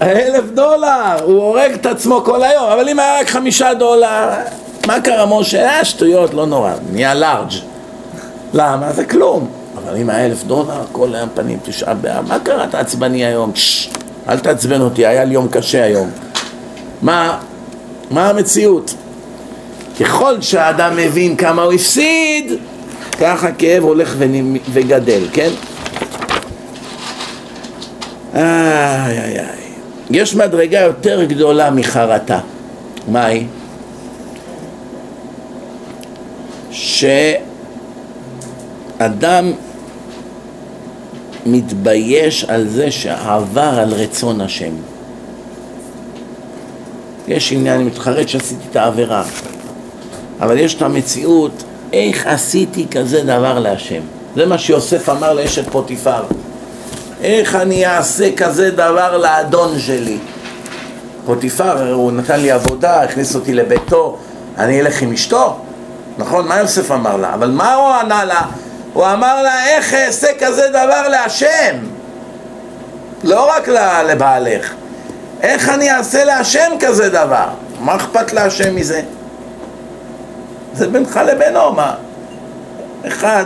האלף 0.00 0.44
דולר, 0.54 1.16
הוא 1.24 1.42
הורג 1.42 1.72
את 1.72 1.86
עצמו 1.86 2.22
כל 2.24 2.42
היום, 2.42 2.64
אבל 2.64 2.88
אם 2.88 2.98
היה 2.98 3.20
רק 3.20 3.28
חמישה 3.28 3.74
דולר, 3.74 4.28
מה 4.86 5.00
קרה 5.00 5.26
משה? 5.26 5.68
אה, 5.68 5.84
שטויות, 5.84 6.34
לא 6.34 6.46
נורא, 6.46 6.72
נהיה 6.92 7.14
לארג'. 7.14 7.52
למה? 8.52 8.92
זה 8.92 9.04
כלום. 9.04 9.48
אבל 9.76 9.96
אם 9.96 10.10
היה 10.10 10.26
אלף 10.26 10.44
דולר, 10.44 10.82
כל 10.92 11.14
היום 11.14 11.28
פנים 11.34 11.58
תשעה 11.62 11.94
באב, 11.94 12.28
מה 12.28 12.38
קרה? 12.38 12.64
אתה 12.64 12.80
עצבני 12.80 13.24
היום? 13.24 13.50
ששש, 13.54 13.90
אל 14.28 14.38
תעצבן 14.38 14.80
אותי, 14.80 15.06
היה 15.06 15.24
לי 15.24 15.34
יום 15.34 15.48
קשה 15.48 15.84
היום. 15.84 16.10
מה, 17.02 17.38
מה 18.10 18.30
המציאות? 18.30 18.94
ככל 20.00 20.40
שהאדם 20.40 20.96
מבין 20.96 21.36
כמה 21.36 21.62
הוא 21.62 21.72
הפסיד, 21.72 22.52
ככה 23.20 23.48
הכאב 23.48 23.82
הולך 23.82 24.14
וגדל, 24.72 25.22
כן? 25.32 25.50
איי 28.34 28.42
איי 29.18 29.38
איי. 29.38 29.46
יש 30.10 30.34
מדרגה 30.34 30.80
יותר 30.80 31.24
גדולה 31.24 31.70
מחרטה. 31.70 32.38
מה 33.08 33.24
היא? 33.24 33.46
שאדם 38.98 39.52
מתבייש 41.46 42.44
על 42.44 42.68
זה 42.68 42.90
שעבר 42.90 43.78
על 43.80 43.92
רצון 43.92 44.40
השם. 44.40 44.72
יש 47.28 47.52
עניין, 47.52 47.74
אני 47.74 47.84
מתחרט 47.84 48.28
שעשיתי 48.28 48.64
את 48.70 48.76
העבירה, 48.76 49.24
אבל 50.40 50.58
יש 50.58 50.74
את 50.74 50.82
המציאות, 50.82 51.64
איך 51.92 52.26
עשיתי 52.26 52.86
כזה 52.90 53.22
דבר 53.22 53.58
להשם. 53.58 54.00
זה 54.36 54.46
מה 54.46 54.58
שיוסף 54.58 55.08
אמר 55.08 55.32
לאשת 55.32 55.68
פוטיפר. 55.68 56.22
איך 57.20 57.54
אני 57.54 57.86
אעשה 57.86 58.36
כזה 58.36 58.70
דבר 58.70 59.18
לאדון 59.18 59.78
שלי? 59.78 60.18
פוטיפר, 61.26 61.92
הוא 61.92 62.12
נתן 62.12 62.40
לי 62.40 62.50
עבודה, 62.50 63.02
הכניס 63.02 63.34
אותי 63.34 63.54
לביתו, 63.54 64.16
אני 64.58 64.80
אלך 64.80 65.02
עם 65.02 65.12
אשתו? 65.12 65.56
נכון? 66.18 66.48
מה 66.48 66.58
יוסף 66.58 66.90
אמר 66.90 67.16
לה? 67.16 67.34
אבל 67.34 67.50
מה 67.50 67.74
הוא 67.74 67.92
ענה 67.94 68.24
לה? 68.24 68.42
הוא 68.92 69.06
אמר 69.06 69.42
לה, 69.42 69.66
איך 69.66 69.94
אעשה 69.94 70.28
כזה 70.40 70.68
דבר 70.68 71.08
להשם? 71.08 71.76
לא 73.24 73.50
רק 73.56 73.68
לבעלך. 74.08 74.74
איך 75.42 75.68
אני 75.68 75.90
אעשה 75.90 76.24
להשם 76.24 76.72
כזה 76.80 77.08
דבר? 77.08 77.48
מה 77.80 77.96
אכפת 77.96 78.32
להשם 78.32 78.76
מזה? 78.76 79.02
זה 80.74 80.88
בינך 80.88 81.20
לבינו, 81.26 81.72
מה? 81.72 81.94
אחד 83.06 83.44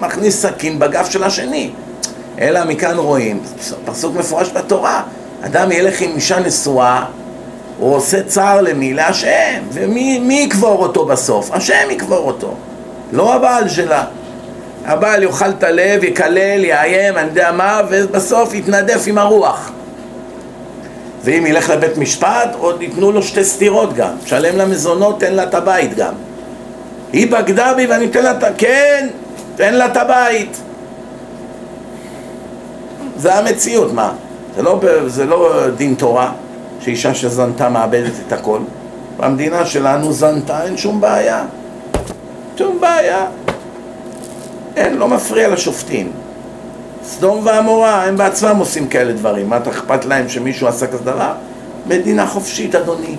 מכניס 0.00 0.42
סכין 0.42 0.78
בגב 0.78 1.06
של 1.10 1.24
השני. 1.24 1.70
אלא 2.40 2.64
מכאן 2.64 2.98
רואים, 2.98 3.42
פסוק 3.84 4.16
מפורש 4.16 4.50
בתורה, 4.50 5.02
אדם 5.42 5.72
ילך 5.72 6.00
עם 6.00 6.10
אישה 6.14 6.38
נשואה, 6.38 7.04
הוא 7.78 7.94
עושה 7.94 8.22
צער 8.22 8.60
למי? 8.60 8.94
להשם. 8.94 9.62
ומי 9.72 10.18
מי 10.18 10.34
יקבור 10.34 10.82
אותו 10.82 11.04
בסוף? 11.06 11.52
השם 11.52 11.90
יקבור 11.90 12.18
אותו, 12.18 12.54
לא 13.12 13.34
הבעל 13.34 13.68
שלה. 13.68 14.04
הבעל 14.90 15.22
יאכל 15.22 15.50
את 15.50 15.62
הלב, 15.62 16.04
יקלל, 16.04 16.64
יאיים, 16.64 17.18
אני 17.18 17.28
יודע 17.28 17.52
מה, 17.52 17.80
ובסוף 17.90 18.54
יתנדף 18.54 19.02
עם 19.06 19.18
הרוח. 19.18 19.70
ואם 21.24 21.46
ילך 21.46 21.70
לבית 21.70 21.96
משפט, 21.98 22.54
עוד 22.58 22.82
ייתנו 22.82 23.12
לו 23.12 23.22
שתי 23.22 23.44
סטירות 23.44 23.94
גם. 23.94 24.12
שלם 24.26 24.56
לה 24.56 24.66
מזונות, 24.66 25.20
תן 25.20 25.34
לה 25.34 25.42
את 25.42 25.54
הבית 25.54 25.94
גם. 25.96 26.14
היא 27.12 27.32
בגדה 27.32 27.74
בי 27.74 27.86
ואני 27.86 28.06
אתן 28.06 28.22
לה 28.22 28.30
את. 28.30 28.44
כן, 28.58 29.08
תן 29.56 29.74
לה 29.74 29.86
את 29.86 29.96
הבית. 29.96 30.60
זה 33.16 33.34
המציאות, 33.34 33.92
מה? 33.92 34.12
זה 34.56 34.62
לא, 34.62 34.80
זה 35.06 35.24
לא 35.24 35.66
דין 35.76 35.94
תורה 35.94 36.32
שאישה 36.80 37.14
שזנתה 37.14 37.68
מאבדת 37.68 38.12
את 38.26 38.32
הכל. 38.32 38.58
במדינה 39.16 39.66
שלנו 39.66 40.12
זנתה, 40.12 40.64
אין 40.64 40.76
שום 40.76 41.00
בעיה. 41.00 41.44
שום 42.56 42.80
בעיה. 42.80 43.26
אין, 44.76 44.96
לא 44.96 45.08
מפריע 45.08 45.48
לשופטים. 45.48 46.12
סדום 47.04 47.46
ועמורה, 47.46 48.04
הם 48.04 48.16
בעצמם 48.16 48.56
עושים 48.58 48.88
כאלה 48.88 49.12
דברים. 49.12 49.48
מה, 49.48 49.56
אתה 49.56 49.70
אכפת 49.70 50.04
להם 50.04 50.28
שמישהו 50.28 50.68
עשה 50.68 50.86
כזה 50.86 51.04
דבר? 51.04 51.32
מדינה 51.86 52.26
חופשית, 52.26 52.74
אדוני. 52.74 53.16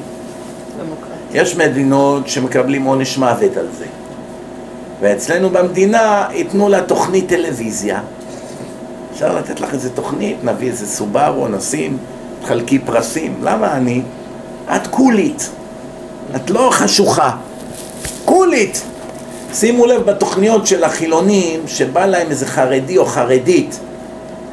יש 1.34 1.56
מדינות 1.56 2.28
שמקבלים 2.28 2.84
עונש 2.84 3.18
מוות 3.18 3.58
על 3.58 3.68
זה. 3.78 3.86
ואצלנו 5.02 5.50
במדינה 5.50 6.28
ייתנו 6.32 6.70
לה 6.70 6.82
תוכנית 6.82 7.28
טלוויזיה. 7.30 8.02
אפשר 9.14 9.36
לתת 9.36 9.60
לך 9.60 9.74
איזה 9.74 9.90
תוכנית, 9.90 10.38
נביא 10.44 10.68
איזה 10.70 10.88
סובארו, 10.88 11.48
נשים, 11.48 11.98
תחלקי 12.42 12.80
פרסים. 12.80 13.36
למה 13.42 13.74
אני? 13.74 14.02
את 14.76 14.88
קולית. 14.88 15.50
את 16.36 16.50
לא 16.50 16.70
חשוכה. 16.72 17.32
קולית. 18.26 18.84
שימו 19.54 19.86
לב 19.86 20.02
בתוכניות 20.02 20.68
של 20.68 20.84
החילונים, 20.84 21.68
שבא 21.68 22.06
להם 22.06 22.30
איזה 22.30 22.46
חרדי 22.46 22.98
או 22.98 23.06
חרדית, 23.06 23.80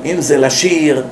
אם 0.04 0.20
זה 0.20 0.36
לשיר, 0.36 1.04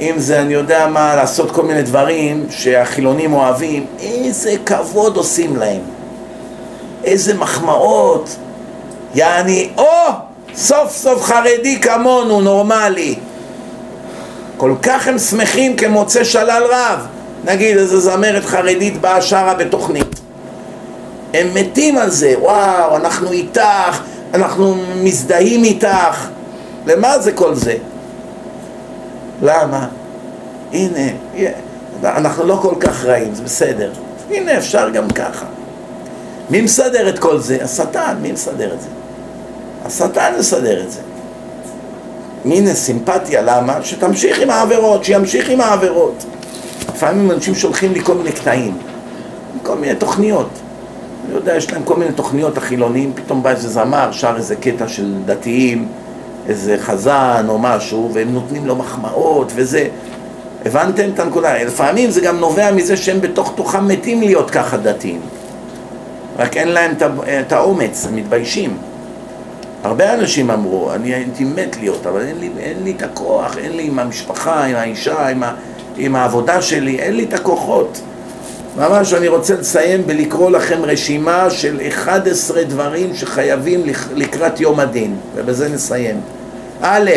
אם 0.00 0.14
זה 0.16 0.40
אני 0.40 0.54
יודע 0.54 0.86
מה, 0.86 1.16
לעשות 1.16 1.50
כל 1.50 1.62
מיני 1.62 1.82
דברים 1.82 2.46
שהחילונים 2.50 3.32
אוהבים, 3.32 3.86
איזה 4.00 4.54
כבוד 4.66 5.16
עושים 5.16 5.56
להם, 5.56 5.80
איזה 7.04 7.34
מחמאות, 7.34 8.36
יעני, 9.14 9.68
או, 9.78 9.84
סוף 10.54 10.96
סוף 10.96 11.22
חרדי 11.22 11.80
כמונו, 11.80 12.40
נורמלי. 12.40 13.14
כל 14.56 14.74
כך 14.82 15.08
הם 15.08 15.18
שמחים 15.18 15.76
כמוצא 15.76 16.24
שלל 16.24 16.62
רב. 16.70 17.06
נגיד 17.44 17.76
איזה 17.76 18.00
זמרת 18.00 18.44
חרדית 18.44 19.00
באה 19.00 19.22
שרה 19.22 19.54
בתוכנית. 19.54 20.20
הם 21.34 21.54
מתים 21.54 21.98
על 21.98 22.10
זה, 22.10 22.34
וואו, 22.38 22.96
אנחנו 22.96 23.32
איתך, 23.32 24.00
אנחנו 24.34 24.74
מזדהים 24.96 25.64
איתך. 25.64 26.28
למה 26.86 27.18
זה 27.18 27.32
כל 27.32 27.54
זה? 27.54 27.76
למה? 29.42 29.88
הנה, 30.72 31.08
אנחנו 32.04 32.44
לא 32.44 32.58
כל 32.62 32.74
כך 32.80 33.04
רעים, 33.04 33.34
זה 33.34 33.42
בסדר. 33.42 33.90
הנה, 34.30 34.58
אפשר 34.58 34.90
גם 34.90 35.10
ככה. 35.10 35.46
מי 36.50 36.60
מסדר 36.60 37.08
את 37.08 37.18
כל 37.18 37.38
זה? 37.38 37.58
השטן, 37.64 38.16
מי 38.22 38.32
מסדר 38.32 38.74
את 38.74 38.80
זה? 38.80 38.88
השטן 39.84 40.32
מסדר 40.38 40.82
את 40.82 40.92
זה. 40.92 41.00
הנה 42.44 42.74
סימפתיה, 42.74 43.42
למה? 43.42 43.78
שתמשיך 43.82 44.40
עם 44.40 44.50
העבירות, 44.50 45.04
שימשיך 45.04 45.50
עם 45.50 45.60
העבירות. 45.60 46.24
לפעמים 46.94 47.30
אנשים 47.30 47.54
שולחים 47.54 47.92
לי 47.92 48.04
כל 48.04 48.14
מיני 48.14 48.32
קטעים, 48.32 48.78
כל 49.62 49.74
מיני 49.74 49.94
תוכניות. 49.94 50.48
אני 51.24 51.34
יודע, 51.34 51.56
יש 51.56 51.72
להם 51.72 51.82
כל 51.82 51.96
מיני 51.96 52.12
תוכניות 52.12 52.58
החילונים, 52.58 53.12
פתאום 53.14 53.42
בא 53.42 53.50
איזה 53.50 53.68
זמר, 53.68 54.12
שר 54.12 54.34
איזה 54.36 54.56
קטע 54.56 54.88
של 54.88 55.14
דתיים, 55.24 55.88
איזה 56.48 56.76
חזן 56.78 57.46
או 57.48 57.58
משהו, 57.58 58.10
והם 58.12 58.32
נותנים 58.32 58.66
לו 58.66 58.76
מחמאות 58.76 59.52
וזה. 59.54 59.88
הבנתם 60.64 61.10
את 61.14 61.18
הנקודה? 61.18 61.62
לפעמים 61.64 62.10
זה 62.10 62.20
גם 62.20 62.36
נובע 62.36 62.72
מזה 62.72 62.96
שהם 62.96 63.20
בתוך 63.20 63.52
תוכם 63.54 63.88
מתים 63.88 64.20
להיות 64.20 64.50
ככה 64.50 64.76
דתיים. 64.76 65.20
רק 66.38 66.56
אין 66.56 66.68
להם 66.68 66.92
את 67.40 67.52
האומץ, 67.52 68.06
הם 68.06 68.16
מתביישים. 68.16 68.76
הרבה 69.84 70.14
אנשים 70.14 70.50
אמרו, 70.50 70.92
אני 70.92 71.14
הייתי 71.14 71.44
מת 71.44 71.76
להיות, 71.80 72.06
אבל 72.06 72.20
אין 72.20 72.38
לי, 72.38 72.50
אין 72.58 72.84
לי 72.84 72.94
את 72.96 73.02
הכוח, 73.02 73.58
אין 73.58 73.76
לי 73.76 73.86
עם 73.86 73.98
המשפחה, 73.98 74.64
עם 74.64 74.76
האישה, 74.76 75.28
עם, 75.28 75.42
ה, 75.42 75.54
עם 75.96 76.16
העבודה 76.16 76.62
שלי, 76.62 76.98
אין 76.98 77.16
לי 77.16 77.24
את 77.24 77.34
הכוחות. 77.34 78.00
ממש 78.76 79.14
אני 79.14 79.28
רוצה 79.28 79.54
לסיים 79.54 80.06
בלקרוא 80.06 80.50
לכם 80.50 80.84
רשימה 80.84 81.50
של 81.50 81.80
11 81.88 82.64
דברים 82.64 83.14
שחייבים 83.14 83.86
לק- 83.86 84.08
לקראת 84.14 84.60
יום 84.60 84.80
הדין, 84.80 85.16
ובזה 85.34 85.68
נסיים. 85.68 86.20
א', 86.82 87.10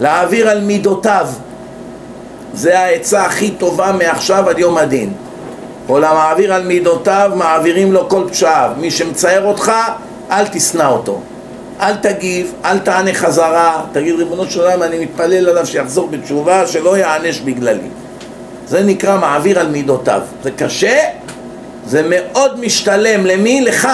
להעביר 0.00 0.48
על 0.48 0.60
מידותיו, 0.60 1.26
זה 2.54 2.78
העצה 2.78 3.22
הכי 3.22 3.50
טובה 3.50 3.92
מעכשיו 3.92 4.48
עד 4.48 4.58
יום 4.58 4.78
הדין. 4.78 5.12
כל 5.86 6.04
המעביר 6.04 6.54
על 6.54 6.62
מידותיו, 6.66 7.30
מעבירים 7.34 7.92
לו 7.92 8.08
כל 8.08 8.24
פשעיו. 8.30 8.70
מי 8.76 8.90
שמצער 8.90 9.44
אותך, 9.44 9.72
אל 10.30 10.46
תשנא 10.52 10.86
אותו. 10.88 11.20
אל 11.80 11.96
תגיב, 11.96 12.52
אל 12.64 12.78
תענה 12.78 13.14
חזרה, 13.14 13.82
תגיד 13.92 14.14
ריבונו 14.18 14.44
של 14.50 14.60
עולם, 14.60 14.82
אני 14.82 14.98
מתפלל 14.98 15.48
עליו 15.48 15.66
שיחזור 15.66 16.08
בתשובה, 16.10 16.66
שלא 16.66 16.98
יענש 16.98 17.40
בגללי. 17.40 17.88
זה 18.68 18.82
נקרא 18.82 19.18
מעביר 19.18 19.58
על 19.58 19.68
מידותיו. 19.68 20.20
זה 20.42 20.50
קשה, 20.50 20.98
זה 21.86 22.02
מאוד 22.08 22.60
משתלם. 22.60 23.26
למי? 23.26 23.60
לך. 23.60 23.88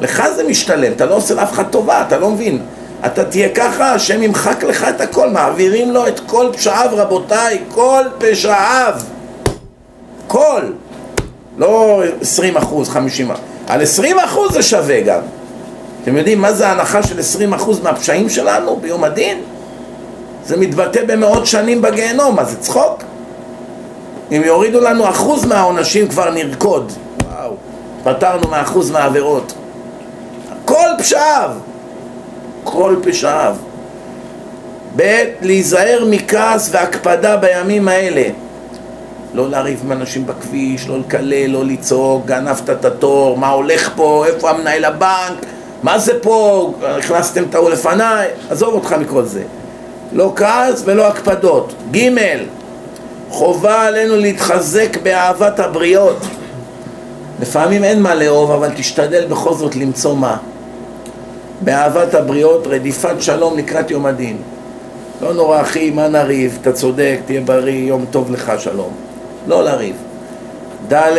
לך 0.00 0.22
זה 0.36 0.44
משתלם, 0.44 0.92
אתה 0.92 1.06
לא 1.06 1.14
עושה 1.14 1.34
לאף 1.34 1.52
אחד 1.52 1.64
טובה, 1.70 2.04
אתה 2.06 2.18
לא 2.18 2.30
מבין. 2.30 2.62
אתה 3.06 3.24
תהיה 3.24 3.48
ככה, 3.48 3.92
השם 3.92 4.22
ימחק 4.22 4.64
לך 4.64 4.86
את 4.88 5.00
הכל, 5.00 5.30
מעבירים 5.30 5.90
לו 5.90 6.06
את 6.06 6.20
כל 6.26 6.46
פשעיו, 6.52 6.90
רבותיי, 6.92 7.58
כל 7.68 8.02
פשעיו. 8.18 8.94
כל. 10.26 10.62
לא 11.58 12.02
20 12.20 12.56
אחוז, 12.56 12.88
50 12.88 13.30
אחוז. 13.30 13.44
על 13.68 13.82
20 13.82 14.18
אחוז 14.18 14.52
זה 14.52 14.62
שווה 14.62 15.00
גם. 15.00 15.20
אתם 16.02 16.16
יודעים 16.16 16.40
מה 16.40 16.52
זה 16.52 16.68
ההנחה 16.68 17.02
של 17.02 17.20
20 17.20 17.54
אחוז 17.54 17.80
מהפשעים 17.80 18.28
שלנו 18.28 18.76
ביום 18.76 19.04
הדין? 19.04 19.38
זה 20.46 20.56
מתבטא 20.56 21.04
במאות 21.06 21.46
שנים 21.46 21.82
בגיהנום, 21.82 22.36
מה 22.36 22.44
זה 22.44 22.56
צחוק? 22.56 23.02
אם 24.36 24.42
יורידו 24.44 24.80
לנו 24.80 25.08
אחוז 25.08 25.44
מהעונשים 25.44 26.08
כבר 26.08 26.30
נרקוד. 26.30 26.92
וואו, 27.24 27.54
פטרנו 28.04 28.48
מאחוז 28.48 28.90
מהעבירות. 28.90 29.52
כל 30.64 30.88
פשעיו, 30.98 31.50
כל 32.64 32.96
פשעיו. 33.02 33.56
ב' 34.96 35.24
להיזהר 35.40 36.04
מכעס 36.10 36.68
והקפדה 36.72 37.36
בימים 37.36 37.88
האלה. 37.88 38.22
לא 39.34 39.50
לריב 39.50 39.80
עם 39.84 39.92
אנשים 39.92 40.26
בכביש, 40.26 40.88
לא 40.88 40.98
לקלל, 40.98 41.46
לא 41.46 41.64
לצעוק, 41.64 42.26
גנבת 42.26 42.70
את 42.70 42.84
התור, 42.84 43.38
מה 43.38 43.48
הולך 43.48 43.90
פה, 43.96 44.24
איפה 44.26 44.50
המנהל 44.50 44.84
הבנק, 44.84 45.46
מה 45.82 45.98
זה 45.98 46.20
פה, 46.22 46.72
הכנסתם 46.82 47.44
את 47.50 47.54
ההוא 47.54 47.70
לפניי, 47.70 48.28
עזוב 48.50 48.74
אותך 48.74 48.92
מכל 48.92 49.24
זה. 49.24 49.42
לא 50.12 50.32
כעס 50.36 50.82
ולא 50.84 51.06
הקפדות. 51.06 51.72
ג' 51.90 52.08
חובה 53.34 53.86
עלינו 53.86 54.16
להתחזק 54.16 54.96
באהבת 55.02 55.60
הבריות. 55.60 56.16
לפעמים 57.40 57.84
אין 57.84 58.02
מה 58.02 58.14
לאהוב, 58.14 58.50
אבל 58.50 58.70
תשתדל 58.76 59.26
בכל 59.26 59.54
זאת 59.54 59.76
למצוא 59.76 60.16
מה. 60.16 60.36
באהבת 61.60 62.14
הבריות, 62.14 62.66
רדיפת 62.66 63.14
שלום 63.20 63.58
לקראת 63.58 63.90
יום 63.90 64.06
הדין. 64.06 64.36
לא 65.22 65.34
נורא 65.34 65.60
אחי, 65.60 65.90
מה 65.90 66.08
נריב, 66.08 66.58
אתה 66.60 66.72
צודק, 66.72 67.18
תהיה 67.26 67.40
בריא, 67.40 67.88
יום 67.88 68.04
טוב 68.10 68.30
לך, 68.30 68.52
שלום. 68.58 68.90
לא 69.46 69.64
לריב. 69.64 69.96
ד' 70.92 71.16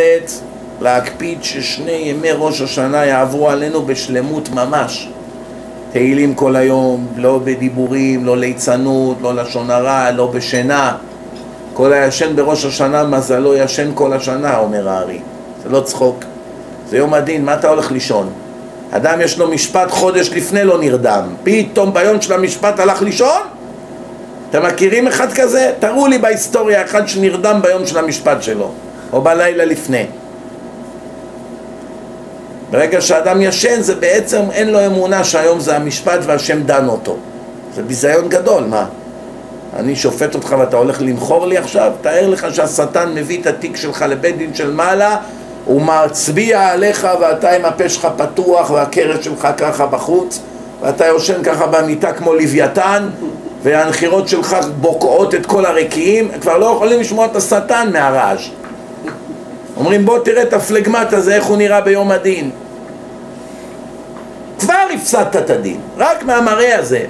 להקפיד 0.80 1.44
ששני 1.44 1.92
ימי 1.92 2.32
ראש 2.32 2.60
השנה 2.60 3.04
יעברו 3.04 3.50
עלינו 3.50 3.82
בשלמות 3.82 4.48
ממש. 4.48 5.08
תהילים 5.92 6.34
כל 6.34 6.56
היום, 6.56 7.06
לא 7.16 7.40
בדיבורים, 7.44 8.24
לא 8.24 8.36
ליצנות, 8.36 9.16
לא 9.22 9.34
לשון 9.34 9.70
הרע, 9.70 10.10
לא 10.10 10.26
בשינה. 10.26 10.96
כל 11.76 11.92
הישן 11.92 12.36
בראש 12.36 12.64
השנה 12.64 13.04
מזלו 13.04 13.54
ישן 13.54 13.90
כל 13.94 14.12
השנה, 14.12 14.58
אומר 14.58 14.88
הארי. 14.88 15.18
זה 15.62 15.68
לא 15.68 15.80
צחוק. 15.80 16.24
זה 16.88 16.96
יום 16.96 17.14
הדין, 17.14 17.44
מה 17.44 17.54
אתה 17.54 17.68
הולך 17.68 17.92
לישון? 17.92 18.28
אדם 18.90 19.20
יש 19.20 19.38
לו 19.38 19.48
משפט 19.48 19.90
חודש 19.90 20.30
לפני 20.30 20.64
לא 20.64 20.78
נרדם, 20.78 21.22
פתאום 21.44 21.94
ביום 21.94 22.20
של 22.20 22.32
המשפט 22.32 22.80
הלך 22.80 23.02
לישון? 23.02 23.40
אתם 24.50 24.66
מכירים 24.66 25.06
אחד 25.06 25.32
כזה? 25.32 25.72
תראו 25.78 26.06
לי 26.06 26.18
בהיסטוריה 26.18 26.84
אחד 26.84 27.08
שנרדם 27.08 27.60
ביום 27.62 27.86
של 27.86 27.98
המשפט 27.98 28.42
שלו, 28.42 28.70
או 29.12 29.22
בלילה 29.22 29.64
לפני. 29.64 30.06
ברגע 32.70 33.00
שאדם 33.00 33.42
ישן 33.42 33.80
זה 33.80 33.94
בעצם 33.94 34.42
אין 34.52 34.70
לו 34.70 34.86
אמונה 34.86 35.24
שהיום 35.24 35.60
זה 35.60 35.76
המשפט 35.76 36.20
והשם 36.22 36.62
דן 36.62 36.88
אותו. 36.88 37.16
זה 37.74 37.82
ביזיון 37.82 38.28
גדול, 38.28 38.64
מה? 38.64 38.86
אני 39.78 39.96
שופט 39.96 40.34
אותך 40.34 40.54
ואתה 40.58 40.76
הולך 40.76 41.02
למכור 41.02 41.46
לי 41.46 41.58
עכשיו? 41.58 41.92
תאר 42.00 42.28
לך 42.28 42.46
שהשטן 42.54 43.14
מביא 43.14 43.40
את 43.40 43.46
התיק 43.46 43.76
שלך 43.76 44.04
לבית 44.08 44.38
דין 44.38 44.54
של 44.54 44.70
מעלה 44.70 45.16
הוא 45.64 45.82
מצביע 45.82 46.68
עליך 46.68 47.06
ואתה 47.20 47.50
עם 47.50 47.64
הפה 47.64 47.88
שלך 47.88 48.08
פתוח 48.16 48.70
והקרש 48.70 49.24
שלך 49.24 49.48
ככה 49.56 49.86
בחוץ 49.86 50.40
ואתה 50.82 51.06
יושן 51.06 51.42
ככה 51.42 51.66
במיטה 51.66 52.12
כמו 52.12 52.34
לוויתן 52.34 53.08
והנחירות 53.62 54.28
שלך 54.28 54.56
בוקעות 54.80 55.34
את 55.34 55.46
כל 55.46 55.66
הרקיעים 55.66 56.28
כבר 56.40 56.58
לא 56.58 56.66
יכולים 56.66 57.00
לשמוע 57.00 57.26
את 57.26 57.36
השטן 57.36 57.90
מהרעש. 57.92 58.50
אומרים 59.76 60.06
בוא 60.06 60.18
תראה 60.18 60.42
את 60.42 60.52
הפלגמט 60.52 61.12
הזה 61.12 61.34
איך 61.34 61.44
הוא 61.44 61.56
נראה 61.56 61.80
ביום 61.80 62.10
הדין. 62.10 62.50
כבר 64.58 64.74
הפסדת 64.94 65.36
את 65.36 65.50
הדין, 65.50 65.80
רק 65.96 66.22
מהמראה 66.22 66.78
הזה 66.78 67.04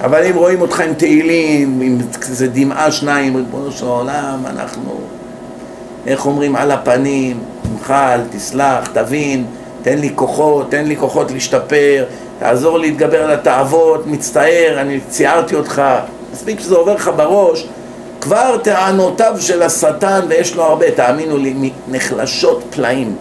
אבל 0.00 0.24
אם 0.24 0.36
רואים 0.36 0.60
אותך 0.60 0.80
עם 0.80 0.94
תהילים, 0.94 1.80
עם 1.80 1.98
איזה 2.28 2.48
דמעה 2.48 2.92
שניים, 2.92 3.36
ריבונו 3.36 3.72
של 3.72 3.86
העולם, 3.86 4.38
אנחנו 4.46 5.00
איך 6.06 6.26
אומרים, 6.26 6.56
על 6.56 6.70
הפנים, 6.70 7.38
תמחל, 7.62 8.20
תסלח, 8.30 8.86
תבין, 8.92 9.44
תן 9.82 9.98
לי 9.98 10.10
כוחות, 10.14 10.70
תן 10.70 10.84
לי 10.84 10.96
כוחות 10.96 11.30
להשתפר, 11.30 12.04
תעזור 12.38 12.78
להתגבר 12.78 13.24
על 13.24 13.30
התאוות, 13.30 14.06
מצטער, 14.06 14.76
אני 14.80 15.00
ציירתי 15.08 15.54
אותך. 15.54 15.82
מספיק 16.32 16.60
שזה 16.60 16.76
עובר 16.76 16.94
לך 16.94 17.10
בראש, 17.16 17.66
כבר 18.20 18.56
טענותיו 18.62 19.34
של 19.40 19.62
השטן, 19.62 20.20
ויש 20.28 20.56
לו 20.56 20.62
הרבה, 20.62 20.90
תאמינו 20.90 21.36
לי, 21.36 21.70
נחלשות 21.88 22.64
פלאים. 22.70 23.16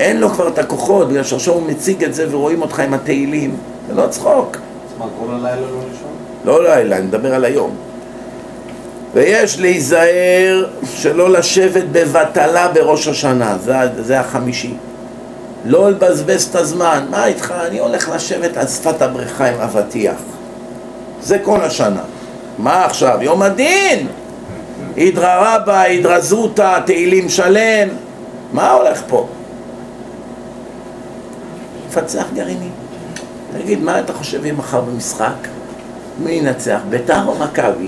אין 0.00 0.20
לו 0.20 0.28
כבר 0.28 0.48
את 0.48 0.58
הכוחות, 0.58 1.08
בגלל 1.08 1.24
שעכשיו 1.24 1.54
הוא 1.54 1.62
מציג 1.62 2.04
את 2.04 2.14
זה 2.14 2.26
ורואים 2.30 2.62
אותך 2.62 2.80
עם 2.80 2.94
התהילים. 2.94 3.56
זה 3.88 3.94
לא 3.94 4.06
צחוק. 4.06 4.56
מה, 4.98 5.06
כל 5.18 5.34
הלילה 5.34 5.60
לא 5.60 5.78
לישון? 5.90 6.12
לא 6.44 6.64
לילה, 6.64 6.96
אני 6.96 7.06
מדבר 7.06 7.34
על 7.34 7.44
היום. 7.44 7.76
ויש 9.14 9.60
להיזהר 9.60 10.66
שלא 10.94 11.30
לשבת 11.30 11.84
בבטלה 11.92 12.68
בראש 12.68 13.08
השנה, 13.08 13.58
זה, 13.58 13.74
זה 13.98 14.20
החמישי. 14.20 14.74
לא 15.64 15.90
לבזבז 15.90 16.42
את 16.50 16.54
הזמן, 16.56 17.06
מה 17.10 17.26
איתך? 17.26 17.54
אני 17.66 17.78
הולך 17.78 18.08
לשבת 18.08 18.56
על 18.56 18.66
שפת 18.66 19.02
הבריכה 19.02 19.46
עם 19.48 19.60
אבטיח. 19.60 20.16
זה 21.22 21.38
כל 21.38 21.60
השנה. 21.60 22.02
מה 22.58 22.84
עכשיו? 22.84 23.18
יום 23.20 23.42
הדין! 23.42 24.06
הידרא 24.96 25.56
רבה, 25.56 25.80
הידרא 25.80 26.20
זוטא, 26.20 26.80
תהילים 26.86 27.28
שלם. 27.28 27.88
מה 28.52 28.70
הולך 28.70 29.02
פה? 29.08 29.26
מפצח 31.88 32.24
גרעינים. 32.34 32.83
תגיד, 33.62 33.82
מה 33.82 34.00
אתה 34.00 34.12
חושב 34.12 34.44
יהיה 34.44 34.54
מחר 34.54 34.80
במשחק? 34.80 35.48
מי 36.24 36.32
ינצח, 36.32 36.80
ביתר 36.88 37.26
או 37.26 37.34
מכבי? 37.34 37.86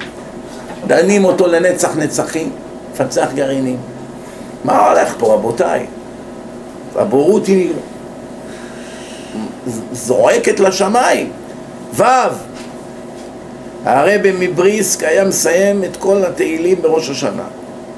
דנים 0.86 1.24
אותו 1.24 1.46
לנצח 1.46 1.96
נצחים, 1.96 2.50
מפצח 2.92 3.28
גרעינים. 3.34 3.78
מה 4.64 4.88
הולך 4.88 5.14
פה, 5.18 5.34
רבותיי? 5.34 5.86
הבורות 6.96 7.46
היא 7.46 7.72
זועקת 9.92 10.60
לשמיים. 10.60 11.32
ו' 11.94 12.04
הרבי 13.84 14.32
מבריסק 14.38 15.02
היה 15.02 15.24
מסיים 15.24 15.84
את 15.84 15.96
כל 15.96 16.24
התהילים 16.24 16.82
בראש 16.82 17.10
השנה. 17.10 17.44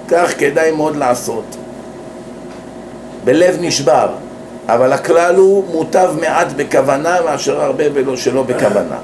כך 0.08 0.38
כדאי 0.38 0.70
מאוד 0.70 0.96
לעשות. 0.96 1.56
בלב 3.24 3.56
נשבר, 3.60 4.08
אבל 4.68 4.92
הכלל 4.92 5.36
הוא 5.36 5.64
מוטב 5.72 6.10
מעט 6.20 6.52
בכוונה 6.56 7.16
מאשר 7.24 7.60
הרבה 7.60 7.84
שלא 8.16 8.42
בכוונה. 8.42 8.96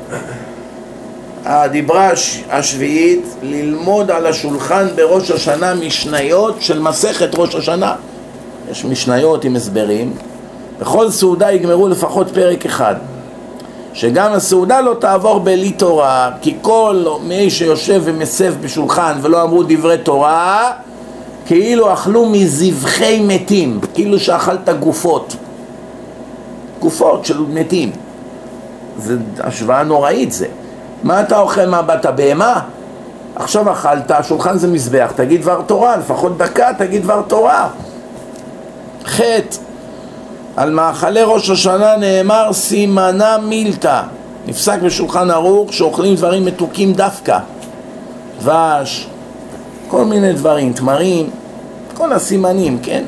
הדיברה 1.44 2.10
השביעית, 2.50 3.34
ללמוד 3.42 4.10
על 4.10 4.26
השולחן 4.26 4.86
בראש 4.96 5.30
השנה 5.30 5.74
משניות 5.74 6.56
של 6.60 6.80
מסכת 6.80 7.28
ראש 7.34 7.54
השנה. 7.54 7.94
יש 8.70 8.84
משניות 8.84 9.44
עם 9.44 9.56
הסברים. 9.56 10.12
בכל 10.80 11.10
סעודה 11.10 11.52
יגמרו 11.52 11.88
לפחות 11.88 12.30
פרק 12.34 12.66
אחד. 12.66 12.94
שגם 13.94 14.32
הסעודה 14.32 14.80
לא 14.80 14.94
תעבור 14.98 15.40
בלי 15.40 15.72
תורה, 15.72 16.30
כי 16.42 16.54
כל 16.62 17.04
מי 17.22 17.50
שיושב 17.50 18.02
ומסב 18.04 18.54
בשולחן 18.60 19.18
ולא 19.22 19.42
אמרו 19.42 19.62
דברי 19.62 19.98
תורה, 19.98 20.72
כאילו 21.46 21.92
אכלו 21.92 22.26
מזבחי 22.26 23.20
מתים, 23.20 23.80
כאילו 23.94 24.18
שאכלת 24.18 24.68
גופות. 24.68 25.36
גופות 26.80 27.24
של 27.24 27.40
מתים. 27.40 27.90
זו 28.98 29.14
השוואה 29.40 29.82
נוראית 29.82 30.32
זה. 30.32 30.46
מה 31.02 31.20
אתה 31.20 31.38
אוכל 31.38 31.66
מהבת 31.66 32.04
הבהמה? 32.04 32.60
עכשיו 33.36 33.72
אכלת, 33.72 34.10
השולחן 34.10 34.58
זה 34.58 34.68
מזבח, 34.68 35.12
תגיד 35.16 35.42
דבר 35.42 35.62
תורה, 35.66 35.96
לפחות 35.96 36.38
דקה 36.38 36.70
תגיד 36.78 37.02
דבר 37.02 37.22
תורה. 37.22 37.68
חטא, 39.04 39.56
על 40.56 40.70
מאכלי 40.70 41.22
ראש 41.22 41.50
השנה 41.50 41.96
נאמר 41.96 42.52
סימנה 42.52 43.38
מילתא, 43.38 44.02
נפסק 44.46 44.78
בשולחן 44.80 45.30
ערוך 45.30 45.72
שאוכלים 45.72 46.14
דברים 46.14 46.44
מתוקים 46.44 46.92
דווקא, 46.92 47.38
דבש, 48.40 49.08
כל 49.88 50.04
מיני 50.04 50.32
דברים, 50.32 50.72
תמרים, 50.72 51.30
כל 51.94 52.12
הסימנים, 52.12 52.78
כן? 52.82 53.04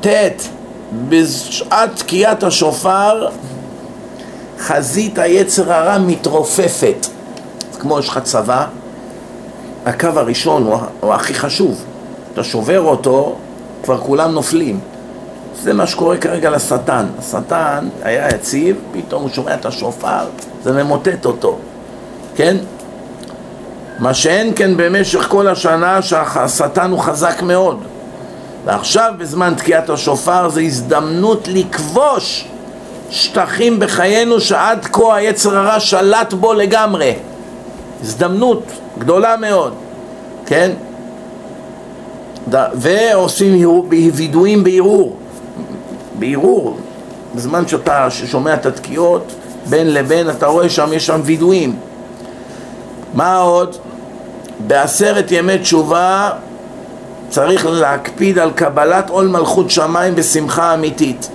ט' 0.00 0.55
בשעת 1.08 1.90
תקיעת 1.96 2.42
השופר 2.42 3.28
חזית 4.58 5.18
היצר 5.18 5.72
הרע 5.72 5.98
מתרופפת. 5.98 7.06
כמו 7.80 7.98
יש 7.98 8.08
לך 8.08 8.18
צבא, 8.18 8.66
הקו 9.86 10.08
הראשון 10.14 10.62
הוא, 10.62 10.78
הוא 11.00 11.14
הכי 11.14 11.34
חשוב. 11.34 11.84
אתה 12.32 12.44
שובר 12.44 12.80
אותו, 12.80 13.36
כבר 13.82 13.98
כולם 13.98 14.32
נופלים. 14.32 14.80
זה 15.62 15.72
מה 15.72 15.86
שקורה 15.86 16.16
כרגע 16.16 16.50
לשטן. 16.50 17.06
השטן 17.18 17.88
היה 18.02 18.28
יציב, 18.28 18.76
פתאום 18.92 19.22
הוא 19.22 19.30
שומע 19.30 19.54
את 19.54 19.66
השופר, 19.66 20.24
זה 20.64 20.72
ממוטט 20.72 21.26
אותו, 21.26 21.58
כן? 22.34 22.56
מה 23.98 24.14
שאין 24.14 24.52
כן 24.56 24.76
במשך 24.76 25.26
כל 25.28 25.48
השנה 25.48 26.02
שהשטן 26.02 26.90
הוא 26.90 27.00
חזק 27.00 27.42
מאוד. 27.42 27.78
ועכשיו 28.66 29.12
בזמן 29.18 29.54
תקיעת 29.56 29.90
השופר 29.90 30.48
זה 30.48 30.60
הזדמנות 30.60 31.48
לכבוש 31.48 32.48
שטחים 33.10 33.78
בחיינו 33.78 34.40
שעד 34.40 34.84
כה 34.92 35.16
היצר 35.16 35.56
הרע 35.56 35.80
שלט 35.80 36.32
בו 36.32 36.54
לגמרי. 36.54 37.14
הזדמנות 38.02 38.62
גדולה 38.98 39.36
מאוד, 39.36 39.74
כן? 40.46 40.70
ועושים 42.74 43.68
וידועים 43.88 44.64
בערעור, 44.64 45.16
בערעור, 46.18 46.76
בזמן 47.34 47.68
שאתה 47.68 48.10
שומע 48.10 48.54
את 48.54 48.66
התקיעות, 48.66 49.32
בין 49.68 49.94
לבין 49.94 50.30
אתה 50.30 50.46
רואה 50.46 50.68
שם, 50.68 50.92
יש 50.92 51.06
שם 51.06 51.20
וידועים. 51.24 51.76
מה 53.14 53.38
עוד? 53.38 53.76
בעשרת 54.66 55.32
ימי 55.32 55.58
תשובה 55.58 56.30
צריך 57.28 57.66
להקפיד 57.66 58.38
על 58.38 58.50
קבלת 58.50 59.10
עול 59.10 59.28
מלכות 59.28 59.70
שמיים 59.70 60.14
בשמחה 60.14 60.74
אמיתית. 60.74 61.28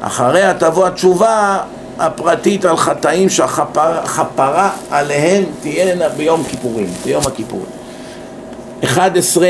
אחריה 0.00 0.54
תבוא 0.54 0.86
התשובה 0.86 1.58
הפרטית 1.98 2.64
על 2.64 2.76
חטאים 2.76 3.28
שהכפרה 3.28 4.70
עליהם 4.90 5.44
תהיינה 5.62 6.08
ביום 6.08 6.44
כיפורים, 6.44 6.86
ביום 7.04 7.22
הכיפורים. 7.26 7.66
11. 8.84 9.48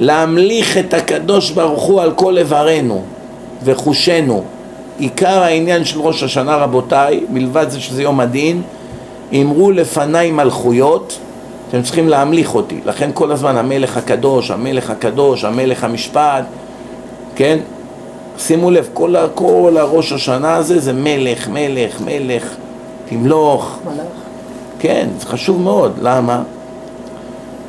להמליך 0.00 0.78
את 0.78 0.94
הקדוש 0.94 1.50
ברוך 1.50 1.82
הוא 1.82 2.02
על 2.02 2.12
כל 2.12 2.38
איברנו 2.38 3.02
וחושנו. 3.64 4.44
עיקר 4.98 5.42
העניין 5.42 5.84
של 5.84 6.00
ראש 6.00 6.22
השנה 6.22 6.56
רבותיי, 6.56 7.20
מלבד 7.30 7.70
זה 7.70 7.80
שזה 7.80 8.02
יום 8.02 8.20
הדין, 8.20 8.62
אמרו 9.34 9.70
לפניי 9.70 10.30
מלכויות, 10.30 11.18
אתם 11.68 11.82
צריכים 11.82 12.08
להמליך 12.08 12.54
אותי. 12.54 12.80
לכן 12.84 13.10
כל 13.14 13.32
הזמן 13.32 13.56
המלך 13.56 13.96
הקדוש, 13.96 14.50
המלך 14.50 14.90
הקדוש, 14.90 15.44
המלך 15.44 15.84
המשפט, 15.84 16.44
כן? 17.36 17.58
שימו 18.38 18.70
לב, 18.70 18.88
כל, 18.92 19.14
כל 19.34 19.76
הראש 19.78 20.12
השנה 20.12 20.54
הזה 20.54 20.80
זה 20.80 20.92
מלך, 20.92 21.48
מלך, 21.48 22.00
מלך, 22.00 22.54
תמלוך. 23.08 23.78
מלאך. 23.84 24.06
כן, 24.78 25.08
זה 25.18 25.26
חשוב 25.26 25.60
מאוד. 25.60 25.98
למה? 26.02 26.42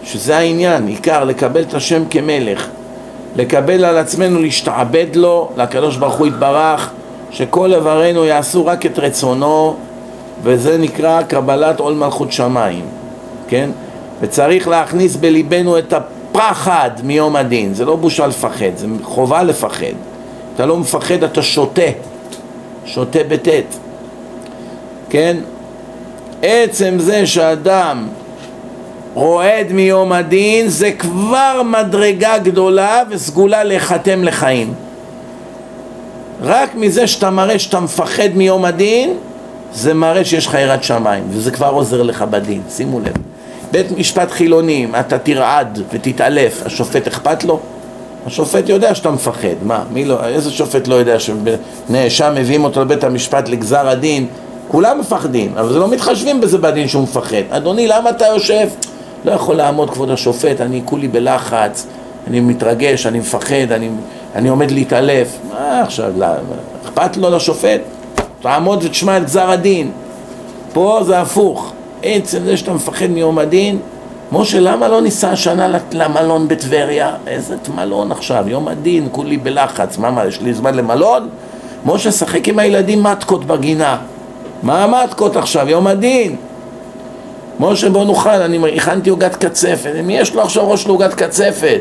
שזה 0.03 0.37
העניין, 0.37 0.87
עיקר 0.87 1.23
לקבל 1.23 1.61
את 1.61 1.73
השם 1.73 2.03
כמלך, 2.09 2.67
לקבל 3.35 3.85
על 3.85 3.97
עצמנו 3.97 4.41
להשתעבד 4.41 5.15
לו, 5.15 5.49
לקדוש 5.57 5.97
ברוך 5.97 6.15
הוא 6.15 6.27
יתברך, 6.27 6.91
שכל 7.31 7.73
איברינו 7.73 8.25
יעשו 8.25 8.65
רק 8.65 8.85
את 8.85 8.99
רצונו, 8.99 9.75
וזה 10.43 10.77
נקרא 10.77 11.21
קבלת 11.21 11.79
עול 11.79 11.93
מלכות 11.93 12.31
שמיים, 12.31 12.85
כן? 13.47 13.69
וצריך 14.25 14.67
להכניס 14.67 15.15
בליבנו 15.15 15.77
את 15.77 15.93
הפחד 15.93 16.89
מיום 17.03 17.35
הדין, 17.35 17.73
זה 17.73 17.85
לא 17.85 17.95
בושה 17.95 18.27
לפחד, 18.27 18.75
זה 18.75 18.87
חובה 19.03 19.43
לפחד. 19.43 19.93
אתה 20.55 20.65
לא 20.65 20.77
מפחד, 20.77 21.23
אתה 21.23 21.41
שותה, 21.41 21.81
שותה 22.85 23.19
בטית, 23.27 23.77
כן? 25.09 25.37
עצם 26.41 26.95
זה 26.97 27.27
שאדם 27.27 28.07
רועד 29.13 29.71
מיום 29.71 30.11
הדין 30.11 30.67
זה 30.67 30.91
כבר 30.91 31.61
מדרגה 31.65 32.37
גדולה 32.37 33.03
וסגולה 33.09 33.63
להיחתם 33.63 34.23
לחיים. 34.23 34.73
רק 36.41 36.75
מזה 36.75 37.07
שאתה 37.07 37.29
מראה 37.29 37.59
שאתה 37.59 37.79
מפחד 37.79 38.29
מיום 38.35 38.65
הדין, 38.65 39.13
זה 39.73 39.93
מראה 39.93 40.25
שיש 40.25 40.47
לך 40.47 40.53
יראת 40.53 40.83
שמיים, 40.83 41.23
וזה 41.29 41.51
כבר 41.51 41.69
עוזר 41.69 42.03
לך 42.03 42.21
בדין, 42.21 42.61
שימו 42.69 42.99
לב. 42.99 43.34
בית 43.75 43.97
משפט 43.97 44.31
חילוני, 44.31 44.87
אתה 44.99 45.17
תרעד 45.17 45.81
ותתעלף, 45.93 46.61
השופט 46.65 47.07
אכפת 47.07 47.43
לו? 47.43 47.59
השופט 48.25 48.69
יודע 48.69 48.95
שאתה 48.95 49.11
מפחד, 49.11 49.55
מה? 49.63 49.83
מי 49.93 50.05
לא, 50.05 50.27
איזה 50.27 50.51
שופט 50.51 50.87
לא 50.87 50.95
יודע 50.95 51.17
שנאשם 51.19 52.33
מביאים 52.35 52.63
אותו 52.63 52.81
לבית 52.81 53.03
המשפט 53.03 53.49
לגזר 53.49 53.87
הדין? 53.87 54.27
כולם 54.67 54.99
מפחדים, 54.99 55.53
אבל 55.57 55.73
זה 55.73 55.79
לא 55.79 55.87
מתחשבים 55.87 56.41
בזה 56.41 56.57
בדין 56.57 56.87
שהוא 56.87 57.03
מפחד. 57.03 57.41
אדוני, 57.49 57.87
למה 57.87 58.09
אתה 58.09 58.25
יושב? 58.25 58.67
לא 59.25 59.31
יכול 59.31 59.55
לעמוד 59.55 59.89
כבוד 59.89 60.09
השופט, 60.09 60.61
אני 60.61 60.81
כולי 60.85 61.07
בלחץ, 61.07 61.87
אני 62.27 62.39
מתרגש, 62.39 63.05
אני 63.05 63.19
מפחד, 63.19 63.71
אני, 63.71 63.89
אני 64.35 64.49
עומד 64.49 64.71
להתעלף. 64.71 65.37
מה 65.49 65.81
עכשיו, 65.81 66.11
לא, 66.17 66.25
אכפת 66.85 67.17
לו 67.17 67.29
לשופט? 67.29 67.81
תעמוד 68.41 68.83
ותשמע 68.83 69.17
את 69.17 69.23
גזר 69.23 69.49
הדין. 69.49 69.91
פה 70.73 70.99
זה 71.03 71.21
הפוך. 71.21 71.74
עצם 72.05 72.45
זה 72.45 72.57
שאתה 72.57 72.73
מפחד 72.73 73.05
מיום 73.05 73.39
הדין, 73.39 73.79
משה, 74.31 74.59
למה 74.59 74.87
לא 74.87 75.01
ניסע 75.01 75.29
השנה 75.29 75.77
למלון 75.91 76.47
בטבריה? 76.47 77.11
איזה 77.27 77.55
מלון 77.75 78.11
עכשיו? 78.11 78.43
יום 78.47 78.67
הדין, 78.67 79.07
כולי 79.11 79.37
בלחץ. 79.37 79.97
מה, 79.97 80.11
מה, 80.11 80.25
יש 80.25 80.41
לי 80.41 80.53
זמן 80.53 80.75
למלון? 80.75 81.29
משה, 81.85 82.11
שחק 82.11 82.47
עם 82.47 82.59
הילדים 82.59 83.03
מתקות 83.03 83.45
בגינה. 83.45 83.97
מה 84.63 84.83
המתקות 84.83 85.35
עכשיו? 85.35 85.69
יום 85.69 85.87
הדין. 85.87 86.35
משה, 87.59 87.89
בוא 87.89 88.05
נאכל, 88.05 88.29
אני 88.29 88.75
הכנתי 88.75 89.09
עוגת 89.09 89.35
קצפת. 89.35 89.91
מי 90.03 90.17
יש 90.17 90.35
לו 90.35 90.41
עכשיו 90.41 90.71
ראש 90.71 90.87
לעוגת 90.87 91.13
קצפת? 91.13 91.79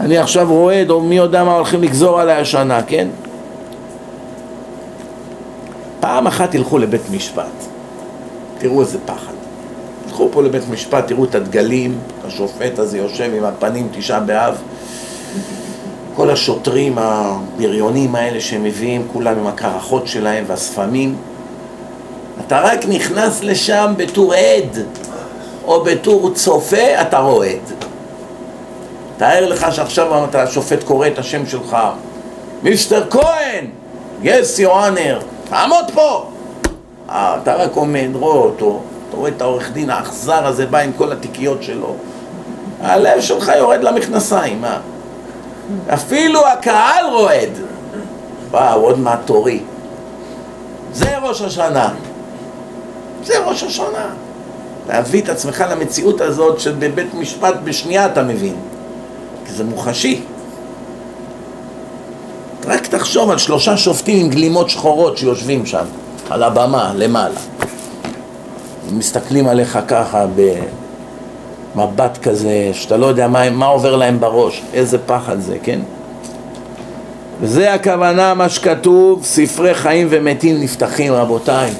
אני 0.00 0.18
עכשיו 0.18 0.48
רועד, 0.48 0.90
או 0.90 1.00
מי 1.00 1.16
יודע 1.16 1.44
מה 1.44 1.54
הולכים 1.54 1.82
לגזור 1.82 2.20
עליי 2.20 2.40
השנה, 2.40 2.82
כן? 2.82 3.08
פעם 6.00 6.26
אחת 6.26 6.50
תלכו 6.50 6.78
לבית 6.78 7.10
משפט. 7.10 7.44
תראו 8.58 8.80
איזה 8.80 8.98
פחד. 9.06 9.32
תלכו 10.18 10.32
פה 10.32 10.42
לבית 10.42 10.68
משפט, 10.70 11.06
תראו 11.06 11.24
את 11.24 11.34
הדגלים, 11.34 11.98
השופט 12.24 12.78
הזה 12.78 12.98
יושב 12.98 13.30
עם 13.36 13.44
הפנים 13.44 13.88
תשעה 13.92 14.20
באב, 14.20 14.62
כל 16.16 16.30
השוטרים 16.30 16.98
הבריונים 16.98 18.14
האלה 18.14 18.40
שהם 18.40 18.64
מביאים, 18.64 19.06
כולם 19.12 19.38
עם 19.38 19.46
הקרחות 19.46 20.06
שלהם 20.06 20.44
והשפמים. 20.46 21.16
אתה 22.46 22.60
רק 22.60 22.86
נכנס 22.88 23.42
לשם 23.42 23.94
בתור 23.96 24.34
עד 24.34 24.78
או 25.64 25.84
בתור 25.84 26.30
צופה, 26.34 27.00
אתה 27.02 27.18
רועד. 27.18 27.72
תאר 29.16 29.48
לך 29.48 29.66
שעכשיו 29.70 30.24
אתה 30.24 30.42
השופט 30.42 30.82
קורא 30.82 31.06
את 31.06 31.18
השם 31.18 31.46
שלך, 31.46 31.76
מיסטר 32.62 33.10
כהן, 33.10 33.64
your 34.24 34.68
honor, 34.68 35.24
תעמוד 35.50 35.84
פה. 35.94 36.26
אה, 37.10 37.38
אתה 37.42 37.54
רק 37.54 37.70
עומד, 37.74 38.08
רואה 38.14 38.36
אותו, 38.36 38.80
אתה 39.08 39.16
רואה 39.16 39.30
את 39.30 39.40
העורך 39.40 39.72
דין 39.72 39.90
האכזר 39.90 40.46
הזה 40.46 40.66
בא 40.66 40.78
עם 40.78 40.92
כל 40.96 41.12
התיקיות 41.12 41.62
שלו, 41.62 41.94
הלב 42.80 43.20
שלך 43.20 43.52
יורד 43.58 43.82
למכנסיים, 43.82 44.60
מה? 44.60 44.78
אפילו 45.94 46.46
הקהל 46.46 47.04
רועד. 47.12 47.50
וואו, 48.50 48.80
עוד 48.80 48.98
מעט 48.98 49.18
תורי. 49.24 49.60
זה 50.92 51.18
ראש 51.18 51.42
השנה. 51.42 51.94
זה 53.24 53.38
ראש 53.38 53.62
השנה. 53.62 54.06
להביא 54.88 55.22
את 55.22 55.28
עצמך 55.28 55.64
למציאות 55.70 56.20
הזאת 56.20 56.60
שבבית 56.60 57.14
משפט 57.14 57.54
בשנייה 57.64 58.06
אתה 58.06 58.22
מבין. 58.22 58.56
כי 59.46 59.52
זה 59.52 59.64
מוחשי. 59.64 60.20
רק 62.66 62.86
תחשוב 62.86 63.30
על 63.30 63.38
שלושה 63.38 63.76
שופטים 63.76 64.26
עם 64.26 64.30
גלימות 64.30 64.70
שחורות 64.70 65.18
שיושבים 65.18 65.66
שם, 65.66 65.84
על 66.30 66.42
הבמה, 66.42 66.92
למעלה. 66.96 67.40
מסתכלים 68.92 69.48
עליך 69.48 69.78
ככה 69.88 70.26
במבט 71.74 72.18
כזה, 72.22 72.70
שאתה 72.72 72.96
לא 72.96 73.06
יודע 73.06 73.28
מה, 73.28 73.50
מה 73.50 73.66
עובר 73.66 73.96
להם 73.96 74.20
בראש, 74.20 74.62
איזה 74.74 74.98
פחד 75.06 75.40
זה, 75.40 75.56
כן? 75.62 75.78
וזה 77.40 77.74
הכוונה, 77.74 78.34
מה 78.34 78.48
שכתוב, 78.48 79.24
ספרי 79.24 79.74
חיים 79.74 80.06
ומתים 80.10 80.60
נפתחים, 80.60 81.12
רבותיי. 81.12 81.70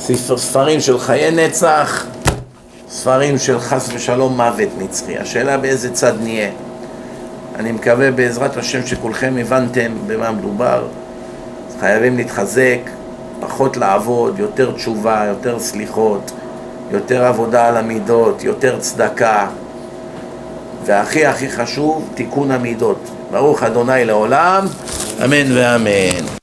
ספר, 0.00 0.38
ספרים 0.38 0.80
של 0.80 0.98
חיי 0.98 1.30
נצח, 1.30 2.06
ספרים 2.90 3.38
של 3.38 3.60
חס 3.60 3.88
ושלום 3.94 4.36
מוות 4.36 4.68
נצחי. 4.78 5.18
השאלה 5.18 5.56
באיזה 5.56 5.92
צד 5.92 6.12
נהיה. 6.22 6.50
אני 7.58 7.72
מקווה 7.72 8.10
בעזרת 8.10 8.56
השם 8.56 8.86
שכולכם 8.86 9.34
הבנתם 9.40 9.92
במה 10.06 10.30
מדובר. 10.30 10.82
חייבים 11.80 12.16
להתחזק, 12.16 12.78
פחות 13.40 13.76
לעבוד, 13.76 14.38
יותר 14.38 14.72
תשובה, 14.72 15.24
יותר 15.28 15.58
סליחות, 15.58 16.32
יותר 16.92 17.24
עבודה 17.24 17.68
על 17.68 17.76
המידות, 17.76 18.44
יותר 18.44 18.78
צדקה, 18.78 19.46
והכי 20.84 21.26
הכי 21.26 21.50
חשוב, 21.50 22.08
תיקון 22.14 22.50
המידות. 22.50 23.10
ברוך 23.30 23.62
אדוני 23.62 24.04
לעולם, 24.04 24.66
אמן 25.24 25.56
ואמן. 25.56 26.39